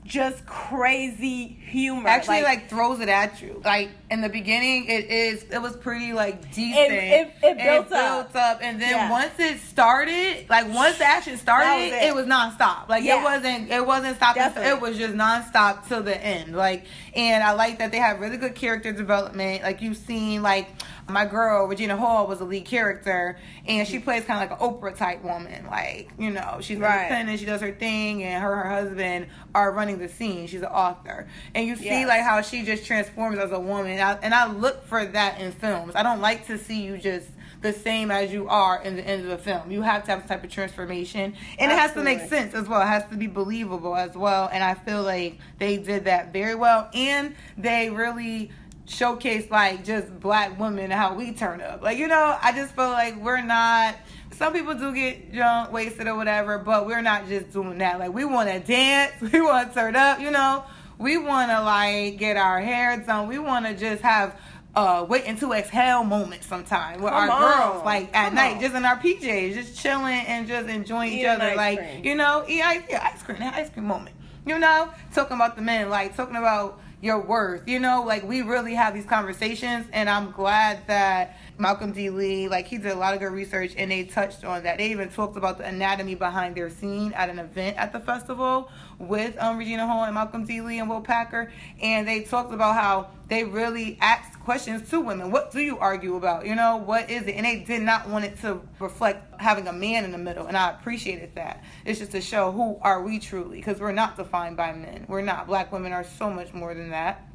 just 0.06 0.46
crazy 0.46 1.48
humor. 1.48 2.08
Actually, 2.08 2.44
like, 2.44 2.60
like, 2.60 2.70
throws 2.70 3.00
it 3.00 3.10
at 3.10 3.42
you. 3.42 3.60
Like 3.66 3.90
in 4.12 4.22
the 4.22 4.30
beginning, 4.30 4.86
it 4.86 5.10
is 5.10 5.44
it 5.46 5.62
was 5.62 5.76
pretty 5.76 6.14
like 6.14 6.54
decent. 6.54 6.92
It, 6.92 6.94
it, 6.94 7.34
it 7.44 7.58
built, 7.58 7.88
it 7.88 7.94
up. 7.94 8.34
built 8.34 8.36
up, 8.36 8.60
and 8.62 8.80
then 8.80 8.92
yeah. 8.92 9.10
once 9.10 9.34
it 9.40 9.60
started, 9.62 10.46
like 10.48 10.72
once 10.72 11.00
the 11.00 11.06
action 11.06 11.38
started, 11.38 11.88
it. 11.88 12.04
it. 12.04 12.16
was 12.16 12.28
nonstop. 12.28 12.88
Like 12.88 13.04
yeah. 13.04 13.20
it 13.20 13.24
wasn't 13.24 13.72
it 13.72 13.86
wasn't 13.86 14.16
stopping. 14.18 14.64
It 14.64 14.80
was 14.80 14.98
just 14.98 15.16
nonstop 15.16 15.88
till 15.88 16.04
the 16.04 16.24
end. 16.24 16.56
Like, 16.56 16.86
and 17.16 17.44
I 17.44 17.54
like 17.54 17.80
that 17.80 17.92
they 17.92 17.98
have 17.98 18.20
really 18.20 18.38
good 18.38 18.56
character 18.56 18.92
development. 18.92 19.64
Like 19.64 19.82
you've 19.82 19.98
seen 19.98 20.44
like 20.44 20.70
my 21.08 21.26
girl 21.26 21.66
Regina 21.66 21.96
Hall 21.96 22.28
was 22.28 22.42
a 22.42 22.44
lead 22.44 22.66
character, 22.66 23.38
and 23.66 23.88
she 23.88 24.00
plays 24.00 24.26
kind 24.26 24.44
of 24.44 24.50
like 24.50 24.60
an 24.60 24.68
Oprah 24.68 24.96
type 24.96 25.24
woman. 25.24 25.66
Like 25.68 26.12
you 26.20 26.32
know, 26.32 26.58
she's 26.62 26.78
right. 26.78 27.04
independent, 27.04 27.40
she 27.40 27.46
does 27.46 27.62
her 27.62 27.72
thing, 27.72 28.24
and 28.24 28.44
her 28.44 28.56
her 28.56 28.70
husband 28.70 29.28
are 29.54 29.72
running 29.72 29.98
the 29.98 30.10
scene. 30.10 30.48
She's 30.48 30.62
an 30.62 30.68
author, 30.68 31.28
and 31.54 31.66
you 31.66 31.76
see 31.76 31.86
yes. 31.86 32.08
like 32.08 32.22
how 32.22 32.42
she 32.42 32.64
just 32.64 32.86
transforms 32.86 33.38
as 33.38 33.52
a 33.52 33.60
woman. 33.60 33.92
And 33.94 34.02
I, 34.02 34.14
and 34.22 34.34
I 34.34 34.52
look 34.52 34.86
for 34.86 35.06
that 35.06 35.40
in 35.40 35.52
films. 35.52 35.94
I 35.96 36.04
don't 36.04 36.22
like 36.22 36.48
to 36.48 36.58
see 36.58 36.84
you 36.84 36.98
just 36.98 37.30
the 37.66 37.74
same 37.74 38.12
as 38.12 38.32
you 38.32 38.48
are 38.48 38.82
in 38.84 38.96
the 38.96 39.02
end 39.02 39.24
of 39.24 39.30
the 39.30 39.38
film. 39.38 39.72
You 39.72 39.82
have 39.82 40.04
to 40.06 40.12
have 40.12 40.26
a 40.26 40.28
type 40.28 40.44
of 40.44 40.52
transformation, 40.52 41.34
and 41.58 41.72
Absolutely. 41.72 41.74
it 41.74 41.80
has 41.80 41.94
to 41.94 42.04
make 42.04 42.30
sense 42.30 42.54
as 42.54 42.68
well. 42.68 42.82
It 42.82 42.86
has 42.86 43.06
to 43.10 43.18
be 43.18 43.26
believable 43.26 43.96
as 43.96 44.16
well. 44.16 44.50
And 44.54 44.64
I 44.64 44.76
feel 44.76 45.02
like 45.02 45.40
they 45.58 45.78
did 45.78 46.06
that 46.06 46.32
very 46.32 46.54
well, 46.54 46.90
and 46.94 47.36
they 47.58 47.90
really 47.90 48.52
showcase 48.88 49.50
like 49.50 49.84
just 49.84 50.20
black 50.20 50.60
women 50.60 50.92
how 50.92 51.16
we 51.16 51.32
turn 51.32 51.60
up. 51.60 51.82
Like, 51.82 51.98
you 51.98 52.08
know, 52.08 52.38
I 52.40 52.52
just 52.52 52.76
feel 52.76 52.90
like 52.90 53.20
we're 53.20 53.42
not 53.42 53.96
some 54.32 54.54
people 54.54 54.76
do 54.76 54.94
get 54.94 55.34
drunk, 55.34 55.72
wasted 55.72 56.08
or 56.08 56.16
whatever, 56.16 56.60
but 56.60 56.86
we're 56.86 57.02
not 57.02 57.28
just 57.28 57.52
doing 57.52 57.80
that. 57.80 57.98
Like 58.00 58.14
we 58.14 58.26
wanna 58.26 58.60
dance, 58.60 59.14
we 59.32 59.42
wanna 59.42 59.74
turn 59.74 59.96
up, 59.96 60.20
you 60.20 60.30
know. 60.30 60.64
We 60.98 61.18
wanna 61.18 61.62
like 61.64 62.18
get 62.18 62.38
our 62.38 62.62
hair 62.62 62.98
done. 62.98 63.28
We 63.28 63.40
wanna 63.40 63.76
just 63.76 64.02
have 64.04 64.40
uh 64.76 65.06
waiting 65.08 65.38
to 65.38 65.54
exhale 65.54 66.04
moment 66.04 66.44
sometime 66.44 67.02
with 67.02 67.12
Come 67.14 67.30
our 67.30 67.32
on. 67.32 67.42
girls 67.74 67.86
like 67.86 68.16
at 68.16 68.28
Come 68.28 68.36
night 68.36 68.56
on. 68.56 68.62
just 68.62 68.76
in 68.76 68.86
our 68.86 68.98
PJs 68.98 69.54
just 69.54 69.78
chilling 69.82 70.26
and 70.28 70.48
just 70.48 70.68
enjoying 70.68 71.14
eat 71.14 71.22
each 71.22 71.26
other 71.26 71.56
like 71.56 71.80
cream. 71.80 72.04
you 72.06 72.16
know 72.16 72.44
eat 72.48 72.62
ice, 72.62 72.84
yeah, 72.90 73.10
ice 73.14 73.24
cream 73.24 73.38
ice 73.42 73.70
cream 73.70 73.86
moment 73.86 74.16
you 74.46 74.58
know 74.60 74.90
talking 75.14 75.36
about 75.36 75.56
the 75.56 75.62
men 75.62 75.90
like 75.90 76.16
talking 76.16 76.36
about 76.36 76.80
your 77.02 77.20
worth. 77.20 77.68
You 77.68 77.80
know, 77.80 78.04
like 78.04 78.24
we 78.24 78.42
really 78.42 78.74
have 78.74 78.94
these 78.96 79.06
conversations, 79.06 79.86
and 79.94 80.10
I'm 80.10 80.32
glad 80.32 80.88
that 80.88 81.38
Malcolm 81.58 81.94
D. 81.94 82.10
Lee, 82.10 82.48
like 82.50 82.68
he 82.68 82.78
did 82.78 82.92
a 82.92 82.96
lot 82.96 83.14
of 83.14 83.20
good 83.22 83.32
research, 83.32 83.74
and 83.78 83.90
they 83.90 84.04
touched 84.04 84.44
on 84.44 84.64
that. 84.64 84.78
They 84.78 84.92
even 84.92 85.10
talked 85.10 85.38
about 85.38 85.58
the 85.58 85.66
anatomy 85.66 86.16
behind 86.16 86.56
their 86.56 86.70
scene 86.70 87.14
at 87.14 87.30
an 87.30 87.40
event 87.40 87.78
at 87.78 87.94
the 87.94 88.00
festival 88.00 88.70
with 89.00 89.38
um, 89.40 89.58
Regina 89.58 89.88
Hall 89.88 90.04
and 90.04 90.14
Malcolm 90.14 90.46
D. 90.46 90.62
Lee 90.62 90.80
and 90.80 90.90
Will 90.90 91.02
Packer, 91.02 91.52
and 91.82 92.08
they 92.08 92.22
talked 92.24 92.54
about 92.54 92.76
how 92.76 93.08
they 93.28 93.44
really 93.44 93.98
asked 94.02 94.40
questions 94.42 94.90
to 94.90 95.00
women. 95.00 95.32
What 95.32 95.52
do 95.52 95.62
you 95.62 95.78
argue 95.80 96.16
about? 96.16 96.46
You 96.46 96.56
know, 96.56 96.78
what 96.78 97.10
is 97.10 97.24
it? 97.24 97.36
And 97.36 97.46
they 97.46 97.60
did 97.60 97.82
not 97.82 98.10
want 98.10 98.26
it 98.26 98.40
to 98.42 98.62
reflect 98.80 99.42
having 99.42 99.68
a 99.68 99.74
man 99.74 100.04
in 100.04 100.12
the 100.12 100.18
middle, 100.18 100.48
and 100.48 100.58
I 100.58 100.72
appreciated 100.72 101.36
that. 101.36 101.64
It's 101.86 102.00
just 102.00 102.12
to 102.12 102.22
show 102.22 102.52
who 102.52 102.78
are 102.82 103.02
we 103.02 103.20
truly, 103.20 103.58
because 103.58 103.80
we're 103.80 103.94
not 103.94 104.18
defined 104.18 104.58
by 104.58 104.74
men. 104.74 105.06
We're 105.08 105.22
not. 105.22 105.48
Black 105.48 105.72
women 105.72 105.94
are 105.94 106.04
so 106.04 106.30
much 106.30 106.54
more 106.54 106.74
than 106.74 106.90
that. 106.90 107.28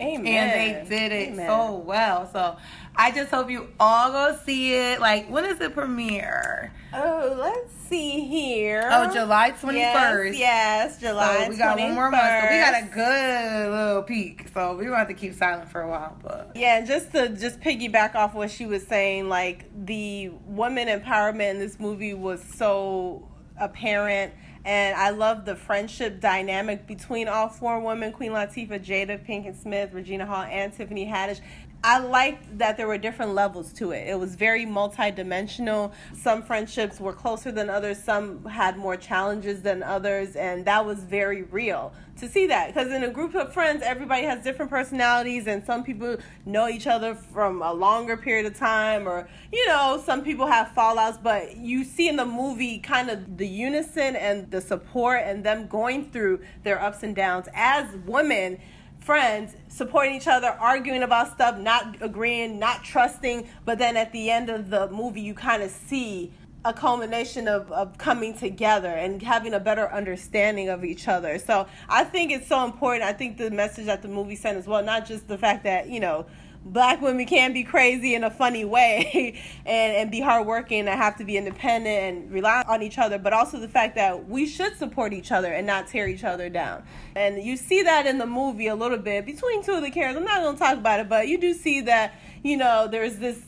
Amen. 0.00 0.26
And 0.26 0.86
they 0.90 0.96
did 0.96 1.12
it 1.12 1.28
Amen. 1.32 1.46
so 1.46 1.76
well. 1.76 2.30
So 2.32 2.56
I 2.94 3.10
just 3.12 3.30
hope 3.30 3.50
you 3.50 3.68
all 3.80 4.12
go 4.12 4.38
see 4.44 4.74
it. 4.74 5.00
Like, 5.00 5.28
when 5.30 5.44
is 5.44 5.58
the 5.58 5.70
premiere? 5.70 6.72
Oh, 6.92 7.36
let's 7.38 7.72
see 7.88 8.20
here. 8.26 8.88
Oh, 8.92 9.12
July 9.12 9.52
21st. 9.52 10.38
Yes, 10.38 10.38
yes 10.38 11.00
July 11.00 11.44
so 11.44 11.48
we 11.50 11.56
got 11.56 11.78
21st. 11.78 11.80
one 11.86 11.94
more 11.94 12.10
month. 12.10 12.22
So 12.22 12.48
we 12.50 12.58
got 12.58 12.82
a 12.82 12.86
good 12.86 13.70
little 13.70 14.02
peak. 14.02 14.48
So 14.52 14.70
we're 14.72 14.84
going 14.84 14.90
to 14.92 14.96
have 14.98 15.08
to 15.08 15.14
keep 15.14 15.34
silent 15.34 15.70
for 15.70 15.82
a 15.82 15.88
while. 15.88 16.16
But 16.22 16.52
Yeah, 16.54 16.84
just 16.84 17.12
to 17.12 17.28
just 17.30 17.60
piggyback 17.60 18.14
off 18.14 18.34
what 18.34 18.50
she 18.50 18.66
was 18.66 18.86
saying, 18.86 19.28
like, 19.28 19.64
the 19.86 20.28
woman 20.46 20.88
empowerment 20.88 21.50
in 21.52 21.58
this 21.58 21.78
movie 21.80 22.14
was 22.14 22.42
so 22.56 23.28
apparent 23.58 24.32
and 24.66 24.96
I 24.96 25.10
love 25.10 25.44
the 25.44 25.54
friendship 25.54 26.20
dynamic 26.20 26.88
between 26.88 27.28
all 27.28 27.48
four 27.48 27.78
women 27.78 28.10
Queen 28.10 28.32
Latifah, 28.32 28.84
Jada 28.84 29.24
Pinkett 29.24 29.54
Smith, 29.54 29.92
Regina 29.92 30.26
Hall, 30.26 30.42
and 30.42 30.72
Tiffany 30.72 31.06
Haddish. 31.06 31.40
I 31.84 31.98
liked 31.98 32.58
that 32.58 32.76
there 32.76 32.88
were 32.88 32.98
different 32.98 33.34
levels 33.34 33.72
to 33.74 33.92
it. 33.92 34.08
It 34.08 34.18
was 34.18 34.34
very 34.34 34.66
multidimensional. 34.66 35.92
Some 36.14 36.42
friendships 36.42 36.98
were 36.98 37.12
closer 37.12 37.52
than 37.52 37.70
others, 37.70 38.02
some 38.02 38.44
had 38.44 38.76
more 38.76 38.96
challenges 38.96 39.62
than 39.62 39.82
others, 39.82 40.34
and 40.34 40.64
that 40.64 40.84
was 40.84 40.98
very 41.04 41.42
real 41.42 41.92
to 42.18 42.28
see 42.28 42.46
that. 42.48 42.68
Because 42.68 42.90
in 42.90 43.04
a 43.04 43.10
group 43.10 43.34
of 43.34 43.52
friends, 43.52 43.82
everybody 43.84 44.24
has 44.24 44.42
different 44.42 44.70
personalities, 44.70 45.46
and 45.46 45.64
some 45.64 45.84
people 45.84 46.16
know 46.44 46.66
each 46.66 46.86
other 46.86 47.14
from 47.14 47.62
a 47.62 47.72
longer 47.72 48.16
period 48.16 48.46
of 48.46 48.58
time, 48.58 49.06
or, 49.06 49.28
you 49.52 49.64
know, 49.68 50.02
some 50.04 50.24
people 50.24 50.46
have 50.46 50.72
fallouts, 50.76 51.22
but 51.22 51.56
you 51.56 51.84
see 51.84 52.08
in 52.08 52.16
the 52.16 52.26
movie 52.26 52.78
kind 52.78 53.10
of 53.10 53.36
the 53.36 53.46
unison 53.46 54.16
and 54.16 54.50
the 54.50 54.60
support 54.60 55.22
and 55.24 55.44
them 55.44 55.68
going 55.68 56.10
through 56.10 56.40
their 56.64 56.82
ups 56.82 57.04
and 57.04 57.14
downs 57.14 57.46
as 57.54 57.86
women 58.06 58.58
friends 59.06 59.54
supporting 59.68 60.16
each 60.16 60.26
other 60.26 60.48
arguing 60.48 61.04
about 61.04 61.32
stuff 61.32 61.56
not 61.60 61.96
agreeing 62.00 62.58
not 62.58 62.82
trusting 62.82 63.48
but 63.64 63.78
then 63.78 63.96
at 63.96 64.10
the 64.10 64.28
end 64.28 64.50
of 64.50 64.68
the 64.68 64.90
movie 64.90 65.20
you 65.20 65.32
kind 65.32 65.62
of 65.62 65.70
see 65.70 66.32
a 66.64 66.72
culmination 66.72 67.46
of, 67.46 67.70
of 67.70 67.96
coming 67.98 68.36
together 68.36 68.88
and 68.88 69.22
having 69.22 69.54
a 69.54 69.60
better 69.60 69.88
understanding 69.92 70.68
of 70.68 70.84
each 70.84 71.06
other. 71.06 71.38
So 71.38 71.68
i 71.88 72.02
think 72.02 72.32
it's 72.32 72.48
so 72.48 72.64
important. 72.64 73.04
I 73.04 73.12
think 73.12 73.38
the 73.38 73.52
message 73.52 73.86
that 73.86 74.02
the 74.02 74.08
movie 74.08 74.34
sent 74.34 74.58
as 74.58 74.66
well 74.66 74.82
not 74.82 75.06
just 75.06 75.28
the 75.28 75.38
fact 75.38 75.62
that 75.62 75.88
you 75.88 76.00
know 76.00 76.26
black 76.66 77.00
women 77.00 77.24
can 77.26 77.52
be 77.52 77.62
crazy 77.62 78.14
in 78.14 78.24
a 78.24 78.30
funny 78.30 78.64
way 78.64 79.40
and, 79.66 79.96
and 79.96 80.10
be 80.10 80.20
hardworking 80.20 80.80
and 80.80 80.88
have 80.88 81.16
to 81.16 81.24
be 81.24 81.36
independent 81.36 81.86
and 81.86 82.30
rely 82.32 82.64
on 82.66 82.82
each 82.82 82.98
other, 82.98 83.18
but 83.18 83.32
also 83.32 83.58
the 83.58 83.68
fact 83.68 83.94
that 83.94 84.28
we 84.28 84.46
should 84.46 84.76
support 84.76 85.12
each 85.12 85.30
other 85.30 85.52
and 85.52 85.66
not 85.66 85.86
tear 85.86 86.08
each 86.08 86.24
other 86.24 86.48
down. 86.48 86.82
And 87.14 87.42
you 87.42 87.56
see 87.56 87.82
that 87.82 88.06
in 88.06 88.18
the 88.18 88.26
movie 88.26 88.66
a 88.66 88.74
little 88.74 88.98
bit 88.98 89.24
between 89.24 89.62
two 89.62 89.72
of 89.72 89.82
the 89.82 89.90
characters. 89.90 90.18
I'm 90.18 90.24
not 90.24 90.40
going 90.40 90.56
to 90.56 90.58
talk 90.58 90.76
about 90.76 91.00
it, 91.00 91.08
but 91.08 91.28
you 91.28 91.38
do 91.38 91.54
see 91.54 91.82
that, 91.82 92.14
you 92.42 92.56
know, 92.56 92.88
there's 92.88 93.16
this 93.16 93.40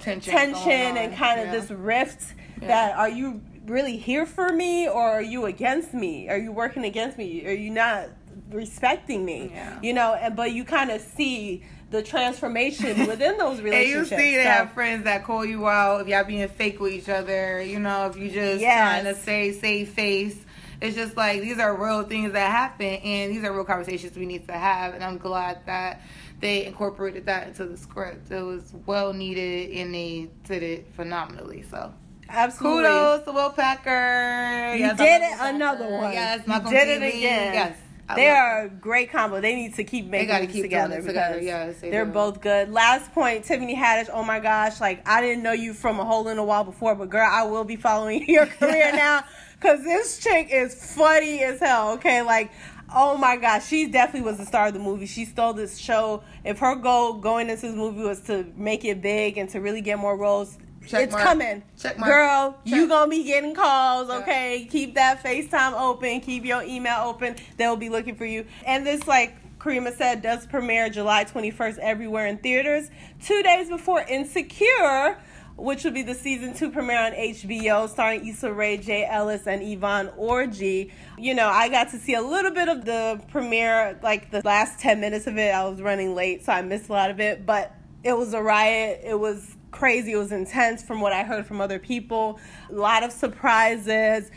tension, 0.00 0.32
tension 0.32 0.96
and 0.96 1.14
kind 1.14 1.40
of 1.40 1.46
yeah. 1.46 1.52
this 1.52 1.70
rift 1.70 2.34
yeah. 2.60 2.68
that 2.68 2.96
are 2.96 3.10
you 3.10 3.42
really 3.66 3.96
here 3.96 4.26
for 4.26 4.50
me 4.52 4.88
or 4.88 5.02
are 5.02 5.22
you 5.22 5.44
against 5.44 5.92
me? 5.92 6.28
Are 6.28 6.38
you 6.38 6.52
working 6.52 6.84
against 6.84 7.18
me? 7.18 7.46
Are 7.46 7.52
you 7.52 7.70
not 7.70 8.08
respecting 8.50 9.24
me? 9.24 9.50
Yeah. 9.52 9.78
You 9.82 9.92
know, 9.92 10.14
and 10.14 10.34
but 10.34 10.52
you 10.52 10.64
kind 10.64 10.90
of 10.90 11.00
see 11.02 11.64
the 11.92 12.02
transformation 12.02 13.06
within 13.06 13.36
those 13.36 13.60
relationships. 13.60 14.10
and 14.10 14.20
you 14.20 14.26
see 14.26 14.36
they 14.36 14.42
so, 14.42 14.50
have 14.50 14.72
friends 14.72 15.04
that 15.04 15.24
call 15.24 15.44
you 15.44 15.68
out 15.68 16.00
if 16.00 16.08
y'all 16.08 16.24
being 16.24 16.48
fake 16.48 16.80
with 16.80 16.92
each 16.92 17.08
other. 17.08 17.62
You 17.62 17.78
know, 17.78 18.06
if 18.06 18.16
you 18.16 18.30
just 18.30 18.60
yes. 18.60 19.02
trying 19.02 19.14
to 19.14 19.20
say 19.20 19.52
save 19.52 19.90
face. 19.90 20.44
It's 20.80 20.96
just 20.96 21.16
like 21.16 21.42
these 21.42 21.60
are 21.60 21.76
real 21.76 22.02
things 22.02 22.32
that 22.32 22.50
happen, 22.50 22.86
and 22.86 23.30
these 23.30 23.44
are 23.44 23.52
real 23.52 23.64
conversations 23.64 24.16
we 24.16 24.26
need 24.26 24.48
to 24.48 24.54
have. 24.54 24.94
And 24.94 25.04
I'm 25.04 25.16
glad 25.16 25.64
that 25.66 26.00
they 26.40 26.66
incorporated 26.66 27.26
that 27.26 27.46
into 27.46 27.66
the 27.66 27.76
script. 27.76 28.32
It 28.32 28.42
was 28.42 28.74
well 28.84 29.12
needed, 29.12 29.70
and 29.76 29.94
they 29.94 30.28
did 30.42 30.64
it 30.64 30.88
phenomenally. 30.96 31.62
So 31.70 31.94
Absolutely. 32.28 32.82
Kudos 32.82 33.24
to 33.26 33.32
Will 33.32 33.50
Packer. 33.50 34.74
You 34.74 34.86
yes, 34.86 34.96
did 34.96 35.22
it 35.22 35.36
another 35.38 35.88
one. 35.88 36.12
Yes, 36.12 36.46
Malcolm 36.48 36.72
you 36.72 36.78
did 36.78 36.88
it 36.88 37.14
again. 37.14 37.54
Yes. 37.54 37.78
They 38.14 38.28
are 38.28 38.64
a 38.64 38.68
great 38.68 39.10
combo. 39.10 39.40
They 39.40 39.54
need 39.54 39.74
to 39.76 39.84
keep 39.84 40.06
making 40.06 40.28
they 40.28 40.46
keep 40.46 40.62
together. 40.62 41.00
together. 41.00 41.40
Yes, 41.40 41.80
they 41.80 41.96
are 41.96 42.04
both 42.04 42.40
good. 42.40 42.70
Last 42.70 43.12
point, 43.12 43.44
Tiffany 43.44 43.76
Haddish. 43.76 44.10
Oh 44.12 44.24
my 44.24 44.40
gosh, 44.40 44.80
like 44.80 45.06
I 45.08 45.20
didn't 45.20 45.42
know 45.42 45.52
you 45.52 45.72
from 45.72 45.98
a 46.00 46.04
hole 46.04 46.28
in 46.28 46.36
the 46.36 46.42
wall 46.42 46.64
before, 46.64 46.94
but 46.94 47.10
girl, 47.10 47.28
I 47.30 47.44
will 47.44 47.64
be 47.64 47.76
following 47.76 48.24
your 48.28 48.46
career 48.46 48.92
now 48.94 49.24
because 49.54 49.82
this 49.82 50.18
chick 50.18 50.48
is 50.50 50.94
funny 50.94 51.42
as 51.42 51.60
hell. 51.60 51.92
Okay, 51.92 52.22
like 52.22 52.50
oh 52.94 53.16
my 53.16 53.36
gosh, 53.36 53.66
she 53.66 53.86
definitely 53.86 54.28
was 54.28 54.38
the 54.38 54.46
star 54.46 54.68
of 54.68 54.74
the 54.74 54.80
movie. 54.80 55.06
She 55.06 55.24
stole 55.24 55.52
this 55.52 55.78
show. 55.78 56.22
If 56.44 56.58
her 56.58 56.74
goal 56.74 57.14
going 57.14 57.48
into 57.48 57.62
this 57.62 57.74
movie 57.74 58.02
was 58.02 58.20
to 58.22 58.46
make 58.56 58.84
it 58.84 59.00
big 59.00 59.38
and 59.38 59.48
to 59.50 59.60
really 59.60 59.80
get 59.80 59.98
more 59.98 60.16
roles, 60.16 60.58
Check 60.86 61.04
it's 61.04 61.12
mark. 61.12 61.24
coming. 61.24 61.62
Check 61.78 61.98
mark. 61.98 62.12
Girl, 62.12 62.58
Check. 62.64 62.74
you 62.74 62.88
gonna 62.88 63.10
be 63.10 63.24
getting 63.24 63.54
calls, 63.54 64.10
okay? 64.10 64.58
Yeah. 64.58 64.70
Keep 64.70 64.94
that 64.94 65.22
FaceTime 65.22 65.80
open, 65.80 66.20
keep 66.20 66.44
your 66.44 66.62
email 66.62 67.02
open. 67.04 67.36
They'll 67.56 67.76
be 67.76 67.88
looking 67.88 68.14
for 68.14 68.24
you. 68.26 68.46
And 68.66 68.86
this 68.86 69.06
like 69.06 69.36
Karima 69.58 69.96
said 69.96 70.22
does 70.22 70.46
premiere 70.46 70.90
July 70.90 71.24
21st 71.24 71.78
everywhere 71.78 72.26
in 72.26 72.38
theaters. 72.38 72.90
Two 73.22 73.42
days 73.42 73.68
before 73.68 74.00
Insecure, 74.02 75.18
which 75.56 75.84
will 75.84 75.92
be 75.92 76.02
the 76.02 76.14
season 76.14 76.52
two 76.54 76.70
premiere 76.70 76.98
on 76.98 77.12
HBO, 77.12 77.88
starring 77.88 78.26
Issa 78.26 78.52
Rae, 78.52 78.76
Jay 78.76 79.04
Ellis, 79.04 79.46
and 79.46 79.62
Yvonne 79.62 80.08
Orji. 80.18 80.90
You 81.16 81.34
know, 81.34 81.48
I 81.48 81.68
got 81.68 81.90
to 81.90 81.98
see 81.98 82.14
a 82.14 82.22
little 82.22 82.50
bit 82.50 82.68
of 82.68 82.84
the 82.84 83.20
premiere, 83.30 84.00
like 84.02 84.30
the 84.32 84.42
last 84.44 84.80
10 84.80 85.00
minutes 85.00 85.28
of 85.28 85.38
it. 85.38 85.54
I 85.54 85.68
was 85.68 85.80
running 85.80 86.14
late, 86.16 86.44
so 86.44 86.52
I 86.52 86.62
missed 86.62 86.88
a 86.88 86.92
lot 86.92 87.10
of 87.10 87.20
it, 87.20 87.46
but 87.46 87.72
it 88.02 88.16
was 88.16 88.34
a 88.34 88.42
riot. 88.42 89.02
It 89.04 89.18
was 89.20 89.56
crazy. 89.72 90.12
It 90.12 90.16
was 90.16 90.30
intense 90.30 90.82
from 90.82 91.00
what 91.00 91.12
I 91.12 91.24
heard 91.24 91.46
from 91.46 91.60
other 91.60 91.78
people. 91.78 92.38
A 92.70 92.74
lot 92.74 93.02
of 93.02 93.10
surprises. 93.10 94.30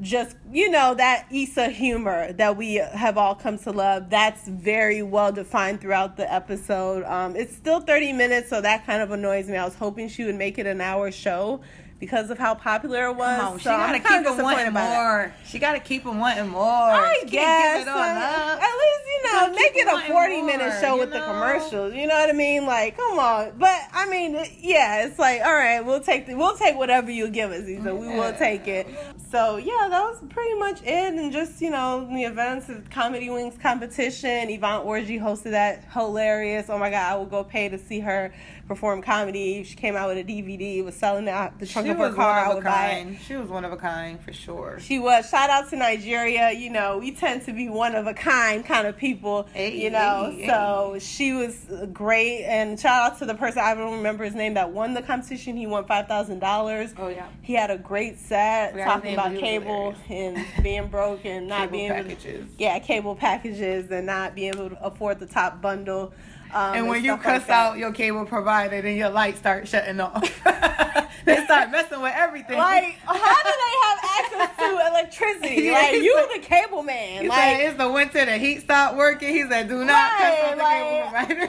Just, 0.00 0.36
you 0.50 0.70
know, 0.70 0.94
that 0.94 1.26
Issa 1.30 1.68
humor 1.68 2.32
that 2.32 2.56
we 2.56 2.74
have 2.74 3.18
all 3.18 3.34
come 3.34 3.58
to 3.58 3.70
love, 3.72 4.08
that's 4.08 4.48
very 4.48 5.02
well 5.02 5.32
defined 5.32 5.80
throughout 5.80 6.16
the 6.16 6.32
episode. 6.32 7.04
Um, 7.04 7.36
it's 7.36 7.54
still 7.54 7.80
30 7.80 8.12
minutes, 8.14 8.48
so 8.48 8.60
that 8.60 8.86
kind 8.86 9.02
of 9.02 9.10
annoys 9.10 9.48
me. 9.48 9.56
I 9.56 9.64
was 9.64 9.74
hoping 9.74 10.08
she 10.08 10.24
would 10.24 10.34
make 10.34 10.58
it 10.58 10.66
an 10.66 10.80
hour 10.80 11.10
show 11.10 11.60
because 12.02 12.30
of 12.30 12.38
how 12.38 12.52
popular 12.52 13.06
it 13.06 13.14
was. 13.14 13.40
On, 13.40 13.60
so 13.60 13.70
she 13.70 13.76
gotta 13.76 14.00
keep 14.00 14.26
it 14.26 14.42
wanting 14.42 14.72
more. 14.72 15.20
It. 15.22 15.32
She 15.46 15.58
gotta 15.60 15.78
keep 15.78 16.04
it 16.04 16.12
wanting 16.12 16.48
more. 16.48 16.64
I 16.64 17.16
she 17.20 17.28
guess. 17.28 17.86
Uh, 17.86 18.58
at 18.60 18.76
least 18.76 19.02
you 19.06 19.32
know, 19.32 19.52
make 19.52 19.76
it 19.76 19.86
a 19.86 20.12
forty 20.12 20.38
more, 20.38 20.46
minute 20.46 20.80
show 20.80 20.98
with 20.98 21.10
know? 21.10 21.20
the 21.20 21.24
commercials. 21.24 21.94
You 21.94 22.08
know 22.08 22.16
what 22.16 22.28
I 22.28 22.32
mean? 22.32 22.66
Like, 22.66 22.96
come 22.96 23.20
on. 23.20 23.52
But 23.56 23.78
I 23.92 24.08
mean, 24.10 24.36
yeah, 24.58 25.04
it's 25.06 25.16
like, 25.16 25.42
all 25.42 25.54
right, 25.54 25.80
we'll 25.80 26.00
take 26.00 26.26
the, 26.26 26.34
we'll 26.34 26.56
take 26.56 26.76
whatever 26.76 27.08
you 27.08 27.28
give 27.28 27.52
us, 27.52 27.68
Issa. 27.68 27.94
We 27.94 28.08
will 28.08 28.32
take 28.32 28.66
it. 28.66 28.88
So 29.30 29.58
yeah, 29.58 29.86
that 29.88 30.02
was 30.02 30.18
pretty 30.28 30.54
much 30.58 30.82
it. 30.82 31.14
And 31.14 31.32
just 31.32 31.62
you 31.62 31.70
know, 31.70 32.04
the 32.12 32.24
events 32.24 32.68
of 32.68 32.90
Comedy 32.90 33.30
Wings 33.30 33.56
competition. 33.62 34.50
Yvonne 34.50 34.84
Orji 34.84 35.20
hosted 35.20 35.52
that. 35.52 35.84
Hilarious. 35.92 36.68
Oh 36.68 36.78
my 36.78 36.90
god, 36.90 37.12
I 37.12 37.14
will 37.14 37.26
go 37.26 37.44
pay 37.44 37.68
to 37.68 37.78
see 37.78 38.00
her 38.00 38.34
perform 38.72 39.02
comedy. 39.02 39.62
She 39.64 39.74
came 39.74 39.96
out 39.96 40.08
with 40.08 40.18
a 40.18 40.24
DVD, 40.24 40.82
was 40.82 40.94
selling 40.94 41.28
out 41.28 41.58
the 41.58 41.66
trunk 41.66 41.86
she 41.86 41.90
of 41.90 41.98
her 41.98 42.12
car. 42.12 42.46
I 42.46 42.54
would 42.54 42.64
buy 42.64 42.88
it. 42.90 43.18
She 43.26 43.36
was 43.36 43.50
one 43.50 43.66
of 43.66 43.72
a 43.72 43.76
kind 43.76 44.18
for 44.18 44.32
sure. 44.32 44.78
She 44.80 44.98
was. 44.98 45.28
Shout 45.28 45.50
out 45.50 45.68
to 45.70 45.76
Nigeria. 45.76 46.52
You 46.52 46.70
know, 46.70 46.98
we 46.98 47.12
tend 47.12 47.44
to 47.44 47.52
be 47.52 47.68
one 47.68 47.94
of 47.94 48.06
a 48.06 48.14
kind 48.14 48.64
kind 48.64 48.86
of 48.86 48.96
people. 48.96 49.46
Hey, 49.52 49.76
you 49.76 49.90
know, 49.90 50.32
hey, 50.34 50.46
so 50.46 50.92
hey. 50.94 51.00
she 51.00 51.32
was 51.34 51.66
great. 51.92 52.44
And 52.44 52.80
shout 52.80 53.12
out 53.12 53.18
to 53.18 53.26
the 53.26 53.34
person 53.34 53.62
I 53.62 53.74
don't 53.74 53.96
remember 53.96 54.24
his 54.24 54.34
name 54.34 54.54
that 54.54 54.70
won 54.72 54.94
the 54.94 55.02
competition. 55.02 55.56
He 55.56 55.66
won 55.66 55.84
five 55.84 56.08
thousand 56.08 56.38
dollars. 56.38 56.94
Oh 56.96 57.08
yeah. 57.08 57.28
He 57.42 57.52
had 57.52 57.70
a 57.70 57.76
great 57.76 58.18
set 58.18 58.74
talking 58.76 59.12
about 59.12 59.36
cable 59.36 59.94
and 60.08 60.44
being 60.62 60.88
broke 60.88 61.26
and 61.26 61.46
not 61.46 61.60
cable 61.60 61.72
being 61.72 61.90
packages. 61.90 62.24
able 62.24 62.46
to, 62.46 62.54
yeah 62.58 62.78
cable 62.78 63.14
packages 63.14 63.90
and 63.90 64.06
not 64.06 64.34
being 64.34 64.54
able 64.54 64.70
to 64.70 64.82
afford 64.82 65.20
the 65.20 65.26
top 65.26 65.60
bundle. 65.60 66.14
Um, 66.54 66.74
and 66.74 66.88
when 66.88 66.96
and 66.98 67.06
you 67.06 67.16
cuss 67.16 67.42
like 67.42 67.50
out 67.50 67.78
your 67.78 67.92
cable 67.92 68.26
provider, 68.26 68.82
then 68.82 68.96
your 68.96 69.08
lights 69.08 69.38
start 69.38 69.66
shutting 69.66 70.00
off. 70.00 70.22
they 71.24 71.44
start 71.44 71.70
messing 71.70 72.02
with 72.02 72.12
everything. 72.14 72.58
Like, 72.58 72.98
how 73.04 73.42
do 73.42 73.52
they 73.62 73.76
have 73.82 73.98
access 74.20 74.56
to 74.58 74.86
electricity? 74.90 75.62
yeah, 75.62 75.72
like, 75.72 75.94
you 75.94 76.28
the 76.34 76.40
cable 76.40 76.82
man. 76.82 77.22
He 77.22 77.28
like, 77.28 77.38
said 77.38 77.60
it's 77.60 77.78
the 77.78 77.90
winter, 77.90 78.24
the 78.26 78.36
heat 78.36 78.60
stopped 78.60 78.96
working. 78.96 79.30
He 79.30 79.48
said, 79.48 79.68
do 79.68 79.84
not 79.84 80.12
right, 80.20 80.38
cuss 80.40 80.60
out 80.60 81.26
the 81.26 81.34
cable 81.34 81.46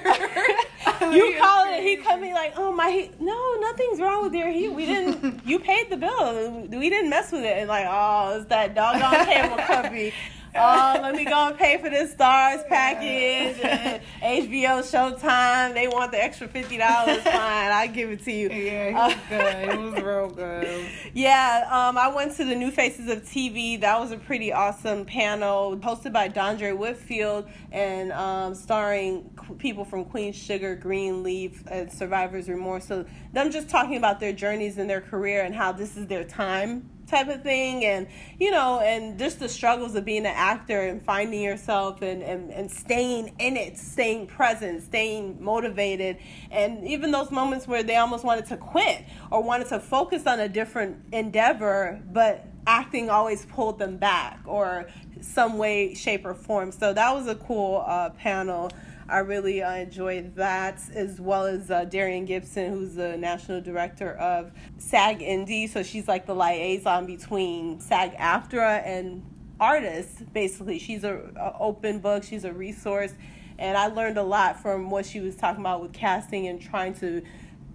provider. 1.01 1.15
you 1.17 1.35
call 1.37 1.73
it, 1.73 1.83
he 1.83 1.97
come 1.97 2.23
in 2.23 2.33
like, 2.33 2.53
oh, 2.55 2.71
my 2.71 2.89
heat. 2.89 3.19
No, 3.19 3.55
nothing's 3.59 3.99
wrong 3.99 4.23
with 4.23 4.33
your 4.33 4.49
heat. 4.49 4.69
We 4.69 4.85
didn't, 4.85 5.45
you 5.45 5.59
paid 5.59 5.89
the 5.89 5.97
bill. 5.97 6.67
We 6.69 6.89
didn't 6.89 7.09
mess 7.09 7.31
with 7.31 7.43
it. 7.43 7.57
And 7.57 7.67
like, 7.67 7.87
oh, 7.89 8.37
it's 8.37 8.47
that 8.47 8.73
doggone 8.73 9.25
cable 9.25 9.57
company 9.57 10.13
oh, 10.55 10.99
let 11.01 11.15
me 11.15 11.25
go 11.25 11.47
and 11.47 11.57
pay 11.57 11.77
for 11.77 11.89
this 11.89 12.11
stars 12.11 12.61
package 12.67 13.59
and 13.63 14.01
HBO 14.21 14.79
Showtime. 14.79 15.73
They 15.73 15.87
want 15.87 16.11
the 16.11 16.23
extra 16.23 16.47
fifty 16.47 16.77
dollars. 16.77 17.17
Fine, 17.23 17.33
I 17.71 17.87
give 17.87 18.11
it 18.11 18.23
to 18.25 18.31
you. 18.31 18.49
Yeah, 18.49 18.87
it 18.87 18.93
was 18.93 19.13
uh, 19.13 19.19
good. 19.29 19.69
It 19.69 19.79
was 19.79 19.93
real 20.03 20.29
good. 20.29 20.85
Yeah, 21.13 21.67
um, 21.69 21.97
I 21.97 22.07
went 22.07 22.35
to 22.37 22.45
the 22.45 22.55
New 22.55 22.71
Faces 22.71 23.09
of 23.09 23.23
TV. 23.23 23.79
That 23.79 23.99
was 23.99 24.11
a 24.11 24.17
pretty 24.17 24.51
awesome 24.51 25.05
panel 25.05 25.77
hosted 25.77 26.13
by 26.13 26.29
Dondre 26.29 26.77
Whitfield 26.77 27.47
and 27.71 28.11
um, 28.11 28.55
starring 28.55 29.29
people 29.57 29.85
from 29.85 30.05
Queen 30.05 30.33
Sugar, 30.33 30.75
Greenleaf, 30.75 31.63
and 31.67 31.91
Survivor's 31.91 32.49
Remorse. 32.49 32.85
So 32.85 33.05
them 33.31 33.51
just 33.51 33.69
talking 33.69 33.97
about 33.97 34.19
their 34.19 34.33
journeys 34.33 34.77
in 34.77 34.87
their 34.87 35.01
career 35.01 35.43
and 35.43 35.55
how 35.55 35.71
this 35.71 35.97
is 35.97 36.07
their 36.07 36.23
time 36.23 36.89
type 37.13 37.27
of 37.27 37.43
thing 37.43 37.85
and 37.85 38.07
you 38.39 38.49
know 38.49 38.79
and 38.79 39.19
just 39.19 39.39
the 39.39 39.47
struggles 39.47 39.93
of 39.95 40.03
being 40.03 40.25
an 40.25 40.33
actor 40.35 40.81
and 40.81 41.03
finding 41.03 41.41
yourself 41.41 42.01
and, 42.01 42.23
and, 42.23 42.51
and 42.51 42.71
staying 42.71 43.33
in 43.39 43.55
it 43.55 43.77
staying 43.77 44.25
present 44.25 44.81
staying 44.81 45.37
motivated 45.43 46.17
and 46.49 46.87
even 46.87 47.11
those 47.11 47.29
moments 47.29 47.67
where 47.67 47.83
they 47.83 47.97
almost 47.97 48.23
wanted 48.23 48.45
to 48.45 48.57
quit 48.57 49.03
or 49.29 49.43
wanted 49.43 49.67
to 49.67 49.79
focus 49.79 50.25
on 50.25 50.39
a 50.39 50.49
different 50.49 50.97
endeavor 51.11 52.01
but 52.11 52.47
acting 52.65 53.09
always 53.09 53.45
pulled 53.45 53.77
them 53.77 53.97
back 53.97 54.39
or 54.45 54.87
some 55.21 55.57
way 55.57 55.93
shape 55.93 56.25
or 56.25 56.33
form. 56.33 56.71
So 56.71 56.93
that 56.93 57.13
was 57.13 57.27
a 57.27 57.35
cool 57.35 57.83
uh, 57.85 58.09
panel 58.11 58.71
I 59.07 59.19
really 59.19 59.61
uh, 59.61 59.73
enjoyed 59.73 60.35
that, 60.35 60.79
as 60.93 61.19
well 61.19 61.45
as 61.45 61.69
uh, 61.69 61.85
Darrien 61.85 62.25
Gipson, 62.25 62.69
who's 62.69 62.95
the 62.95 63.17
national 63.17 63.61
director 63.61 64.13
of 64.13 64.51
SAG 64.77 65.19
Indie. 65.19 65.69
So 65.69 65.83
she's 65.83 66.07
like 66.07 66.25
the 66.25 66.35
liaison 66.35 67.05
between 67.05 67.79
SAG 67.79 68.15
AFTRA 68.15 68.85
and 68.85 69.23
artists, 69.59 70.21
basically. 70.33 70.79
She's 70.79 71.03
a, 71.03 71.15
a 71.35 71.57
open 71.59 71.99
book, 71.99 72.23
she's 72.23 72.45
a 72.45 72.53
resource. 72.53 73.13
And 73.59 73.77
I 73.77 73.87
learned 73.87 74.17
a 74.17 74.23
lot 74.23 74.61
from 74.61 74.89
what 74.89 75.05
she 75.05 75.19
was 75.19 75.35
talking 75.35 75.61
about 75.61 75.81
with 75.81 75.93
casting 75.93 76.47
and 76.47 76.61
trying 76.61 76.93
to 76.95 77.21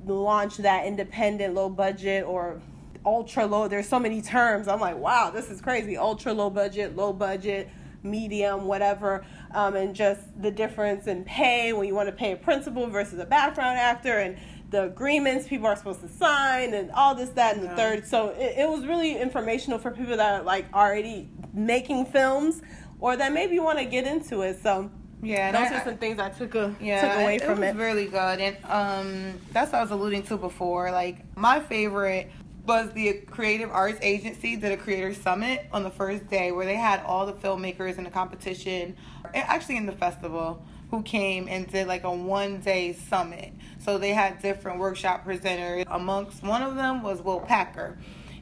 launch 0.07 0.57
that 0.59 0.87
independent, 0.87 1.55
low 1.55 1.69
budget, 1.69 2.25
or 2.25 2.61
ultra 3.05 3.47
low. 3.47 3.69
There's 3.69 3.89
so 3.89 4.01
many 4.01 4.23
terms. 4.23 4.67
I'm 4.67 4.81
like, 4.81 4.97
wow, 4.97 5.31
this 5.31 5.51
is 5.51 5.61
crazy. 5.61 5.97
Ultra 5.97 6.33
low 6.33 6.51
budget, 6.51 6.97
low 6.97 7.13
budget, 7.13 7.69
medium, 8.03 8.67
whatever 8.67 9.25
um, 9.53 9.77
and 9.77 9.95
just 9.95 10.21
the 10.41 10.51
difference 10.51 11.07
in 11.07 11.25
pay 11.25 11.73
when 11.73 11.87
you 11.87 11.95
want 11.95 12.09
to 12.09 12.15
pay 12.15 12.33
a 12.33 12.37
principal 12.37 12.87
versus 12.87 13.19
a 13.19 13.25
background 13.27 13.79
actor 13.79 14.19
and 14.19 14.37
the 14.71 14.85
agreements 14.85 15.49
people 15.49 15.67
are 15.67 15.77
supposed 15.77 16.01
to 16.01 16.09
sign 16.09 16.75
and 16.75 16.91
all 16.91 17.15
this 17.15 17.31
that 17.31 17.57
and 17.57 17.65
the 17.65 17.75
third 17.77 18.07
so 18.07 18.29
it, 18.31 18.59
it 18.59 18.69
was 18.69 18.87
really 18.87 19.17
informational 19.19 19.79
for 19.79 19.91
people 19.91 20.17
that 20.17 20.41
are 20.41 20.43
like 20.45 20.67
already 20.75 21.29
making 21.55 22.05
films 22.05 22.61
or 23.01 23.17
that 23.17 23.33
maybe 23.33 23.59
want 23.59 23.79
to 23.79 23.85
get 23.85 24.07
into 24.07 24.43
it 24.43 24.63
so 24.63 24.91
Yeah, 25.23 25.51
those 25.51 25.73
I, 25.73 25.81
are 25.81 25.85
some 25.85 25.97
things 25.97 26.21
I 26.21 26.29
took 26.29 26.55
a, 26.55 26.75
yeah, 26.81 27.01
took 27.01 27.23
away 27.23 27.37
it, 27.37 27.43
from 27.43 27.63
it. 27.63 27.75
Was 27.75 27.77
really 27.77 28.07
good, 28.07 28.41
and 28.41 28.57
um, 28.67 29.41
that's 29.53 29.73
what 29.73 29.79
I 29.79 29.83
was 29.83 29.91
alluding 29.91 30.23
to 30.25 30.37
before. 30.37 30.93
Like 30.93 31.25
my 31.37 31.59
favorite 31.59 32.31
was 32.69 32.93
the 32.93 33.15
Creative 33.31 33.71
Arts 33.71 33.99
Agency 34.03 34.55
did 34.55 34.73
a 34.73 34.77
creator 34.77 35.15
summit 35.15 35.67
on 35.73 35.85
the 35.85 35.91
first 35.91 36.29
day 36.29 36.53
where 36.53 36.67
they 36.67 36.77
had 36.77 37.01
all 37.01 37.25
the 37.25 37.33
filmmakers 37.33 37.97
in 37.97 38.05
the 38.05 38.11
competition, 38.11 38.95
actually 39.35 39.79
in 39.79 39.87
the 39.87 39.93
festival, 39.93 40.63
who 40.91 41.03
came 41.03 41.49
and 41.49 41.67
did 41.73 41.89
like 41.89 42.05
a 42.05 42.13
one 42.13 42.61
day 42.61 42.93
summit. 42.93 43.55
So 43.79 43.97
they 43.97 44.11
had 44.11 44.43
different 44.43 44.79
workshop 44.79 45.25
presenters. 45.25 45.85
Amongst 45.87 46.43
one 46.43 46.63
of 46.63 46.77
them 46.77 47.03
was 47.03 47.23
Will 47.23 47.41
Packer. 47.41 47.97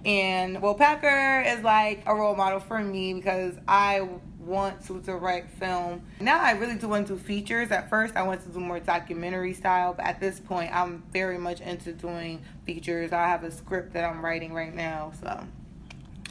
And 0.05 0.61
Will 0.61 0.75
Packer 0.75 1.45
is 1.47 1.63
like 1.63 2.03
a 2.05 2.13
role 2.13 2.35
model 2.35 2.59
for 2.59 2.81
me 2.81 3.15
because 3.15 3.55
I 3.69 4.09
want 4.47 4.85
to 4.87 5.01
direct 5.01 5.59
film. 5.59 6.03
Now 6.21 6.41
I 6.41 6.53
really 6.53 6.77
do 6.77 6.89
want 6.89 7.09
to 7.09 7.15
do 7.15 7.19
features. 7.19 7.71
At 7.71 7.91
first 7.91 8.17
I 8.17 8.23
want 8.23 8.43
to 8.45 8.49
do 8.49 8.61
more 8.61 8.81
documentary 8.81 9.53
style, 9.53 9.95
but 9.95 10.07
at 10.07 10.21
this 10.21 10.41
point 10.41 10.75
I'm 10.75 11.03
very 11.13 11.39
much 11.39 11.61
into 11.61 11.93
doing 11.93 12.43
features. 12.65 13.13
I 13.13 13.29
have 13.29 13.45
a 13.45 13.51
script 13.51 13.93
that 13.95 14.05
I'm 14.05 14.25
writing 14.25 14.55
right 14.55 14.75
now, 14.75 15.13
so 15.21 15.45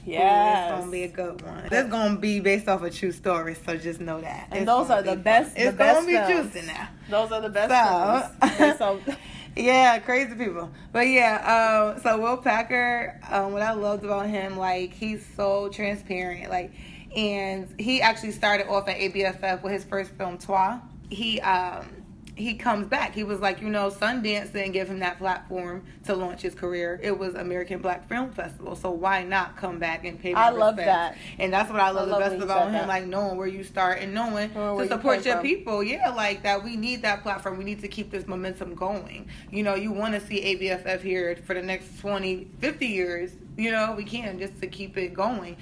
yeah, 0.05 0.69
it's 0.69 0.79
gonna 0.79 0.91
be 0.91 1.03
a 1.03 1.07
good 1.07 1.41
one. 1.41 1.67
It's 1.71 1.89
gonna 1.89 2.17
be 2.17 2.39
based 2.39 2.67
off 2.67 2.83
a 2.83 2.89
true 2.89 3.11
story, 3.11 3.55
so 3.55 3.75
just 3.75 3.99
know 3.99 4.21
that. 4.21 4.47
And 4.51 4.59
it's 4.59 4.65
those 4.65 4.89
are 4.89 5.01
the 5.01 5.15
best. 5.15 5.57
It's 5.57 5.71
the 5.71 5.77
gonna 5.77 6.05
best 6.05 6.53
be 6.53 6.59
juicy 6.59 6.67
now. 6.67 6.89
Those 7.09 7.31
are 7.31 7.41
the 7.41 7.49
best. 7.49 8.77
So, 8.77 8.99
yeah, 9.55 9.99
crazy 9.99 10.35
people. 10.35 10.69
But 10.91 11.07
yeah, 11.07 11.93
um, 11.95 12.01
so 12.01 12.19
Will 12.19 12.37
Packer, 12.37 13.19
um, 13.29 13.51
what 13.51 13.61
I 13.61 13.73
loved 13.73 14.03
about 14.03 14.27
him, 14.27 14.57
like 14.57 14.93
he's 14.93 15.25
so 15.35 15.69
transparent, 15.69 16.49
like 16.51 16.71
and 17.15 17.73
he 17.79 18.01
actually 18.01 18.31
started 18.31 18.67
off 18.67 18.87
at 18.87 18.97
ABFF 18.97 19.63
with 19.63 19.71
his 19.71 19.83
first 19.83 20.11
film 20.11 20.37
Toi. 20.37 20.79
He 21.09 21.39
um 21.41 21.87
he 22.35 22.55
comes 22.55 22.87
back. 22.87 23.13
He 23.13 23.23
was 23.23 23.39
like, 23.39 23.61
you 23.61 23.69
know, 23.69 23.89
Sundance 23.89 24.51
didn't 24.51 24.73
give 24.73 24.89
him 24.89 24.99
that 24.99 25.17
platform 25.17 25.85
to 26.03 26.15
launch 26.15 26.41
his 26.41 26.53
career. 26.53 26.99
It 27.01 27.17
was 27.17 27.33
American 27.35 27.79
Black 27.81 28.07
Film 28.09 28.31
Festival, 28.31 28.75
so 28.75 28.91
why 28.91 29.23
not 29.23 29.55
come 29.55 29.79
back 29.79 30.03
and 30.03 30.19
pay? 30.19 30.33
I 30.33 30.49
love 30.49 30.75
that, 30.75 31.17
and 31.39 31.53
that's 31.53 31.71
what 31.71 31.79
I 31.79 31.91
love, 31.91 32.11
I 32.11 32.11
the 32.11 32.29
best 32.29 32.43
about 32.43 32.67
him, 32.67 32.73
that. 32.73 32.87
like 32.87 33.05
knowing 33.05 33.37
where 33.37 33.47
you 33.47 33.63
start 33.63 33.99
and 33.99 34.13
knowing 34.13 34.49
to 34.49 34.87
support 34.87 35.19
you 35.19 35.31
your 35.31 35.35
from. 35.35 35.43
people. 35.43 35.83
Yeah, 35.83 36.09
like 36.09 36.43
that. 36.43 36.61
We 36.63 36.75
need 36.75 37.01
that 37.03 37.23
platform. 37.23 37.57
We 37.57 37.63
need 37.63 37.79
to 37.81 37.87
keep 37.87 38.11
this 38.11 38.27
momentum 38.27 38.75
going. 38.75 39.29
You 39.49 39.63
know, 39.63 39.75
you 39.75 39.93
want 39.93 40.13
to 40.15 40.19
see 40.19 40.41
ABFF 40.41 41.01
here 41.01 41.37
for 41.45 41.53
the 41.53 41.61
next 41.61 41.99
20, 41.99 42.49
50 42.59 42.85
years. 42.85 43.31
You 43.57 43.71
know, 43.71 43.93
we 43.95 44.03
can 44.03 44.37
just 44.39 44.59
to 44.59 44.67
keep 44.67 44.97
it 44.97 45.13
going 45.13 45.55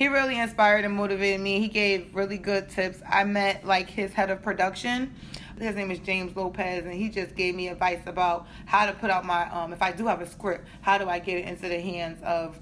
he 0.00 0.08
really 0.08 0.38
inspired 0.38 0.86
and 0.86 0.94
motivated 0.94 1.42
me. 1.42 1.60
He 1.60 1.68
gave 1.68 2.14
really 2.14 2.38
good 2.38 2.70
tips. 2.70 3.02
I 3.06 3.24
met 3.24 3.66
like 3.66 3.90
his 3.90 4.14
head 4.14 4.30
of 4.30 4.40
production. 4.40 5.14
His 5.58 5.76
name 5.76 5.90
is 5.90 5.98
James 5.98 6.34
Lopez, 6.34 6.86
and 6.86 6.94
he 6.94 7.10
just 7.10 7.34
gave 7.34 7.54
me 7.54 7.68
advice 7.68 8.00
about 8.06 8.46
how 8.64 8.86
to 8.86 8.94
put 8.94 9.10
out 9.10 9.26
my 9.26 9.46
um. 9.50 9.74
If 9.74 9.82
I 9.82 9.92
do 9.92 10.06
have 10.06 10.22
a 10.22 10.26
script, 10.26 10.66
how 10.80 10.96
do 10.96 11.06
I 11.06 11.18
get 11.18 11.36
it 11.36 11.44
into 11.44 11.68
the 11.68 11.78
hands 11.78 12.18
of 12.22 12.58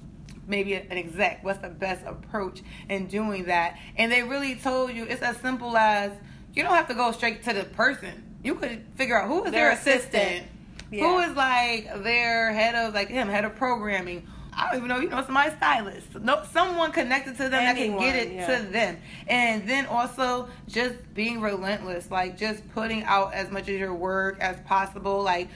maybe 0.49 0.75
an 0.75 0.91
exec? 0.91 1.45
What's 1.45 1.61
the 1.61 1.69
best 1.69 2.05
approach 2.05 2.63
in 2.89 3.07
doing 3.07 3.45
that? 3.45 3.79
And 3.97 4.11
they 4.11 4.25
really 4.25 4.57
told 4.57 4.93
you 4.93 5.05
it's 5.05 5.23
as 5.23 5.37
simple 5.37 5.77
as 5.77 6.11
you 6.55 6.65
don't 6.65 6.75
have 6.75 6.89
to 6.89 6.95
go 6.95 7.13
straight 7.13 7.45
to 7.45 7.53
the 7.53 7.63
person. 7.63 8.37
You 8.43 8.57
could 8.57 8.85
figure 8.97 9.17
out 9.17 9.29
who 9.29 9.45
is 9.45 9.53
their, 9.53 9.67
their 9.67 9.71
assistant, 9.71 10.15
assistant. 10.15 10.47
Yeah. 10.91 11.05
who 11.05 11.19
is 11.21 11.37
like 11.37 12.03
their 12.03 12.53
head 12.53 12.75
of 12.75 12.95
like 12.95 13.11
him, 13.11 13.29
head 13.29 13.45
of 13.45 13.55
programming 13.55 14.27
I 14.59 14.67
don't 14.67 14.79
even 14.79 14.89
know, 14.89 14.99
you 14.99 15.09
know, 15.09 15.25
somebody 15.25 15.55
stylist, 15.57 16.17
no, 16.17 16.43
someone 16.51 16.91
connected 16.91 17.37
to 17.37 17.45
them 17.45 17.55
Anyone, 17.55 17.75
that 17.75 17.77
can 17.77 17.99
get 17.99 18.17
it 18.17 18.33
yeah. 18.33 18.59
to 18.59 18.65
them. 18.65 18.99
And 19.29 19.69
then 19.69 19.87
also 19.87 20.49
just 20.67 20.97
being 21.15 21.41
relentless, 21.41 22.11
like 22.11 22.37
just 22.37 22.69
putting 22.71 23.05
out 23.05 23.33
as 23.35 23.53
much 23.53 23.69
of 23.69 23.77
your 23.77 23.95
work 23.95 24.41
as 24.41 24.59
possible, 24.63 25.23
like 25.23 25.49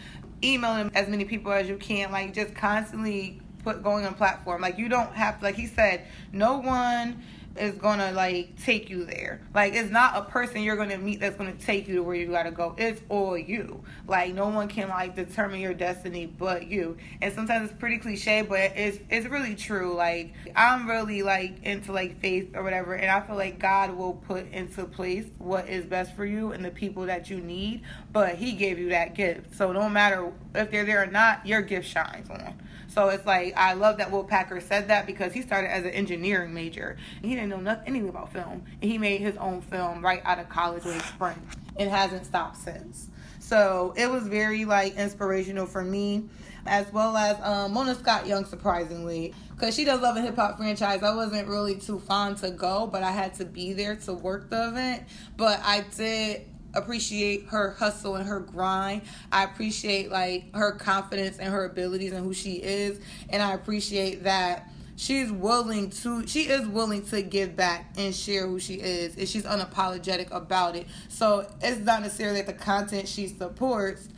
emailing 0.44 0.92
as 0.94 1.08
many 1.08 1.24
people 1.24 1.50
as 1.50 1.68
you 1.68 1.76
can, 1.78 2.12
like 2.12 2.32
just 2.32 2.54
constantly 2.54 3.40
put 3.64 3.82
going 3.82 4.06
on 4.06 4.14
platform. 4.14 4.62
Like 4.62 4.78
you 4.78 4.88
don't 4.88 5.12
have 5.14 5.42
like 5.42 5.56
he 5.56 5.66
said, 5.66 6.06
no 6.32 6.58
one 6.58 7.22
is 7.56 7.74
gonna 7.76 8.12
like 8.12 8.60
take 8.62 8.90
you 8.90 9.04
there. 9.04 9.40
Like 9.54 9.74
it's 9.74 9.90
not 9.90 10.16
a 10.16 10.22
person 10.22 10.62
you're 10.62 10.76
gonna 10.76 10.98
meet 10.98 11.20
that's 11.20 11.36
gonna 11.36 11.54
take 11.54 11.88
you 11.88 11.96
to 11.96 12.02
where 12.02 12.14
you 12.14 12.28
gotta 12.28 12.50
go. 12.50 12.74
It's 12.78 13.00
all 13.08 13.36
you. 13.36 13.82
Like 14.06 14.34
no 14.34 14.48
one 14.48 14.68
can 14.68 14.88
like 14.88 15.14
determine 15.16 15.60
your 15.60 15.74
destiny 15.74 16.26
but 16.26 16.66
you. 16.66 16.96
And 17.20 17.32
sometimes 17.32 17.70
it's 17.70 17.78
pretty 17.78 17.98
cliche, 17.98 18.42
but 18.42 18.58
it's 18.76 18.98
it's 19.10 19.26
really 19.26 19.54
true. 19.54 19.94
Like 19.94 20.34
I'm 20.56 20.88
really 20.88 21.22
like 21.22 21.62
into 21.62 21.92
like 21.92 22.18
faith 22.20 22.50
or 22.54 22.62
whatever, 22.62 22.94
and 22.94 23.10
I 23.10 23.20
feel 23.20 23.36
like 23.36 23.58
God 23.58 23.94
will 23.94 24.14
put 24.14 24.50
into 24.52 24.84
place 24.84 25.26
what 25.38 25.68
is 25.68 25.84
best 25.84 26.14
for 26.16 26.24
you 26.24 26.52
and 26.52 26.64
the 26.64 26.70
people 26.70 27.06
that 27.06 27.30
you 27.30 27.40
need. 27.40 27.82
But 28.12 28.36
He 28.36 28.52
gave 28.52 28.78
you 28.78 28.90
that 28.90 29.14
gift, 29.14 29.54
so 29.54 29.72
no 29.72 29.88
matter 29.88 30.32
if 30.54 30.70
they're 30.70 30.84
there 30.84 31.02
or 31.02 31.06
not, 31.06 31.46
your 31.46 31.62
gift 31.62 31.88
shines 31.88 32.28
on. 32.30 32.54
So 32.92 33.08
it's 33.08 33.24
like 33.24 33.54
I 33.56 33.72
love 33.72 33.96
that 33.98 34.10
Will 34.10 34.24
Packer 34.24 34.60
said 34.60 34.88
that 34.88 35.06
because 35.06 35.32
he 35.32 35.40
started 35.40 35.72
as 35.72 35.84
an 35.84 35.90
engineering 35.90 36.52
major 36.52 36.98
and 37.16 37.24
he 37.24 37.34
didn't 37.34 37.48
know 37.48 37.60
nothing 37.60 37.84
anything 37.86 38.10
about 38.10 38.32
film. 38.32 38.64
And 38.82 38.90
he 38.90 38.98
made 38.98 39.22
his 39.22 39.36
own 39.38 39.62
film 39.62 40.04
right 40.04 40.20
out 40.26 40.38
of 40.38 40.50
college 40.50 40.84
with 40.84 40.94
his 40.94 41.02
friend 41.02 41.40
and 41.78 41.88
hasn't 41.88 42.26
stopped 42.26 42.58
since. 42.58 43.08
So 43.38 43.94
it 43.96 44.10
was 44.10 44.24
very 44.24 44.66
like 44.66 44.96
inspirational 44.96 45.66
for 45.66 45.82
me, 45.82 46.28
as 46.66 46.92
well 46.92 47.16
as 47.16 47.40
um, 47.42 47.72
Mona 47.72 47.94
Scott 47.94 48.26
Young, 48.26 48.44
surprisingly, 48.44 49.34
because 49.50 49.74
she 49.74 49.84
does 49.84 50.00
love 50.02 50.16
a 50.16 50.20
hip 50.20 50.36
hop 50.36 50.58
franchise. 50.58 51.02
I 51.02 51.14
wasn't 51.14 51.48
really 51.48 51.76
too 51.76 51.98
fond 51.98 52.36
to 52.38 52.50
go, 52.50 52.86
but 52.86 53.02
I 53.02 53.10
had 53.10 53.34
to 53.34 53.46
be 53.46 53.72
there 53.72 53.96
to 53.96 54.12
work 54.12 54.50
the 54.50 54.68
event. 54.68 55.04
But 55.38 55.60
I 55.64 55.84
did 55.96 56.46
appreciate 56.74 57.46
her 57.46 57.72
hustle 57.78 58.16
and 58.16 58.28
her 58.28 58.40
grind. 58.40 59.02
I 59.30 59.44
appreciate 59.44 60.10
like 60.10 60.54
her 60.54 60.72
confidence 60.72 61.38
and 61.38 61.52
her 61.52 61.64
abilities 61.64 62.12
and 62.12 62.24
who 62.24 62.34
she 62.34 62.54
is, 62.54 63.00
and 63.28 63.42
I 63.42 63.52
appreciate 63.52 64.24
that 64.24 64.70
she's 64.96 65.32
willing 65.32 65.90
to 65.90 66.26
she 66.26 66.42
is 66.42 66.66
willing 66.66 67.04
to 67.06 67.22
give 67.22 67.56
back 67.56 67.92
and 67.96 68.14
share 68.14 68.46
who 68.46 68.58
she 68.58 68.74
is. 68.74 69.16
And 69.16 69.28
she's 69.28 69.44
unapologetic 69.44 70.30
about 70.30 70.76
it. 70.76 70.86
So 71.08 71.46
it's 71.60 71.80
not 71.80 72.02
necessarily 72.02 72.42
the 72.42 72.52
content 72.52 73.08
she 73.08 73.28
supports 73.28 74.08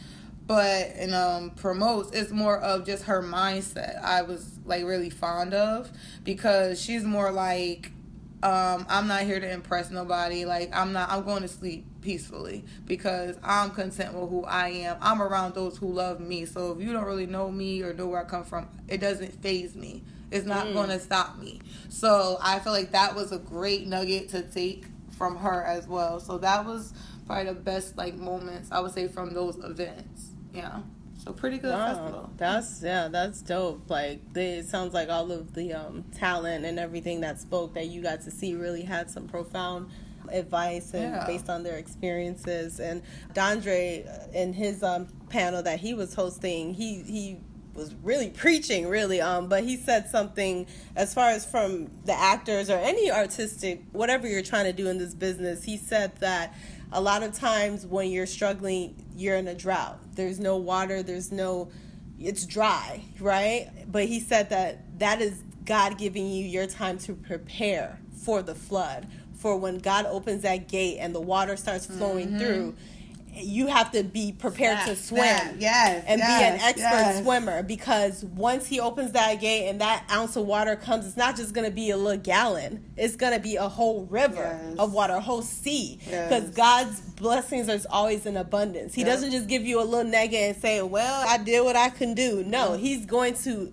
but 0.46 0.92
and 0.96 1.14
um 1.14 1.50
promotes. 1.50 2.10
It's 2.12 2.30
more 2.30 2.58
of 2.58 2.84
just 2.84 3.04
her 3.04 3.22
mindset 3.22 4.02
i 4.02 4.22
was 4.22 4.58
like 4.64 4.84
really 4.84 5.10
fond 5.10 5.54
of. 5.54 5.90
Because 6.22 6.80
she's 6.80 7.04
more 7.04 7.32
like 7.32 7.90
um, 8.44 8.84
I'm 8.90 9.08
not 9.08 9.22
here 9.22 9.40
to 9.40 9.50
impress 9.50 9.90
nobody. 9.90 10.44
Like 10.44 10.68
I'm 10.76 10.92
not. 10.92 11.10
I'm 11.10 11.24
going 11.24 11.40
to 11.42 11.48
sleep 11.48 11.86
peacefully 12.02 12.62
because 12.84 13.38
I'm 13.42 13.70
content 13.70 14.12
with 14.12 14.28
who 14.28 14.44
I 14.44 14.68
am. 14.68 14.98
I'm 15.00 15.22
around 15.22 15.54
those 15.54 15.78
who 15.78 15.90
love 15.90 16.20
me. 16.20 16.44
So 16.44 16.72
if 16.72 16.80
you 16.84 16.92
don't 16.92 17.06
really 17.06 17.24
know 17.24 17.50
me 17.50 17.82
or 17.82 17.94
know 17.94 18.06
where 18.06 18.20
I 18.20 18.28
come 18.28 18.44
from, 18.44 18.68
it 18.86 19.00
doesn't 19.00 19.42
phase 19.42 19.74
me. 19.74 20.04
It's 20.30 20.44
not 20.44 20.66
mm. 20.66 20.74
going 20.74 20.90
to 20.90 21.00
stop 21.00 21.38
me. 21.38 21.62
So 21.88 22.36
I 22.42 22.58
feel 22.58 22.72
like 22.72 22.92
that 22.92 23.14
was 23.14 23.32
a 23.32 23.38
great 23.38 23.86
nugget 23.86 24.28
to 24.30 24.42
take 24.42 24.84
from 25.16 25.36
her 25.38 25.64
as 25.64 25.88
well. 25.88 26.20
So 26.20 26.36
that 26.38 26.66
was 26.66 26.92
probably 27.26 27.46
the 27.46 27.54
best 27.54 27.96
like 27.96 28.14
moments 28.14 28.68
I 28.70 28.80
would 28.80 28.92
say 28.92 29.08
from 29.08 29.32
those 29.32 29.56
events. 29.64 30.32
Yeah. 30.52 30.80
So 31.24 31.32
pretty 31.32 31.58
good 31.58 31.72
wow. 31.72 31.94
festival. 31.94 32.30
That's 32.36 32.82
yeah, 32.82 33.08
that's 33.08 33.40
dope. 33.40 33.88
Like 33.88 34.20
they, 34.34 34.58
it 34.58 34.66
sounds 34.66 34.92
like 34.92 35.08
all 35.08 35.32
of 35.32 35.54
the 35.54 35.72
um, 35.72 36.04
talent 36.14 36.66
and 36.66 36.78
everything 36.78 37.22
that 37.22 37.40
spoke 37.40 37.74
that 37.74 37.86
you 37.86 38.02
got 38.02 38.20
to 38.22 38.30
see 38.30 38.54
really 38.54 38.82
had 38.82 39.10
some 39.10 39.26
profound 39.26 39.90
advice 40.30 40.92
and 40.92 41.14
yeah. 41.14 41.26
based 41.26 41.48
on 41.48 41.62
their 41.62 41.76
experiences. 41.76 42.78
And 42.78 43.02
Dondre, 43.32 44.06
uh, 44.06 44.32
in 44.32 44.52
his 44.52 44.82
um, 44.82 45.08
panel 45.30 45.62
that 45.62 45.80
he 45.80 45.94
was 45.94 46.14
hosting, 46.14 46.74
he 46.74 47.02
he 47.02 47.38
was 47.74 47.92
really 48.04 48.30
preaching 48.30 48.86
really 48.86 49.20
um 49.20 49.48
but 49.48 49.64
he 49.64 49.76
said 49.76 50.08
something 50.08 50.64
as 50.94 51.12
far 51.12 51.30
as 51.30 51.44
from 51.44 51.90
the 52.04 52.12
actors 52.12 52.70
or 52.70 52.78
any 52.78 53.10
artistic 53.10 53.82
whatever 53.90 54.28
you're 54.28 54.42
trying 54.42 54.64
to 54.64 54.72
do 54.72 54.88
in 54.88 54.96
this 54.96 55.12
business 55.12 55.64
he 55.64 55.76
said 55.76 56.14
that 56.20 56.54
a 56.94 57.00
lot 57.00 57.24
of 57.24 57.32
times 57.32 57.84
when 57.84 58.10
you're 58.10 58.24
struggling, 58.24 58.94
you're 59.16 59.36
in 59.36 59.48
a 59.48 59.54
drought. 59.54 59.98
There's 60.14 60.38
no 60.38 60.56
water, 60.56 61.02
there's 61.02 61.32
no, 61.32 61.68
it's 62.20 62.46
dry, 62.46 63.02
right? 63.18 63.68
But 63.90 64.04
he 64.04 64.20
said 64.20 64.50
that 64.50 64.98
that 65.00 65.20
is 65.20 65.42
God 65.64 65.98
giving 65.98 66.28
you 66.28 66.44
your 66.46 66.66
time 66.68 66.98
to 66.98 67.14
prepare 67.14 67.98
for 68.22 68.42
the 68.42 68.54
flood, 68.54 69.08
for 69.34 69.56
when 69.56 69.78
God 69.78 70.06
opens 70.06 70.42
that 70.42 70.68
gate 70.68 70.98
and 70.98 71.12
the 71.12 71.20
water 71.20 71.56
starts 71.56 71.84
flowing 71.84 72.28
mm-hmm. 72.28 72.38
through 72.38 72.76
you 73.36 73.66
have 73.66 73.90
to 73.92 74.04
be 74.04 74.32
prepared 74.32 74.86
to 74.86 74.96
swim. 74.96 75.22
That, 75.22 75.54
yes. 75.58 76.04
And 76.06 76.18
yes, 76.20 76.40
be 76.40 76.46
an 76.46 76.68
expert 76.68 76.80
yes. 76.80 77.22
swimmer 77.22 77.62
because 77.62 78.24
once 78.24 78.66
he 78.66 78.80
opens 78.80 79.12
that 79.12 79.40
gate 79.40 79.68
and 79.68 79.80
that 79.80 80.04
ounce 80.10 80.36
of 80.36 80.46
water 80.46 80.76
comes, 80.76 81.06
it's 81.06 81.16
not 81.16 81.36
just 81.36 81.54
going 81.54 81.68
to 81.68 81.74
be 81.74 81.90
a 81.90 81.96
little 81.96 82.20
gallon. 82.20 82.84
It's 82.96 83.16
going 83.16 83.32
to 83.32 83.40
be 83.40 83.56
a 83.56 83.68
whole 83.68 84.04
river 84.06 84.60
yes. 84.62 84.78
of 84.78 84.92
water, 84.92 85.14
a 85.14 85.20
whole 85.20 85.42
sea. 85.42 85.98
Because 86.04 86.50
God's 86.50 87.00
blessings 87.00 87.68
are 87.68 87.78
always 87.90 88.26
in 88.26 88.36
abundance. 88.36 88.94
He 88.94 89.04
doesn't 89.04 89.30
just 89.30 89.48
give 89.48 89.64
you 89.64 89.80
a 89.80 89.84
little 89.84 90.10
nugget 90.10 90.34
and 90.34 90.56
say, 90.56 90.82
well, 90.82 91.24
I 91.28 91.38
did 91.38 91.64
what 91.64 91.76
I 91.76 91.90
can 91.90 92.14
do. 92.14 92.44
No, 92.44 92.74
he's 92.74 93.06
going 93.06 93.34
to 93.34 93.72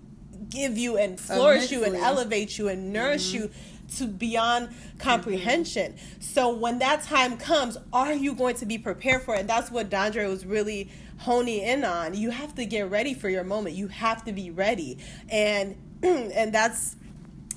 give 0.52 0.76
you 0.76 0.98
and 0.98 1.18
flourish 1.18 1.72
you 1.72 1.84
and 1.84 1.96
elevate 1.96 2.58
you 2.58 2.68
and 2.68 2.92
nourish 2.92 3.32
mm-hmm. 3.32 3.44
you 3.44 3.50
to 3.98 4.06
beyond 4.06 4.70
comprehension. 4.98 5.92
Mm-hmm. 5.92 6.20
So 6.20 6.54
when 6.54 6.78
that 6.80 7.02
time 7.02 7.36
comes, 7.36 7.76
are 7.92 8.12
you 8.12 8.34
going 8.34 8.56
to 8.56 8.66
be 8.66 8.78
prepared 8.78 9.22
for 9.22 9.34
it? 9.34 9.40
And 9.40 9.48
that's 9.48 9.70
what 9.70 9.90
Dondre 9.90 10.28
was 10.28 10.44
really 10.44 10.90
honing 11.18 11.60
in 11.60 11.84
on. 11.84 12.14
You 12.14 12.30
have 12.30 12.54
to 12.56 12.66
get 12.66 12.90
ready 12.90 13.14
for 13.14 13.28
your 13.28 13.44
moment. 13.44 13.76
You 13.76 13.88
have 13.88 14.24
to 14.24 14.32
be 14.32 14.50
ready. 14.50 14.98
And 15.28 15.76
and 16.02 16.52
that's 16.52 16.96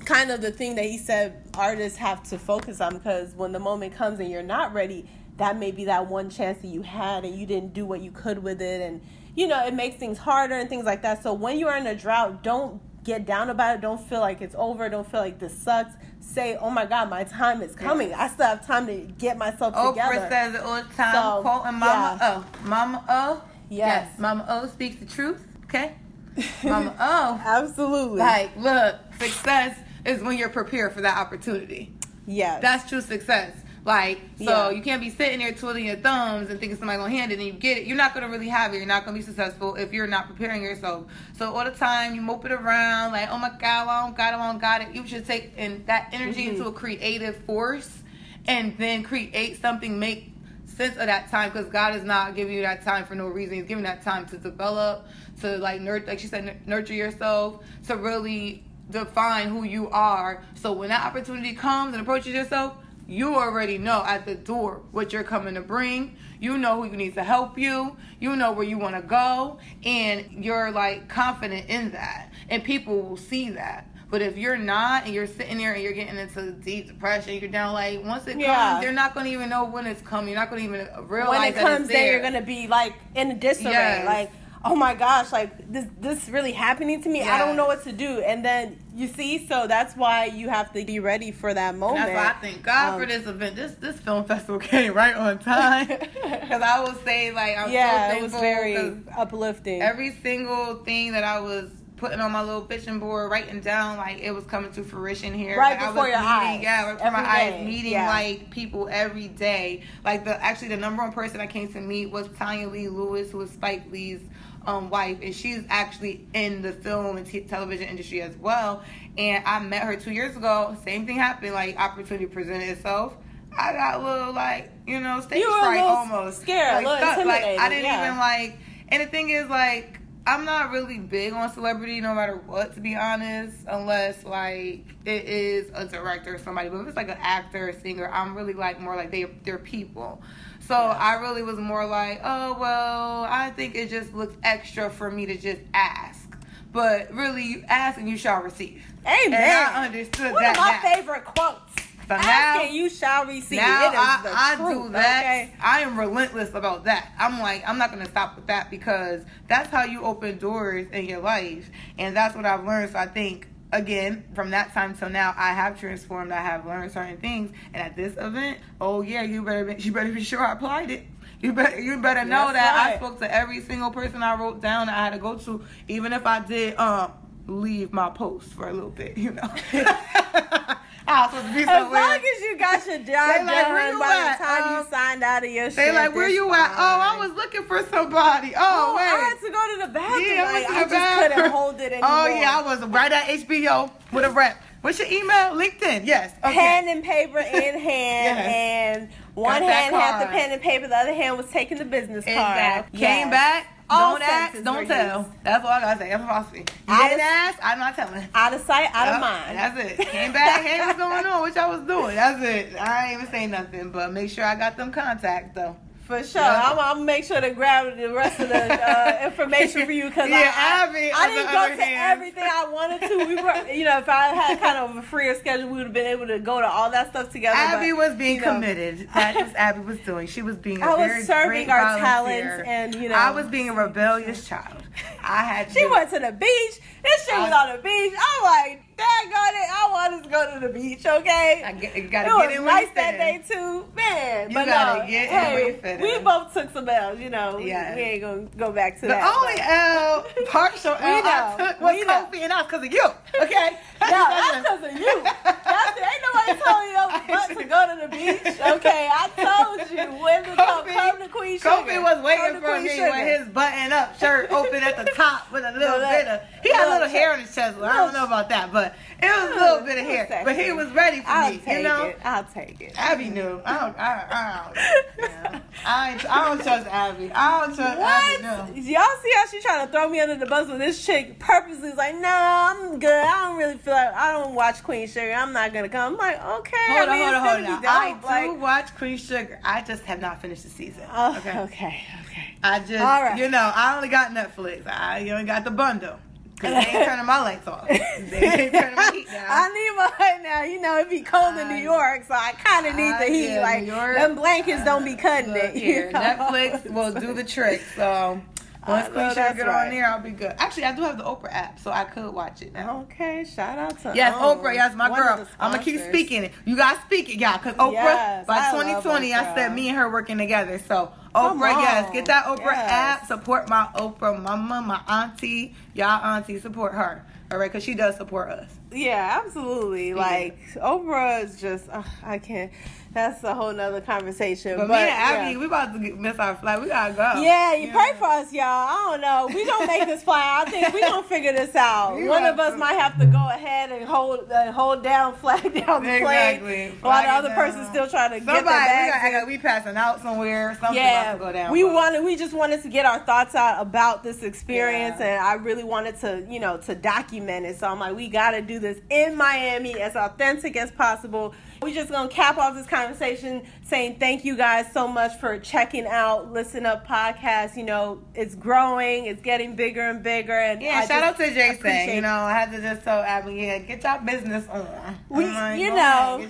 kind 0.04 0.30
of 0.30 0.40
the 0.40 0.52
thing 0.52 0.76
that 0.76 0.84
he 0.84 0.98
said 0.98 1.48
artists 1.54 1.98
have 1.98 2.22
to 2.22 2.38
focus 2.38 2.80
on 2.80 2.96
because 2.96 3.34
when 3.34 3.52
the 3.52 3.58
moment 3.58 3.94
comes 3.94 4.20
and 4.20 4.30
you're 4.30 4.42
not 4.42 4.72
ready, 4.72 5.08
that 5.36 5.58
may 5.58 5.70
be 5.70 5.84
that 5.84 6.06
one 6.06 6.30
chance 6.30 6.60
that 6.62 6.68
you 6.68 6.82
had 6.82 7.24
and 7.24 7.38
you 7.38 7.46
didn't 7.46 7.74
do 7.74 7.84
what 7.84 8.00
you 8.00 8.10
could 8.10 8.42
with 8.42 8.60
it 8.60 8.80
and 8.80 9.00
you 9.34 9.46
know 9.46 9.66
it 9.66 9.74
makes 9.74 9.96
things 9.96 10.18
harder 10.18 10.54
and 10.54 10.68
things 10.68 10.84
like 10.84 11.02
that 11.02 11.22
so 11.22 11.32
when 11.32 11.58
you're 11.58 11.76
in 11.76 11.86
a 11.86 11.94
drought 11.94 12.42
don't 12.42 12.80
get 13.04 13.26
down 13.26 13.50
about 13.50 13.76
it 13.76 13.80
don't 13.80 14.00
feel 14.08 14.20
like 14.20 14.40
it's 14.40 14.54
over 14.58 14.88
don't 14.88 15.08
feel 15.10 15.20
like 15.20 15.38
this 15.38 15.56
sucks 15.56 15.94
say 16.26 16.56
oh 16.60 16.70
my 16.70 16.84
god 16.84 17.08
my 17.08 17.24
time 17.24 17.62
is 17.62 17.74
coming. 17.74 18.12
I 18.12 18.28
still 18.28 18.46
have 18.46 18.66
time 18.66 18.86
to 18.86 18.96
get 19.18 19.38
myself 19.38 19.74
Oprah 19.74 19.90
together. 19.90 20.14
Oprah 20.16 20.28
says 20.28 20.54
it 20.54 20.60
all 20.60 20.82
the 20.82 20.94
time 20.94 21.14
so, 21.14 21.42
quoting 21.42 21.78
mama 21.78 22.18
yeah. 22.20 22.42
o. 22.44 22.68
Mama 22.68 23.04
o? 23.08 23.42
Yes. 23.68 24.08
yes. 24.08 24.18
Mama 24.18 24.46
o 24.48 24.66
speaks 24.66 24.96
the 24.96 25.06
truth 25.06 25.42
okay? 25.64 25.94
Mama 26.64 26.94
o. 26.98 27.40
Absolutely. 27.44 28.18
Like 28.18 28.56
look 28.56 28.96
success 29.18 29.78
is 30.04 30.22
when 30.22 30.36
you're 30.38 30.48
prepared 30.48 30.92
for 30.92 31.00
that 31.00 31.18
opportunity. 31.18 31.92
Yes. 32.26 32.60
That's 32.60 32.88
true 32.88 33.00
success 33.00 33.52
like, 33.86 34.18
so 34.36 34.44
yeah. 34.44 34.70
you 34.70 34.82
can't 34.82 35.00
be 35.00 35.10
sitting 35.10 35.38
there 35.38 35.52
twiddling 35.52 35.84
your 35.84 35.94
thumbs 35.94 36.50
and 36.50 36.58
thinking 36.58 36.76
somebody's 36.76 36.98
gonna 36.98 37.14
hand 37.14 37.30
it 37.30 37.38
and 37.38 37.46
you 37.46 37.52
get 37.52 37.78
it. 37.78 37.86
You're 37.86 37.96
not 37.96 38.14
gonna 38.14 38.28
really 38.28 38.48
have 38.48 38.74
it. 38.74 38.78
You're 38.78 38.86
not 38.86 39.04
gonna 39.04 39.16
be 39.16 39.22
successful 39.22 39.76
if 39.76 39.92
you're 39.92 40.08
not 40.08 40.26
preparing 40.26 40.60
yourself. 40.60 41.06
So 41.38 41.54
all 41.54 41.64
the 41.64 41.70
time 41.70 42.16
you 42.16 42.20
mope 42.20 42.44
it 42.44 42.50
around 42.50 43.12
like, 43.12 43.30
oh 43.30 43.38
my 43.38 43.50
god, 43.50 43.86
I 43.86 44.02
don't 44.02 44.16
got 44.16 44.32
it, 44.32 44.36
I 44.38 44.50
don't 44.50 44.60
got 44.60 44.80
it. 44.82 44.88
You 44.92 45.06
should 45.06 45.24
take 45.24 45.52
and 45.56 45.86
that 45.86 46.08
energy 46.12 46.46
mm-hmm. 46.46 46.56
into 46.56 46.66
a 46.66 46.72
creative 46.72 47.36
force 47.44 48.02
and 48.48 48.76
then 48.76 49.04
create 49.04 49.62
something, 49.62 50.00
make 50.00 50.32
sense 50.66 50.96
of 50.96 51.06
that 51.06 51.30
time 51.30 51.52
because 51.52 51.70
God 51.70 51.94
is 51.94 52.02
not 52.02 52.34
giving 52.34 52.54
you 52.54 52.62
that 52.62 52.82
time 52.82 53.06
for 53.06 53.14
no 53.14 53.28
reason. 53.28 53.54
He's 53.54 53.66
giving 53.66 53.84
that 53.84 54.02
time 54.02 54.26
to 54.26 54.36
develop, 54.36 55.06
to 55.42 55.58
like 55.58 55.80
nurture, 55.80 56.06
like 56.08 56.18
she 56.18 56.26
said, 56.26 56.66
nurture 56.66 56.92
yourself, 56.92 57.62
to 57.86 57.96
really 57.96 58.64
define 58.90 59.48
who 59.48 59.62
you 59.62 59.88
are. 59.90 60.42
So 60.56 60.72
when 60.72 60.88
that 60.88 61.04
opportunity 61.04 61.54
comes 61.54 61.92
and 61.92 62.02
approaches 62.02 62.34
yourself, 62.34 62.74
you 63.08 63.36
already 63.36 63.78
know 63.78 64.02
at 64.04 64.26
the 64.26 64.34
door 64.34 64.82
what 64.92 65.12
you're 65.12 65.24
coming 65.24 65.54
to 65.54 65.60
bring. 65.60 66.16
You 66.40 66.58
know 66.58 66.82
who 66.82 66.96
needs 66.96 67.14
to 67.14 67.24
help 67.24 67.58
you. 67.58 67.96
You 68.20 68.36
know 68.36 68.52
where 68.52 68.66
you 68.66 68.78
want 68.78 68.96
to 68.96 69.02
go. 69.02 69.58
And 69.84 70.44
you're 70.44 70.70
like 70.70 71.08
confident 71.08 71.68
in 71.68 71.92
that. 71.92 72.32
And 72.48 72.64
people 72.64 73.00
will 73.00 73.16
see 73.16 73.50
that. 73.50 73.90
But 74.08 74.22
if 74.22 74.36
you're 74.36 74.56
not 74.56 75.04
and 75.04 75.14
you're 75.14 75.26
sitting 75.26 75.58
there 75.58 75.74
and 75.74 75.82
you're 75.82 75.92
getting 75.92 76.16
into 76.16 76.52
deep 76.52 76.86
depression, 76.86 77.34
you're 77.40 77.50
down 77.50 77.72
like 77.72 78.04
once 78.04 78.26
it 78.28 78.38
yeah. 78.38 78.72
comes, 78.72 78.84
they're 78.84 78.92
not 78.92 79.14
gonna 79.14 79.28
even 79.30 79.48
know 79.48 79.64
when 79.64 79.86
it's 79.86 80.00
coming. 80.02 80.28
You're 80.28 80.38
not 80.38 80.48
gonna 80.48 80.62
even 80.62 80.88
realize 81.08 81.40
when 81.40 81.48
it 81.48 81.56
comes. 81.56 81.88
Then 81.88 82.06
you're 82.06 82.22
gonna 82.22 82.42
be 82.42 82.68
like 82.68 82.94
in 83.16 83.32
a 83.32 83.34
disarray. 83.34 83.72
Yes. 83.72 84.06
Like 84.06 84.30
oh 84.64 84.74
my 84.74 84.94
gosh, 84.94 85.32
like 85.32 85.70
this 85.70 85.86
this 86.00 86.28
really 86.28 86.52
happening 86.52 87.02
to 87.02 87.08
me. 87.08 87.18
Yes. 87.18 87.28
I 87.28 87.44
don't 87.44 87.56
know 87.56 87.66
what 87.66 87.84
to 87.84 87.92
do. 87.92 88.20
And 88.20 88.44
then 88.44 88.78
you 88.94 89.08
see, 89.08 89.46
so 89.46 89.66
that's 89.66 89.94
why 89.94 90.26
you 90.26 90.48
have 90.48 90.72
to 90.72 90.84
be 90.84 91.00
ready 91.00 91.30
for 91.32 91.52
that 91.52 91.76
moment. 91.76 92.08
And 92.08 92.16
that's 92.16 92.42
why 92.42 92.48
I 92.48 92.52
thank 92.52 92.64
God 92.64 92.94
um, 92.94 93.00
for 93.00 93.06
this 93.06 93.26
event. 93.26 93.56
This 93.56 93.72
this 93.74 93.98
film 94.00 94.24
festival 94.24 94.58
came 94.60 94.92
right 94.92 95.14
on 95.14 95.38
time. 95.38 95.88
Because 96.46 96.62
I 96.62 96.80
will 96.80 96.94
say, 97.04 97.32
like, 97.32 97.58
I'm 97.58 97.72
yeah, 97.72 98.12
so 98.12 98.18
it 98.18 98.22
was 98.22 98.32
very 98.32 98.92
uplifting. 99.16 99.82
Every 99.82 100.12
single 100.22 100.76
thing 100.84 101.12
that 101.12 101.24
I 101.24 101.40
was 101.40 101.70
putting 101.96 102.20
on 102.20 102.30
my 102.30 102.42
little 102.42 102.62
vision 102.62 102.98
board, 102.98 103.30
writing 103.30 103.60
down 103.60 103.96
like 103.96 104.18
it 104.18 104.30
was 104.30 104.44
coming 104.44 104.70
to 104.72 104.82
fruition 104.82 105.34
here. 105.34 105.58
Right 105.58 105.78
like, 105.78 105.88
before 105.88 106.02
I 106.02 106.10
was 106.10 106.10
your 106.10 106.20
meeting, 106.20 106.58
eyes. 106.58 106.62
Yeah, 106.62 106.86
right 106.86 106.98
before 106.98 107.10
my 107.10 107.22
day. 107.22 107.28
eyes, 107.28 107.66
meeting 107.66 107.92
yeah. 107.92 108.08
like 108.08 108.50
people 108.50 108.88
every 108.90 109.28
day. 109.28 109.82
Like 110.04 110.24
the 110.24 110.42
actually 110.42 110.68
the 110.68 110.76
number 110.76 111.02
one 111.02 111.12
person 111.12 111.40
I 111.40 111.46
came 111.46 111.72
to 111.72 111.80
meet 111.80 112.10
was 112.10 112.28
Tonya 112.28 112.70
Lee 112.70 112.88
Lewis, 112.88 113.30
who 113.30 113.38
was 113.38 113.50
Spike 113.50 113.90
Lee's 113.90 114.20
um, 114.66 114.90
wife, 114.90 115.18
and 115.22 115.34
she's 115.34 115.62
actually 115.68 116.26
in 116.34 116.62
the 116.62 116.72
film 116.72 117.16
and 117.16 117.26
t- 117.26 117.40
television 117.40 117.88
industry 117.88 118.22
as 118.22 118.36
well. 118.36 118.82
And 119.16 119.44
I 119.46 119.60
met 119.60 119.82
her 119.82 119.96
two 119.96 120.12
years 120.12 120.36
ago. 120.36 120.76
Same 120.84 121.06
thing 121.06 121.16
happened. 121.16 121.54
Like 121.54 121.78
opportunity 121.78 122.26
presented 122.26 122.68
itself. 122.68 123.16
I 123.56 123.72
got 123.72 124.00
a 124.00 124.04
little 124.04 124.32
like 124.34 124.70
you 124.86 125.00
know 125.00 125.20
stage 125.20 125.44
fright 125.44 125.80
almost 125.80 126.42
scared, 126.42 126.84
like, 126.84 126.98
stuck. 126.98 127.24
like 127.24 127.44
I 127.44 127.68
didn't 127.68 127.84
yeah. 127.84 128.06
even 128.06 128.18
like. 128.18 128.58
And 128.88 129.02
the 129.02 129.06
thing 129.06 129.30
is 129.30 129.48
like 129.48 130.00
I'm 130.26 130.44
not 130.44 130.72
really 130.72 130.98
big 130.98 131.32
on 131.32 131.52
celebrity, 131.52 132.00
no 132.00 132.12
matter 132.12 132.36
what, 132.36 132.74
to 132.74 132.80
be 132.80 132.96
honest, 132.96 133.56
unless 133.68 134.24
like 134.24 134.84
it 135.04 135.24
is 135.24 135.70
a 135.72 135.86
director 135.86 136.34
or 136.34 136.38
somebody. 136.38 136.68
But 136.68 136.80
if 136.80 136.88
it's 136.88 136.96
like 136.96 137.08
an 137.08 137.18
actor, 137.20 137.68
or 137.68 137.72
singer, 137.72 138.10
I'm 138.12 138.36
really 138.36 138.52
like 138.52 138.80
more 138.80 138.96
like 138.96 139.12
they 139.12 139.24
they're 139.44 139.58
people. 139.58 140.20
So 140.66 140.74
yes. 140.74 140.96
I 140.98 141.14
really 141.14 141.42
was 141.42 141.58
more 141.58 141.86
like, 141.86 142.20
oh 142.24 142.56
well, 142.58 143.24
I 143.24 143.50
think 143.50 143.76
it 143.76 143.88
just 143.88 144.14
looks 144.14 144.34
extra 144.42 144.90
for 144.90 145.10
me 145.10 145.26
to 145.26 145.36
just 145.36 145.60
ask. 145.74 146.36
But 146.72 147.12
really, 147.14 147.44
you 147.44 147.64
ask 147.68 147.98
and 147.98 148.08
you 148.08 148.16
shall 148.16 148.42
receive. 148.42 148.82
Amen. 149.06 149.34
And 149.34 149.42
I 149.42 149.86
understood 149.86 150.32
One 150.32 150.42
that. 150.42 150.56
One 150.56 150.68
of 150.68 150.82
my 150.82 150.90
now. 150.90 150.96
favorite 150.96 151.24
quotes. 151.24 151.86
But 152.08 152.20
now, 152.22 152.62
you 152.62 152.88
shall 152.88 153.26
receive. 153.26 153.58
Now 153.58 153.90
I, 153.92 154.56
I 154.58 154.72
do 154.72 154.88
that. 154.90 155.20
Okay? 155.24 155.54
I 155.60 155.80
am 155.80 155.98
relentless 155.98 156.54
about 156.54 156.84
that. 156.84 157.12
I'm 157.18 157.40
like, 157.40 157.68
I'm 157.68 157.78
not 157.78 157.90
gonna 157.90 158.08
stop 158.08 158.36
with 158.36 158.46
that 158.46 158.70
because 158.70 159.22
that's 159.48 159.70
how 159.70 159.84
you 159.84 160.02
open 160.02 160.38
doors 160.38 160.88
in 160.92 161.06
your 161.06 161.20
life, 161.20 161.68
and 161.98 162.16
that's 162.16 162.36
what 162.36 162.44
I've 162.44 162.64
learned. 162.64 162.92
So 162.92 162.98
I 162.98 163.06
think 163.06 163.48
again, 163.72 164.24
from 164.34 164.50
that 164.50 164.72
time 164.72 164.96
till 164.96 165.08
now, 165.08 165.34
I 165.36 165.52
have 165.52 165.78
transformed. 165.78 166.32
I 166.32 166.40
have 166.40 166.66
learned 166.66 166.92
certain 166.92 167.18
things, 167.18 167.52
and 167.74 167.82
at 167.82 167.96
this 167.96 168.14
event, 168.16 168.58
oh 168.80 169.02
yeah, 169.02 169.22
you 169.22 169.42
better 169.42 169.64
be, 169.64 169.82
you 169.82 169.92
better 169.92 170.12
be 170.12 170.22
sure 170.22 170.44
I 170.44 170.52
applied 170.52 170.90
it. 170.90 171.06
You 171.40 171.52
better 171.52 171.78
you 171.78 171.98
better 171.98 172.24
know 172.24 172.52
That's 172.52 172.54
that 172.54 172.76
right. 172.76 172.94
I 172.94 172.96
spoke 172.96 173.18
to 173.20 173.32
every 173.32 173.60
single 173.60 173.90
person 173.90 174.22
I 174.22 174.40
wrote 174.40 174.62
down 174.62 174.86
that 174.86 174.96
I 174.96 175.04
had 175.04 175.12
to 175.12 175.18
go 175.18 175.36
to, 175.36 175.64
even 175.88 176.12
if 176.12 176.26
I 176.26 176.40
did 176.40 176.76
um 176.78 177.12
leave 177.46 177.92
my 177.92 178.10
post 178.10 178.48
for 178.54 178.68
a 178.68 178.72
little 178.72 178.90
bit, 178.90 179.16
you 179.16 179.32
know. 179.32 179.54
I 181.08 181.28
to 181.28 181.54
be 181.54 181.64
somewhere. 181.64 182.00
As 182.00 182.08
long 182.08 182.18
as 182.18 182.42
you 182.42 182.58
got 182.58 182.86
your 182.86 182.98
job 183.14 183.46
like, 183.46 183.66
done 183.66 183.98
by 183.98 184.06
at? 184.06 184.38
the 184.38 184.44
time 184.44 184.62
um, 184.62 184.84
you 184.84 184.90
signed 184.90 185.22
out 185.22 185.44
of 185.44 185.50
your 185.50 185.70
They 185.70 185.92
like, 185.92 186.14
where 186.14 186.28
you 186.28 186.52
at? 186.52 186.72
Oh, 186.72 186.76
I 186.78 187.26
was 187.26 187.36
looking 187.36 187.64
for 187.64 187.82
somebody. 187.86 188.52
Oh, 188.56 188.60
oh 188.60 188.96
wait. 188.96 189.02
I 189.02 189.16
had 189.16 189.40
to 189.40 189.50
go 189.50 189.74
to 189.74 189.86
the 189.86 189.92
bathroom. 189.92 190.24
Yeah, 190.26 190.44
like, 190.44 190.70
I, 190.70 190.80
I 190.80 190.88
just 190.88 191.34
couldn't 191.34 191.50
hold 191.50 191.80
it 191.80 191.92
anymore. 191.92 192.10
Oh 192.10 192.26
yeah, 192.26 192.58
I 192.58 192.62
was 192.62 192.84
right 192.86 193.12
at 193.12 193.24
HBO 193.24 193.90
with 194.12 194.24
a 194.24 194.30
rep. 194.30 194.62
What's 194.82 194.98
your 194.98 195.08
email? 195.08 195.56
LinkedIn. 195.56 196.06
Yes. 196.06 196.34
Okay. 196.44 196.54
Pen 196.54 196.88
and 196.88 197.02
paper 197.02 197.38
in 197.38 197.44
hand, 197.80 198.38
yes. 198.38 198.54
and 198.54 199.08
one 199.34 199.62
hand 199.62 199.94
had 199.94 200.22
the 200.22 200.26
pen 200.26 200.52
and 200.52 200.62
paper, 200.62 200.86
the 200.86 200.96
other 200.96 201.14
hand 201.14 201.36
was 201.36 201.46
taking 201.50 201.78
the 201.78 201.84
business 201.84 202.24
card. 202.24 202.36
Exactly. 202.36 203.00
Yes. 203.00 203.22
Came 203.22 203.30
back 203.30 203.75
don't 203.88 204.22
ask, 204.22 204.62
don't 204.62 204.86
tell. 204.86 205.18
Used. 205.20 205.30
That's 205.44 205.64
all 205.64 205.70
I 205.70 205.80
gotta 205.80 205.98
say. 206.00 206.08
That's 206.10 206.22
philosophy. 206.22 206.58
You 206.58 206.94
out 206.94 207.08
didn't 207.08 207.20
ask, 207.20 207.58
I'm 207.62 207.78
not 207.78 207.94
telling. 207.96 208.28
Out 208.34 208.54
of 208.54 208.60
sight, 208.62 208.88
out 208.92 209.06
yep, 209.06 209.14
of 209.14 209.20
mind. 209.20 209.58
That's 209.58 210.00
it. 210.00 210.08
Came 210.08 210.32
back, 210.32 210.62
hey, 210.62 210.80
what's 210.80 210.98
going 210.98 211.26
on? 211.26 211.40
What 211.40 211.54
y'all 211.54 211.70
was 211.70 211.86
doing? 211.86 212.16
That's 212.16 212.42
it. 212.42 212.76
I 212.80 213.12
ain't 213.12 213.20
even 213.20 213.30
say 213.32 213.46
nothing, 213.46 213.90
but 213.90 214.12
make 214.12 214.30
sure 214.30 214.44
I 214.44 214.54
got 214.54 214.76
them 214.76 214.92
contacts 214.92 215.54
though. 215.54 215.76
For 216.06 216.22
sure, 216.22 216.40
yeah. 216.40 216.70
I'm, 216.70 216.78
I'm, 216.78 216.94
gonna 216.94 217.04
make 217.04 217.24
sure 217.24 217.40
to 217.40 217.50
grab 217.50 217.96
the 217.96 218.12
rest 218.12 218.38
of 218.38 218.48
the 218.48 218.54
uh, 218.56 219.18
information 219.24 219.84
for 219.84 219.90
you 219.90 220.08
because 220.08 220.30
yeah, 220.30 220.52
I, 220.54 220.86
I, 220.86 221.12
I 221.16 221.28
didn't 221.28 221.52
go 221.52 221.76
to 221.76 221.82
hand. 221.82 222.12
everything 222.12 222.44
I 222.44 222.68
wanted 222.68 223.00
to. 223.08 223.26
We 223.26 223.34
were, 223.34 223.72
you 223.72 223.84
know, 223.84 223.98
if 223.98 224.08
I 224.08 224.26
had 224.28 224.60
kind 224.60 224.78
of 224.78 224.96
a 224.96 225.02
freer 225.02 225.34
schedule, 225.34 225.66
we 225.66 225.78
would 225.78 225.86
have 225.86 225.92
been 225.92 226.06
able 226.06 226.28
to 226.28 226.38
go 226.38 226.60
to 226.60 226.68
all 226.68 226.92
that 226.92 227.10
stuff 227.10 227.30
together. 227.32 227.56
Abby 227.56 227.90
but, 227.90 228.10
was 228.10 228.14
being 228.16 228.36
you 228.36 228.42
know, 228.42 228.54
committed. 228.54 229.08
That's 229.12 229.36
what 229.36 229.56
Abby 229.56 229.80
was 229.80 229.98
doing. 229.98 230.28
She 230.28 230.42
was 230.42 230.56
being. 230.56 230.80
A 230.80 230.86
I 230.86 230.94
was 230.94 231.26
serving 231.26 231.70
our 231.70 231.98
talents, 231.98 232.62
and 232.64 232.94
you 232.94 233.08
know, 233.08 233.16
I 233.16 233.32
was 233.32 233.48
being 233.48 233.68
a 233.70 233.74
rebellious 233.74 234.46
child. 234.46 234.84
I 235.24 235.42
had. 235.42 235.72
she 235.72 235.84
went 235.86 236.10
to 236.10 236.20
the 236.20 236.30
beach. 236.30 236.80
This 237.02 237.26
shit 237.26 237.36
was 237.36 237.50
on 237.50 237.76
the 237.76 237.82
beach. 237.82 238.14
I'm 238.16 238.44
like, 238.44 238.85
Dang 238.96 239.28
on 239.28 239.54
it, 239.54 239.68
I 239.70 239.88
want 239.92 240.24
to 240.24 240.30
go 240.30 240.54
to 240.54 240.66
the 240.66 240.72
beach, 240.72 241.04
okay? 241.04 241.62
I 241.64 241.72
get, 241.72 242.10
gotta 242.10 242.30
it 242.44 242.48
get 242.48 242.62
was 242.62 242.66
nice 242.66 242.88
that 242.94 243.18
day 243.18 243.42
too, 243.46 243.84
man. 243.94 244.48
You 244.48 244.54
but 244.54 244.66
gotta 244.66 245.00
no, 245.00 245.06
get 245.06 245.28
hey, 245.28 245.98
we 246.00 246.18
both 246.24 246.54
took 246.54 246.72
some 246.72 246.88
L's, 246.88 247.20
you 247.20 247.28
know. 247.28 247.58
Yeah. 247.58 247.94
We, 247.94 247.96
we 247.96 248.08
ain't 248.08 248.22
gonna 248.22 248.48
go 248.56 248.72
back 248.72 248.94
to 248.96 249.00
the 249.02 249.08
that. 249.08 249.20
The 249.20 249.38
only 249.38 249.60
L, 249.60 250.46
partial 250.48 250.92
L 250.92 250.98
I 251.00 251.54
took 251.58 251.80
was 251.80 252.04
Kofi, 252.04 252.40
and 252.40 252.50
that's 252.50 252.66
because 252.68 252.86
of 252.86 252.92
you, 252.92 253.04
okay? 253.42 253.78
no, 254.00 254.08
that's 254.08 254.58
because 254.60 254.92
of 254.92 254.98
you. 254.98 255.22
That's, 255.22 256.00
ain't 256.00 256.22
nobody 256.32 256.60
telling 256.64 256.88
you 256.88 256.96
but 257.28 257.48
to 257.48 257.64
go 257.64 257.94
to 257.94 258.00
the 258.00 258.08
beach, 258.08 258.60
okay? 258.60 259.10
I 259.12 259.28
told 259.36 259.90
you 259.90 260.22
when 260.22 260.44
to 260.44 260.50
Kofi, 260.50 260.94
come, 260.94 261.18
to 261.20 261.28
Queen 261.28 261.58
Sugar. 261.58 261.70
Kofi 261.70 262.02
was 262.02 262.24
waiting 262.24 262.60
for 262.60 262.80
me 262.80 262.88
Sugar. 262.90 263.10
with 263.10 263.40
his 263.40 263.48
button 263.48 263.92
up 263.92 264.18
shirt 264.18 264.50
open 264.50 264.82
at 264.82 264.96
the 264.96 265.10
top 265.14 265.50
with 265.52 265.64
a 265.64 265.72
little 265.72 265.98
bit 265.98 266.26
of. 266.28 266.40
He 266.62 266.72
had 266.72 266.88
a 266.88 266.90
little 266.90 267.08
hair 267.08 267.32
on 267.32 267.40
his 267.40 267.54
chest. 267.54 267.78
I 267.78 267.96
don't 267.96 268.12
know 268.12 268.24
about 268.24 268.48
that, 268.48 268.72
but 268.72 268.85
it 269.22 269.26
was 269.26 269.50
a 269.50 269.60
oh, 269.60 269.72
little 269.72 269.86
bit 269.86 269.98
of 269.98 270.04
hair. 270.04 270.42
But 270.44 270.56
he 270.56 270.72
was 270.72 270.90
ready 270.90 271.20
for 271.20 271.28
I'll 271.28 271.50
me. 271.52 271.58
Take 271.58 271.78
you 271.78 271.82
know, 271.84 272.04
it. 272.04 272.18
I'll 272.24 272.44
take 272.44 272.80
it. 272.80 272.92
Abby 272.96 273.28
knew. 273.28 273.60
I 273.64 273.78
don't. 273.78 273.98
I, 273.98 274.26
I 274.30 274.64
don't. 274.64 275.30
Yeah. 275.30 275.60
I, 275.86 276.12
ain't, 276.12 276.30
I 276.30 276.48
don't 276.48 276.62
trust 276.62 276.86
Abby. 276.86 277.30
I 277.32 277.66
don't 277.66 277.74
trust 277.74 277.98
what? 277.98 278.42
Abby. 278.42 278.42
No. 278.42 278.82
Y'all 278.92 279.22
see 279.22 279.32
how 279.34 279.46
she 279.50 279.60
trying 279.60 279.86
to 279.86 279.92
throw 279.92 280.08
me 280.08 280.20
under 280.20 280.36
the 280.36 280.46
bus 280.46 280.68
with 280.68 280.78
this 280.78 281.04
chick 281.04 281.38
purposely 281.38 281.90
is 281.90 281.96
like, 281.96 282.14
no, 282.14 282.28
I'm 282.28 282.98
good. 282.98 283.10
I 283.10 283.48
don't 283.48 283.58
really 283.58 283.78
feel 283.78 283.94
like 283.94 284.14
I 284.14 284.32
don't 284.32 284.54
watch 284.54 284.82
Queen 284.82 285.06
Sugar. 285.06 285.32
I'm 285.32 285.52
not 285.52 285.72
gonna 285.72 285.88
come. 285.88 286.14
I'm 286.14 286.18
like, 286.18 286.44
okay. 286.44 286.76
Hold 286.88 287.08
on, 287.08 287.18
hold 287.18 287.34
on, 287.34 287.42
hold 287.42 287.64
on. 287.64 287.86
I 287.86 288.12
do 288.12 288.26
like, 288.26 288.60
watch 288.60 288.94
Queen 288.96 289.16
Sugar. 289.16 289.60
I 289.64 289.82
just 289.82 290.04
have 290.04 290.20
not 290.20 290.40
finished 290.40 290.62
the 290.62 290.70
season. 290.70 291.04
Oh, 291.12 291.36
okay. 291.38 291.58
Okay. 291.60 292.04
Okay. 292.26 292.54
I 292.62 292.80
just, 292.80 293.04
All 293.04 293.22
right. 293.22 293.38
you 293.38 293.48
know, 293.48 293.72
I 293.74 293.96
only 293.96 294.08
got 294.08 294.32
Netflix. 294.32 294.86
I 294.86 295.20
you 295.20 295.32
only 295.32 295.44
got 295.44 295.64
the 295.64 295.70
bundle. 295.70 296.18
Cause 296.58 296.70
they 296.70 296.90
ain't 296.90 297.04
turning 297.04 297.26
my 297.26 297.42
lights 297.42 297.68
off. 297.68 297.86
They 297.86 297.96
ain't 297.98 298.72
turning 298.72 298.96
my 298.96 299.10
heat 299.12 299.26
down. 299.30 299.44
I 299.46 299.68
need 299.68 299.96
my 299.96 300.10
light 300.18 300.40
now. 300.42 300.62
You 300.62 300.80
know, 300.80 300.96
it 300.98 301.10
be 301.10 301.20
cold 301.20 301.56
in 301.58 301.68
New 301.68 301.74
York, 301.74 302.24
so 302.26 302.32
I 302.34 302.52
kind 302.52 302.86
of 302.86 302.94
need 302.94 303.12
the 303.20 303.26
heat. 303.26 303.54
Yeah, 303.54 303.60
like 303.60 303.86
them 303.86 304.34
blankets 304.36 304.82
don't 304.84 305.04
be 305.04 305.16
cutting 305.16 305.54
it. 305.54 305.74
Here, 305.74 306.10
Netflix 306.12 306.90
will 306.90 307.12
do 307.12 307.34
the 307.34 307.44
trick. 307.44 307.82
So 307.94 308.40
once 308.86 309.08
Queen 309.08 309.28
Sugar 309.30 309.54
get 309.54 309.66
right. 309.66 309.86
on 309.86 309.90
there, 309.90 310.06
I'll 310.06 310.20
be 310.20 310.30
good. 310.30 310.54
Actually, 310.58 310.84
I 310.84 310.94
do 310.94 311.02
have 311.02 311.18
the 311.18 311.24
Oprah 311.24 311.52
app, 311.52 311.78
so 311.78 311.90
I 311.90 312.04
could 312.04 312.32
watch 312.32 312.62
it 312.62 312.72
now. 312.72 313.02
Okay, 313.02 313.44
shout 313.44 313.78
out 313.78 313.98
to 314.00 314.12
yes, 314.14 314.34
oh, 314.38 314.56
Oprah. 314.56 314.74
Yes, 314.74 314.94
my 314.94 315.08
girl. 315.08 315.46
I'm 315.58 315.72
gonna 315.72 315.82
keep 315.82 316.00
speaking 316.00 316.44
it. 316.44 316.52
You 316.64 316.76
guys 316.76 316.98
speak 317.04 317.28
it, 317.28 317.38
y'all, 317.38 317.58
because 317.58 317.74
Oprah 317.74 317.92
yes, 317.92 318.46
by 318.46 318.70
2020, 318.72 319.34
I 319.34 319.54
said 319.54 319.74
me 319.74 319.88
and 319.88 319.98
her 319.98 320.10
working 320.10 320.38
together. 320.38 320.78
So 320.78 321.12
Oprah, 321.34 321.80
yes, 321.80 322.10
get 322.12 322.26
that 322.26 322.46
Oprah 322.46 322.72
yes. 322.72 322.90
app. 322.90 323.26
Support 323.26 323.68
my 323.68 323.88
Oprah 323.96 324.40
mama, 324.40 324.82
my 324.82 325.00
auntie, 325.08 325.74
y'all 325.94 326.24
auntie. 326.24 326.58
Support 326.58 326.94
her, 326.94 327.24
all 327.50 327.58
right, 327.58 327.70
because 327.70 327.84
she 327.84 327.94
does 327.94 328.16
support 328.16 328.50
us. 328.50 328.70
Yeah, 328.92 329.42
absolutely. 329.44 330.14
Like 330.14 330.58
Oprah 330.76 331.44
is 331.44 331.60
just, 331.60 331.88
uh, 331.90 332.02
I 332.22 332.38
can't 332.38 332.72
that's 333.16 333.42
a 333.44 333.54
whole 333.54 333.72
nother 333.72 334.02
conversation. 334.02 334.76
But, 334.76 334.88
but 334.88 334.94
me 334.94 335.00
and 335.00 335.10
Abby, 335.10 335.52
yeah. 335.52 335.58
we 335.58 335.64
about 335.64 335.94
to 335.94 335.98
miss 335.98 336.38
our 336.38 336.54
flight. 336.56 336.82
We 336.82 336.88
gotta 336.88 337.14
go. 337.14 337.40
Yeah, 337.40 337.74
you, 337.74 337.90
pray 337.90 338.12
for 338.18 338.26
us, 338.26 338.52
y'all. 338.52 338.64
I 338.64 339.08
don't 339.10 339.20
know. 339.22 339.48
We 339.54 339.64
don't 339.64 339.86
make 339.86 340.06
this 340.06 340.22
flight. 340.22 340.44
I 340.44 340.70
think 340.70 340.92
we 340.92 341.00
don't 341.00 341.26
figure 341.26 341.52
this 341.52 341.74
out. 341.74 342.20
One 342.20 342.44
of 342.44 342.60
us 342.60 342.72
to. 342.72 342.78
might 342.78 342.92
have 342.92 343.18
to 343.18 343.24
go 343.24 343.48
ahead 343.48 343.90
and 343.90 344.04
hold 344.04 344.52
uh, 344.52 344.70
hold 344.70 345.02
down, 345.02 345.34
flag 345.46 345.62
down 345.62 346.02
the 346.02 346.16
exactly. 346.16 346.68
plane, 346.68 346.92
while 347.00 347.22
the 347.22 347.30
other 347.30 347.54
person's 347.54 347.88
still 347.88 348.06
trying 348.06 348.32
to 348.32 348.36
Somebody, 348.38 348.58
get 348.58 348.66
their 348.66 349.32
bags. 349.32 349.46
We, 349.46 349.52
we 349.52 349.58
passing 349.62 349.96
out 349.96 350.20
somewhere. 350.20 350.76
Something 350.78 350.96
yeah, 350.96 351.32
about 351.32 351.38
to 351.38 351.44
go 351.46 351.52
down. 351.52 351.72
We 351.72 351.84
wanted. 351.84 352.22
We 352.22 352.36
just 352.36 352.52
wanted 352.52 352.82
to 352.82 352.88
get 352.90 353.06
our 353.06 353.20
thoughts 353.20 353.54
out 353.54 353.80
about 353.80 354.24
this 354.24 354.42
experience, 354.42 355.16
yeah. 355.18 355.38
and 355.38 355.46
I 355.46 355.54
really 355.54 355.84
wanted 355.84 356.20
to, 356.20 356.46
you 356.50 356.60
know, 356.60 356.76
to 356.78 356.94
document 356.94 357.64
it. 357.64 357.78
So 357.78 357.88
I'm 357.88 357.98
like, 357.98 358.14
we 358.14 358.28
got 358.28 358.50
to 358.50 358.60
do 358.60 358.78
this 358.78 359.00
in 359.08 359.36
Miami 359.36 359.94
as 360.00 360.16
authentic 360.16 360.76
as 360.76 360.90
possible 360.90 361.54
we're 361.86 361.94
just 361.94 362.10
gonna 362.10 362.28
cap 362.28 362.58
off 362.58 362.74
this 362.74 362.86
conversation 362.86 363.62
saying 363.88 364.16
thank 364.18 364.44
you 364.44 364.56
guys 364.56 364.92
so 364.92 365.06
much 365.06 365.38
for 365.38 365.58
checking 365.58 366.06
out 366.06 366.52
Listen 366.52 366.84
Up 366.86 367.06
podcast. 367.06 367.76
You 367.76 367.84
know, 367.84 368.20
it's 368.34 368.54
growing, 368.54 369.26
it's 369.26 369.40
getting 369.42 369.76
bigger 369.76 370.02
and 370.02 370.22
bigger. 370.22 370.52
And 370.52 370.82
yeah, 370.82 371.02
I 371.02 371.06
shout 371.06 371.22
out 371.22 371.36
to 371.36 371.54
Jason. 371.54 372.14
You 372.14 372.20
know, 372.20 372.28
I 372.28 372.52
had 372.52 372.72
to 372.72 372.80
just 372.80 373.04
tell 373.04 373.20
Abby, 373.20 373.54
yeah, 373.54 373.78
get 373.78 374.02
your 374.02 374.18
business 374.20 374.68
on. 374.68 374.86
We, 375.28 375.46
like, 375.46 375.80
you 375.80 375.94
know, 375.94 376.44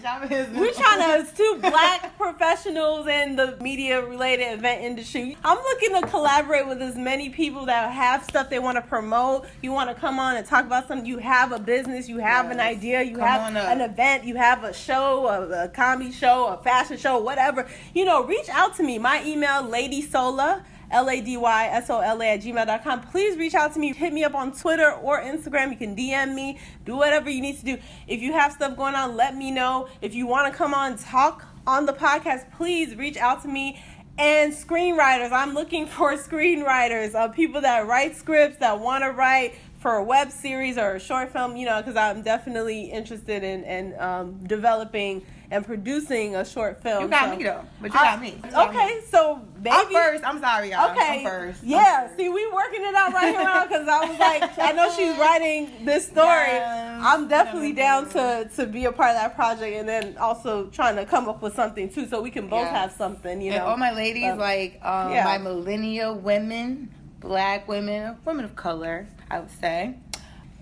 we're 0.54 0.72
trying 0.72 1.24
to 1.24 1.36
two 1.36 1.58
black 1.60 2.16
professionals 2.18 3.06
in 3.06 3.36
the 3.36 3.56
media 3.60 4.04
related 4.04 4.54
event 4.58 4.82
industry. 4.82 5.36
I'm 5.44 5.58
looking 5.58 6.00
to 6.00 6.06
collaborate 6.08 6.66
with 6.66 6.80
as 6.80 6.96
many 6.96 7.30
people 7.30 7.66
that 7.66 7.92
have 7.92 8.24
stuff 8.24 8.48
they 8.48 8.58
want 8.58 8.76
to 8.76 8.82
promote. 8.82 9.46
You 9.62 9.72
want 9.72 9.90
to 9.90 9.94
come 9.94 10.18
on 10.18 10.36
and 10.36 10.46
talk 10.46 10.64
about 10.64 10.88
something. 10.88 11.06
You 11.06 11.18
have 11.18 11.52
a 11.52 11.58
business, 11.58 12.08
you 12.08 12.18
have 12.18 12.46
yes. 12.46 12.54
an 12.54 12.60
idea, 12.60 13.02
you 13.02 13.16
come 13.16 13.26
have 13.26 13.56
an 13.56 13.80
event, 13.80 14.24
you 14.24 14.36
have 14.36 14.64
a 14.64 14.72
show 14.72 15.26
a, 15.26 15.64
a 15.64 15.68
comedy 15.68 16.10
show, 16.10 16.46
a 16.46 16.62
fashion 16.62 16.96
show, 16.96 17.25
whatever, 17.26 17.68
you 17.92 18.06
know, 18.06 18.24
reach 18.24 18.48
out 18.48 18.74
to 18.76 18.82
me. 18.82 18.98
My 18.98 19.22
email, 19.24 19.62
Lady 19.62 20.00
Sola. 20.00 20.64
L-A-D-Y-S-O-L-A 20.88 22.26
at 22.28 22.40
gmail.com. 22.42 23.00
Please 23.08 23.36
reach 23.36 23.54
out 23.54 23.74
to 23.74 23.80
me. 23.80 23.92
Hit 23.92 24.12
me 24.12 24.22
up 24.22 24.36
on 24.36 24.52
Twitter 24.52 24.92
or 24.92 25.20
Instagram. 25.20 25.70
You 25.72 25.76
can 25.76 25.96
DM 25.96 26.32
me. 26.32 26.60
Do 26.84 26.96
whatever 26.96 27.28
you 27.28 27.42
need 27.42 27.58
to 27.58 27.64
do. 27.64 27.78
If 28.06 28.22
you 28.22 28.32
have 28.32 28.52
stuff 28.52 28.76
going 28.76 28.94
on, 28.94 29.16
let 29.16 29.36
me 29.36 29.50
know. 29.50 29.88
If 30.00 30.14
you 30.14 30.28
want 30.28 30.52
to 30.52 30.56
come 30.56 30.74
on 30.74 30.96
talk 30.96 31.44
on 31.66 31.86
the 31.86 31.92
podcast, 31.92 32.52
please 32.52 32.94
reach 32.94 33.16
out 33.16 33.42
to 33.42 33.48
me. 33.48 33.82
And 34.18 34.52
screenwriters, 34.52 35.32
I'm 35.32 35.54
looking 35.54 35.86
for 35.96 36.12
screenwriters, 36.14 37.14
uh, 37.14 37.28
people 37.28 37.60
that 37.62 37.86
write 37.86 38.16
scripts, 38.16 38.58
that 38.58 38.78
want 38.78 39.02
to 39.02 39.10
write, 39.10 39.54
for 39.78 39.96
a 39.96 40.02
web 40.02 40.32
series 40.32 40.78
or 40.78 40.96
a 40.96 41.00
short 41.00 41.32
film, 41.32 41.56
you 41.56 41.66
know, 41.66 41.80
because 41.80 41.96
I'm 41.96 42.22
definitely 42.22 42.90
interested 42.90 43.44
in, 43.44 43.62
in 43.64 43.94
um, 44.00 44.44
developing 44.46 45.24
and 45.50 45.64
producing 45.64 46.36
a 46.36 46.44
short 46.44 46.82
film. 46.82 47.04
You 47.04 47.08
got 47.08 47.30
so. 47.30 47.36
me 47.36 47.44
though, 47.44 47.64
but 47.80 47.92
you 47.92 47.98
I, 47.98 48.02
got 48.04 48.20
me. 48.20 48.40
You 48.44 48.50
got 48.50 48.68
okay, 48.70 48.94
me. 48.96 49.00
so 49.10 49.36
baby, 49.62 49.70
I'm 49.70 49.92
first. 49.92 50.24
I'm 50.24 50.40
sorry, 50.40 50.70
y'all. 50.70 50.90
Okay, 50.90 51.18
I'm 51.20 51.24
first. 51.24 51.62
Yeah, 51.62 52.00
I'm 52.02 52.08
first. 52.08 52.18
see, 52.18 52.28
we 52.28 52.46
working 52.52 52.82
it 52.82 52.94
out 52.94 53.12
right 53.12 53.34
here 53.34 53.66
because 53.68 53.88
I 53.88 54.08
was 54.08 54.18
like, 54.18 54.58
I 54.58 54.72
know 54.72 54.90
she's 54.94 55.16
writing 55.18 55.84
this 55.84 56.06
story. 56.06 56.26
Yes. 56.26 57.00
I'm 57.04 57.28
definitely 57.28 57.72
down 57.72 58.08
to 58.10 58.50
to 58.56 58.66
be 58.66 58.84
a 58.84 58.92
part 58.92 59.10
of 59.10 59.16
that 59.16 59.34
project, 59.34 59.76
and 59.76 59.88
then 59.88 60.16
also 60.18 60.66
trying 60.66 60.96
to 60.96 61.04
come 61.04 61.28
up 61.28 61.42
with 61.42 61.54
something 61.54 61.88
too, 61.88 62.06
so 62.06 62.20
we 62.20 62.30
can 62.30 62.48
both 62.48 62.62
yes. 62.62 62.76
have 62.76 62.92
something. 62.92 63.40
You 63.40 63.50
know, 63.50 63.56
and 63.56 63.64
all 63.64 63.76
my 63.76 63.92
ladies, 63.92 64.32
um, 64.32 64.38
like 64.38 64.80
um, 64.82 65.12
yeah. 65.12 65.24
my 65.24 65.38
millennial 65.38 66.14
women, 66.14 66.92
black 67.20 67.68
women, 67.68 68.16
women 68.24 68.44
of 68.44 68.56
color 68.56 69.06
I 69.30 69.40
would 69.40 69.50
say. 69.50 69.96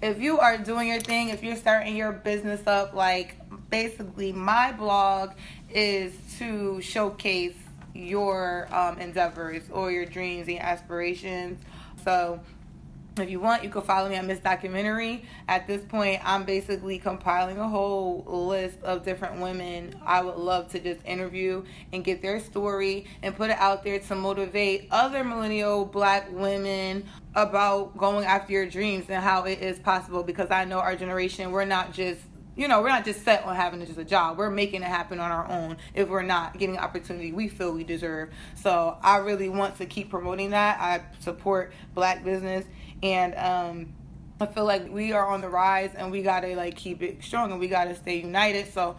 If 0.05 0.21
you 0.21 0.39
are 0.39 0.59
doing 0.59 0.89
your 0.89 1.01
thing, 1.01 1.31
if 1.31 1.43
you're 1.43 1.57
starting 1.57 1.97
your 1.97 2.13
business 2.13 2.67
up, 2.67 2.93
like 2.93 3.37
basically 3.71 4.33
my 4.33 4.71
blog 4.71 5.31
is 5.71 6.13
to 6.37 6.79
showcase 6.83 7.57
your 7.95 8.69
um, 8.71 8.99
endeavors 8.99 9.63
or 9.71 9.91
your 9.91 10.05
dreams 10.05 10.47
and 10.49 10.61
aspirations. 10.61 11.59
So 12.05 12.39
if 13.17 13.31
you 13.31 13.41
want, 13.41 13.65
you 13.65 13.71
can 13.71 13.81
follow 13.81 14.11
me 14.11 14.19
on 14.19 14.27
Miss 14.27 14.41
Documentary. 14.41 15.25
At 15.49 15.67
this 15.67 15.83
point, 15.85 16.21
I'm 16.23 16.45
basically 16.45 16.99
compiling 16.99 17.59
a 17.59 17.67
whole 17.67 18.25
list 18.27 18.83
of 18.83 19.07
different 19.07 19.41
women 19.41 19.95
I 20.05 20.21
would 20.21 20.37
love 20.37 20.71
to 20.73 20.81
just 20.81 21.03
interview 21.07 21.65
and 21.95 22.05
get 22.05 22.21
their 22.21 22.41
story 22.41 23.07
and 23.23 23.35
put 23.35 23.49
it 23.49 23.57
out 23.57 23.85
there 23.85 24.01
to 24.01 24.15
motivate 24.15 24.89
other 24.91 25.25
millennial 25.25 25.87
black 25.87 26.31
women 26.31 27.09
about 27.35 27.97
going 27.97 28.25
after 28.25 28.53
your 28.53 28.67
dreams 28.67 29.07
and 29.09 29.23
how 29.23 29.45
it 29.45 29.61
is 29.61 29.79
possible 29.79 30.23
because 30.23 30.51
I 30.51 30.65
know 30.65 30.79
our 30.79 30.97
generation, 30.97 31.51
we're 31.51 31.65
not 31.65 31.93
just 31.93 32.21
you 32.57 32.69
know, 32.69 32.81
we're 32.81 32.89
not 32.89 33.05
just 33.05 33.25
set 33.25 33.45
on 33.45 33.57
having 33.57 33.85
just 33.85 33.99
a 33.99 34.05
job. 34.05 34.39
We're 34.39 34.51
making 34.51 34.83
it 34.83 34.87
happen 34.87 35.19
on 35.19 35.31
our 35.33 35.51
own 35.51 35.77
if 35.93 36.09
we're 36.09 36.23
not 36.23 36.57
getting 36.57 36.79
opportunity 36.79 37.33
we 37.33 37.49
feel 37.49 37.73
we 37.73 37.85
deserve. 37.85 38.31
So 38.55 38.97
I 39.03 39.19
really 39.19 39.49
want 39.49 39.79
to 39.79 39.87
keep 39.87 40.11
promoting 40.11 40.51
that. 40.51 40.79
I 40.81 41.03
support 41.21 41.73
black 41.95 42.25
business 42.25 42.65
and 43.03 43.35
um, 43.35 43.93
I 44.41 44.47
feel 44.47 44.65
like 44.65 44.89
we 44.91 45.13
are 45.13 45.27
on 45.27 45.41
the 45.41 45.49
rise 45.49 45.91
and 45.97 46.13
we 46.13 46.23
gotta 46.23 46.55
like 46.55 46.77
keep 46.77 47.03
it 47.03 47.25
strong 47.25 47.51
and 47.51 47.59
we 47.59 47.67
gotta 47.67 47.97
stay 47.97 48.21
united. 48.21 48.73
So 48.73 48.97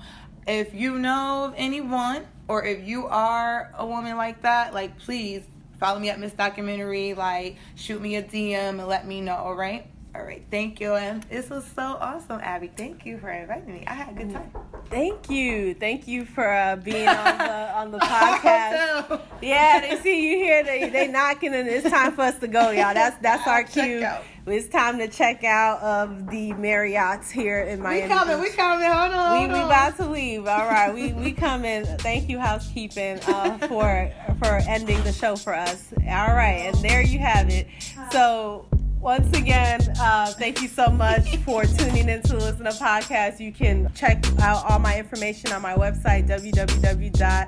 if 0.48 0.74
you 0.74 1.00
know 1.00 1.46
of 1.46 1.54
anyone 1.56 2.28
or 2.48 2.64
if 2.66 2.86
you 2.86 3.08
are 3.08 3.72
a 3.78 3.86
woman 3.86 4.18
like 4.18 4.42
that, 4.42 4.74
like 4.74 5.00
please 5.00 5.44
follow 5.86 6.00
me 6.00 6.10
at 6.10 6.20
Miss 6.20 6.34
Documentary, 6.34 7.14
like 7.14 7.58
shoot 7.76 8.02
me 8.02 8.16
a 8.16 8.24
DM 8.24 8.80
and 8.80 8.88
let 8.88 9.06
me 9.06 9.22
know, 9.22 9.36
all 9.36 9.54
right? 9.54 9.86
All 10.16 10.24
right, 10.24 10.46
thank 10.50 10.80
you. 10.80 10.94
And 10.94 11.24
this 11.24 11.50
was 11.50 11.66
so 11.76 11.98
awesome, 12.00 12.40
Abby. 12.42 12.72
Thank 12.76 13.06
you 13.06 13.18
for 13.18 13.30
inviting 13.30 13.74
me. 13.74 13.84
I 13.86 13.94
had 13.94 14.10
a 14.10 14.14
good 14.14 14.34
time. 14.34 14.50
Thank 14.90 15.30
you. 15.30 15.74
Thank 15.74 16.08
you 16.08 16.24
for 16.24 16.48
uh, 16.48 16.78
being 16.78 17.08
on 17.08 17.38
the 17.38 17.44
on 17.76 17.92
the 17.92 18.00
podcast. 18.00 19.22
yeah, 19.42 19.82
they 19.82 19.98
see 20.02 20.30
you 20.30 20.38
here. 20.38 20.64
They 20.64 20.90
they 20.90 21.08
knocking, 21.08 21.54
and 21.54 21.68
it's 21.68 21.90
time 21.90 22.14
for 22.14 22.22
us 22.22 22.40
to 22.40 22.48
go, 22.48 22.70
y'all. 22.72 22.94
That's 22.94 23.18
that's 23.18 23.46
our 23.46 23.64
cue. 23.64 24.08
It's 24.48 24.70
time 24.70 25.00
to 25.00 25.08
check 25.10 25.44
out 25.44 25.82
of 25.82 26.30
the 26.30 26.54
Marriott's 26.54 27.32
here 27.32 27.64
in 27.64 27.82
Miami. 27.82 28.04
We 28.04 28.08
coming. 28.08 28.40
We 28.40 28.50
coming. 28.52 28.88
Hold 28.88 29.12
on. 29.12 29.42
We, 29.42 29.54
we 29.54 29.60
about 29.60 29.98
to 29.98 30.06
leave. 30.06 30.48
All 30.48 30.68
right. 30.68 30.94
We 30.94 31.12
we 31.12 31.34
coming. 31.34 31.84
Thank 31.98 32.30
you, 32.30 32.40
housekeeping, 32.40 33.20
uh, 33.28 33.58
for 33.68 34.12
for 34.40 34.62
ending 34.70 35.04
the 35.04 35.12
show 35.12 35.36
for 35.36 35.54
us. 35.54 35.92
All 35.98 36.34
right, 36.34 36.72
and 36.74 36.78
there 36.78 37.02
you 37.02 37.20
have 37.20 37.50
it. 37.50 37.68
So 38.12 38.68
once 39.06 39.38
again, 39.38 39.80
uh, 40.00 40.26
thank 40.32 40.62
you 40.64 40.68
so 40.68 40.90
much 40.90 41.38
for 41.38 41.64
tuning 41.64 42.10
in 42.10 42.24
to 42.24 42.36
Listen 42.38 42.66
to 42.66 42.72
Podcast. 42.72 43.40
You 43.40 43.52
can 43.52 43.94
check 43.94 44.26
out 44.42 44.66
all 44.68 44.80
my 44.80 44.98
information 44.98 45.52
on 45.52 45.62
my 45.62 45.76
website, 45.76 46.28
www.abionair, 46.28 47.46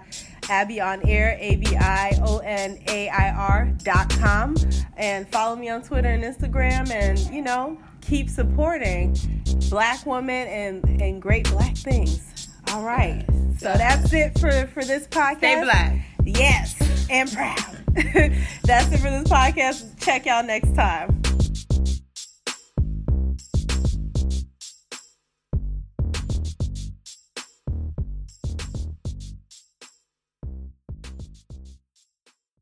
A-B-I-O-N-A-I-R 1.40 2.14
dot 3.84 4.10
com. 4.12 4.56
And 4.98 5.28
follow 5.30 5.56
me 5.56 5.70
on 5.70 5.82
Twitter 5.82 6.10
and 6.10 6.24
Instagram 6.24 6.92
and, 6.92 7.20
you 7.34 7.42
know, 7.42 7.80
keep 8.02 8.30
supporting 8.30 9.18
black 9.72 10.06
women 10.06 10.48
and, 10.48 11.02
and 11.02 11.20
great 11.20 11.50
black 11.50 11.76
things. 11.76 12.50
All 12.72 12.84
right. 12.84 13.26
So 13.58 13.74
that's 13.74 14.14
it 14.14 14.38
for, 14.38 14.68
for 14.68 14.86
this 14.86 15.08
podcast. 15.08 15.38
Stay 15.38 15.64
black. 15.64 16.17
Yes, 16.28 16.76
and 17.10 17.32
proud. 17.32 17.58
that's 18.64 18.92
it 18.92 19.00
for 19.00 19.10
this 19.10 19.30
podcast. 19.30 19.98
Check 20.00 20.26
y'all 20.26 20.44
next 20.44 20.76
time. 20.76 21.22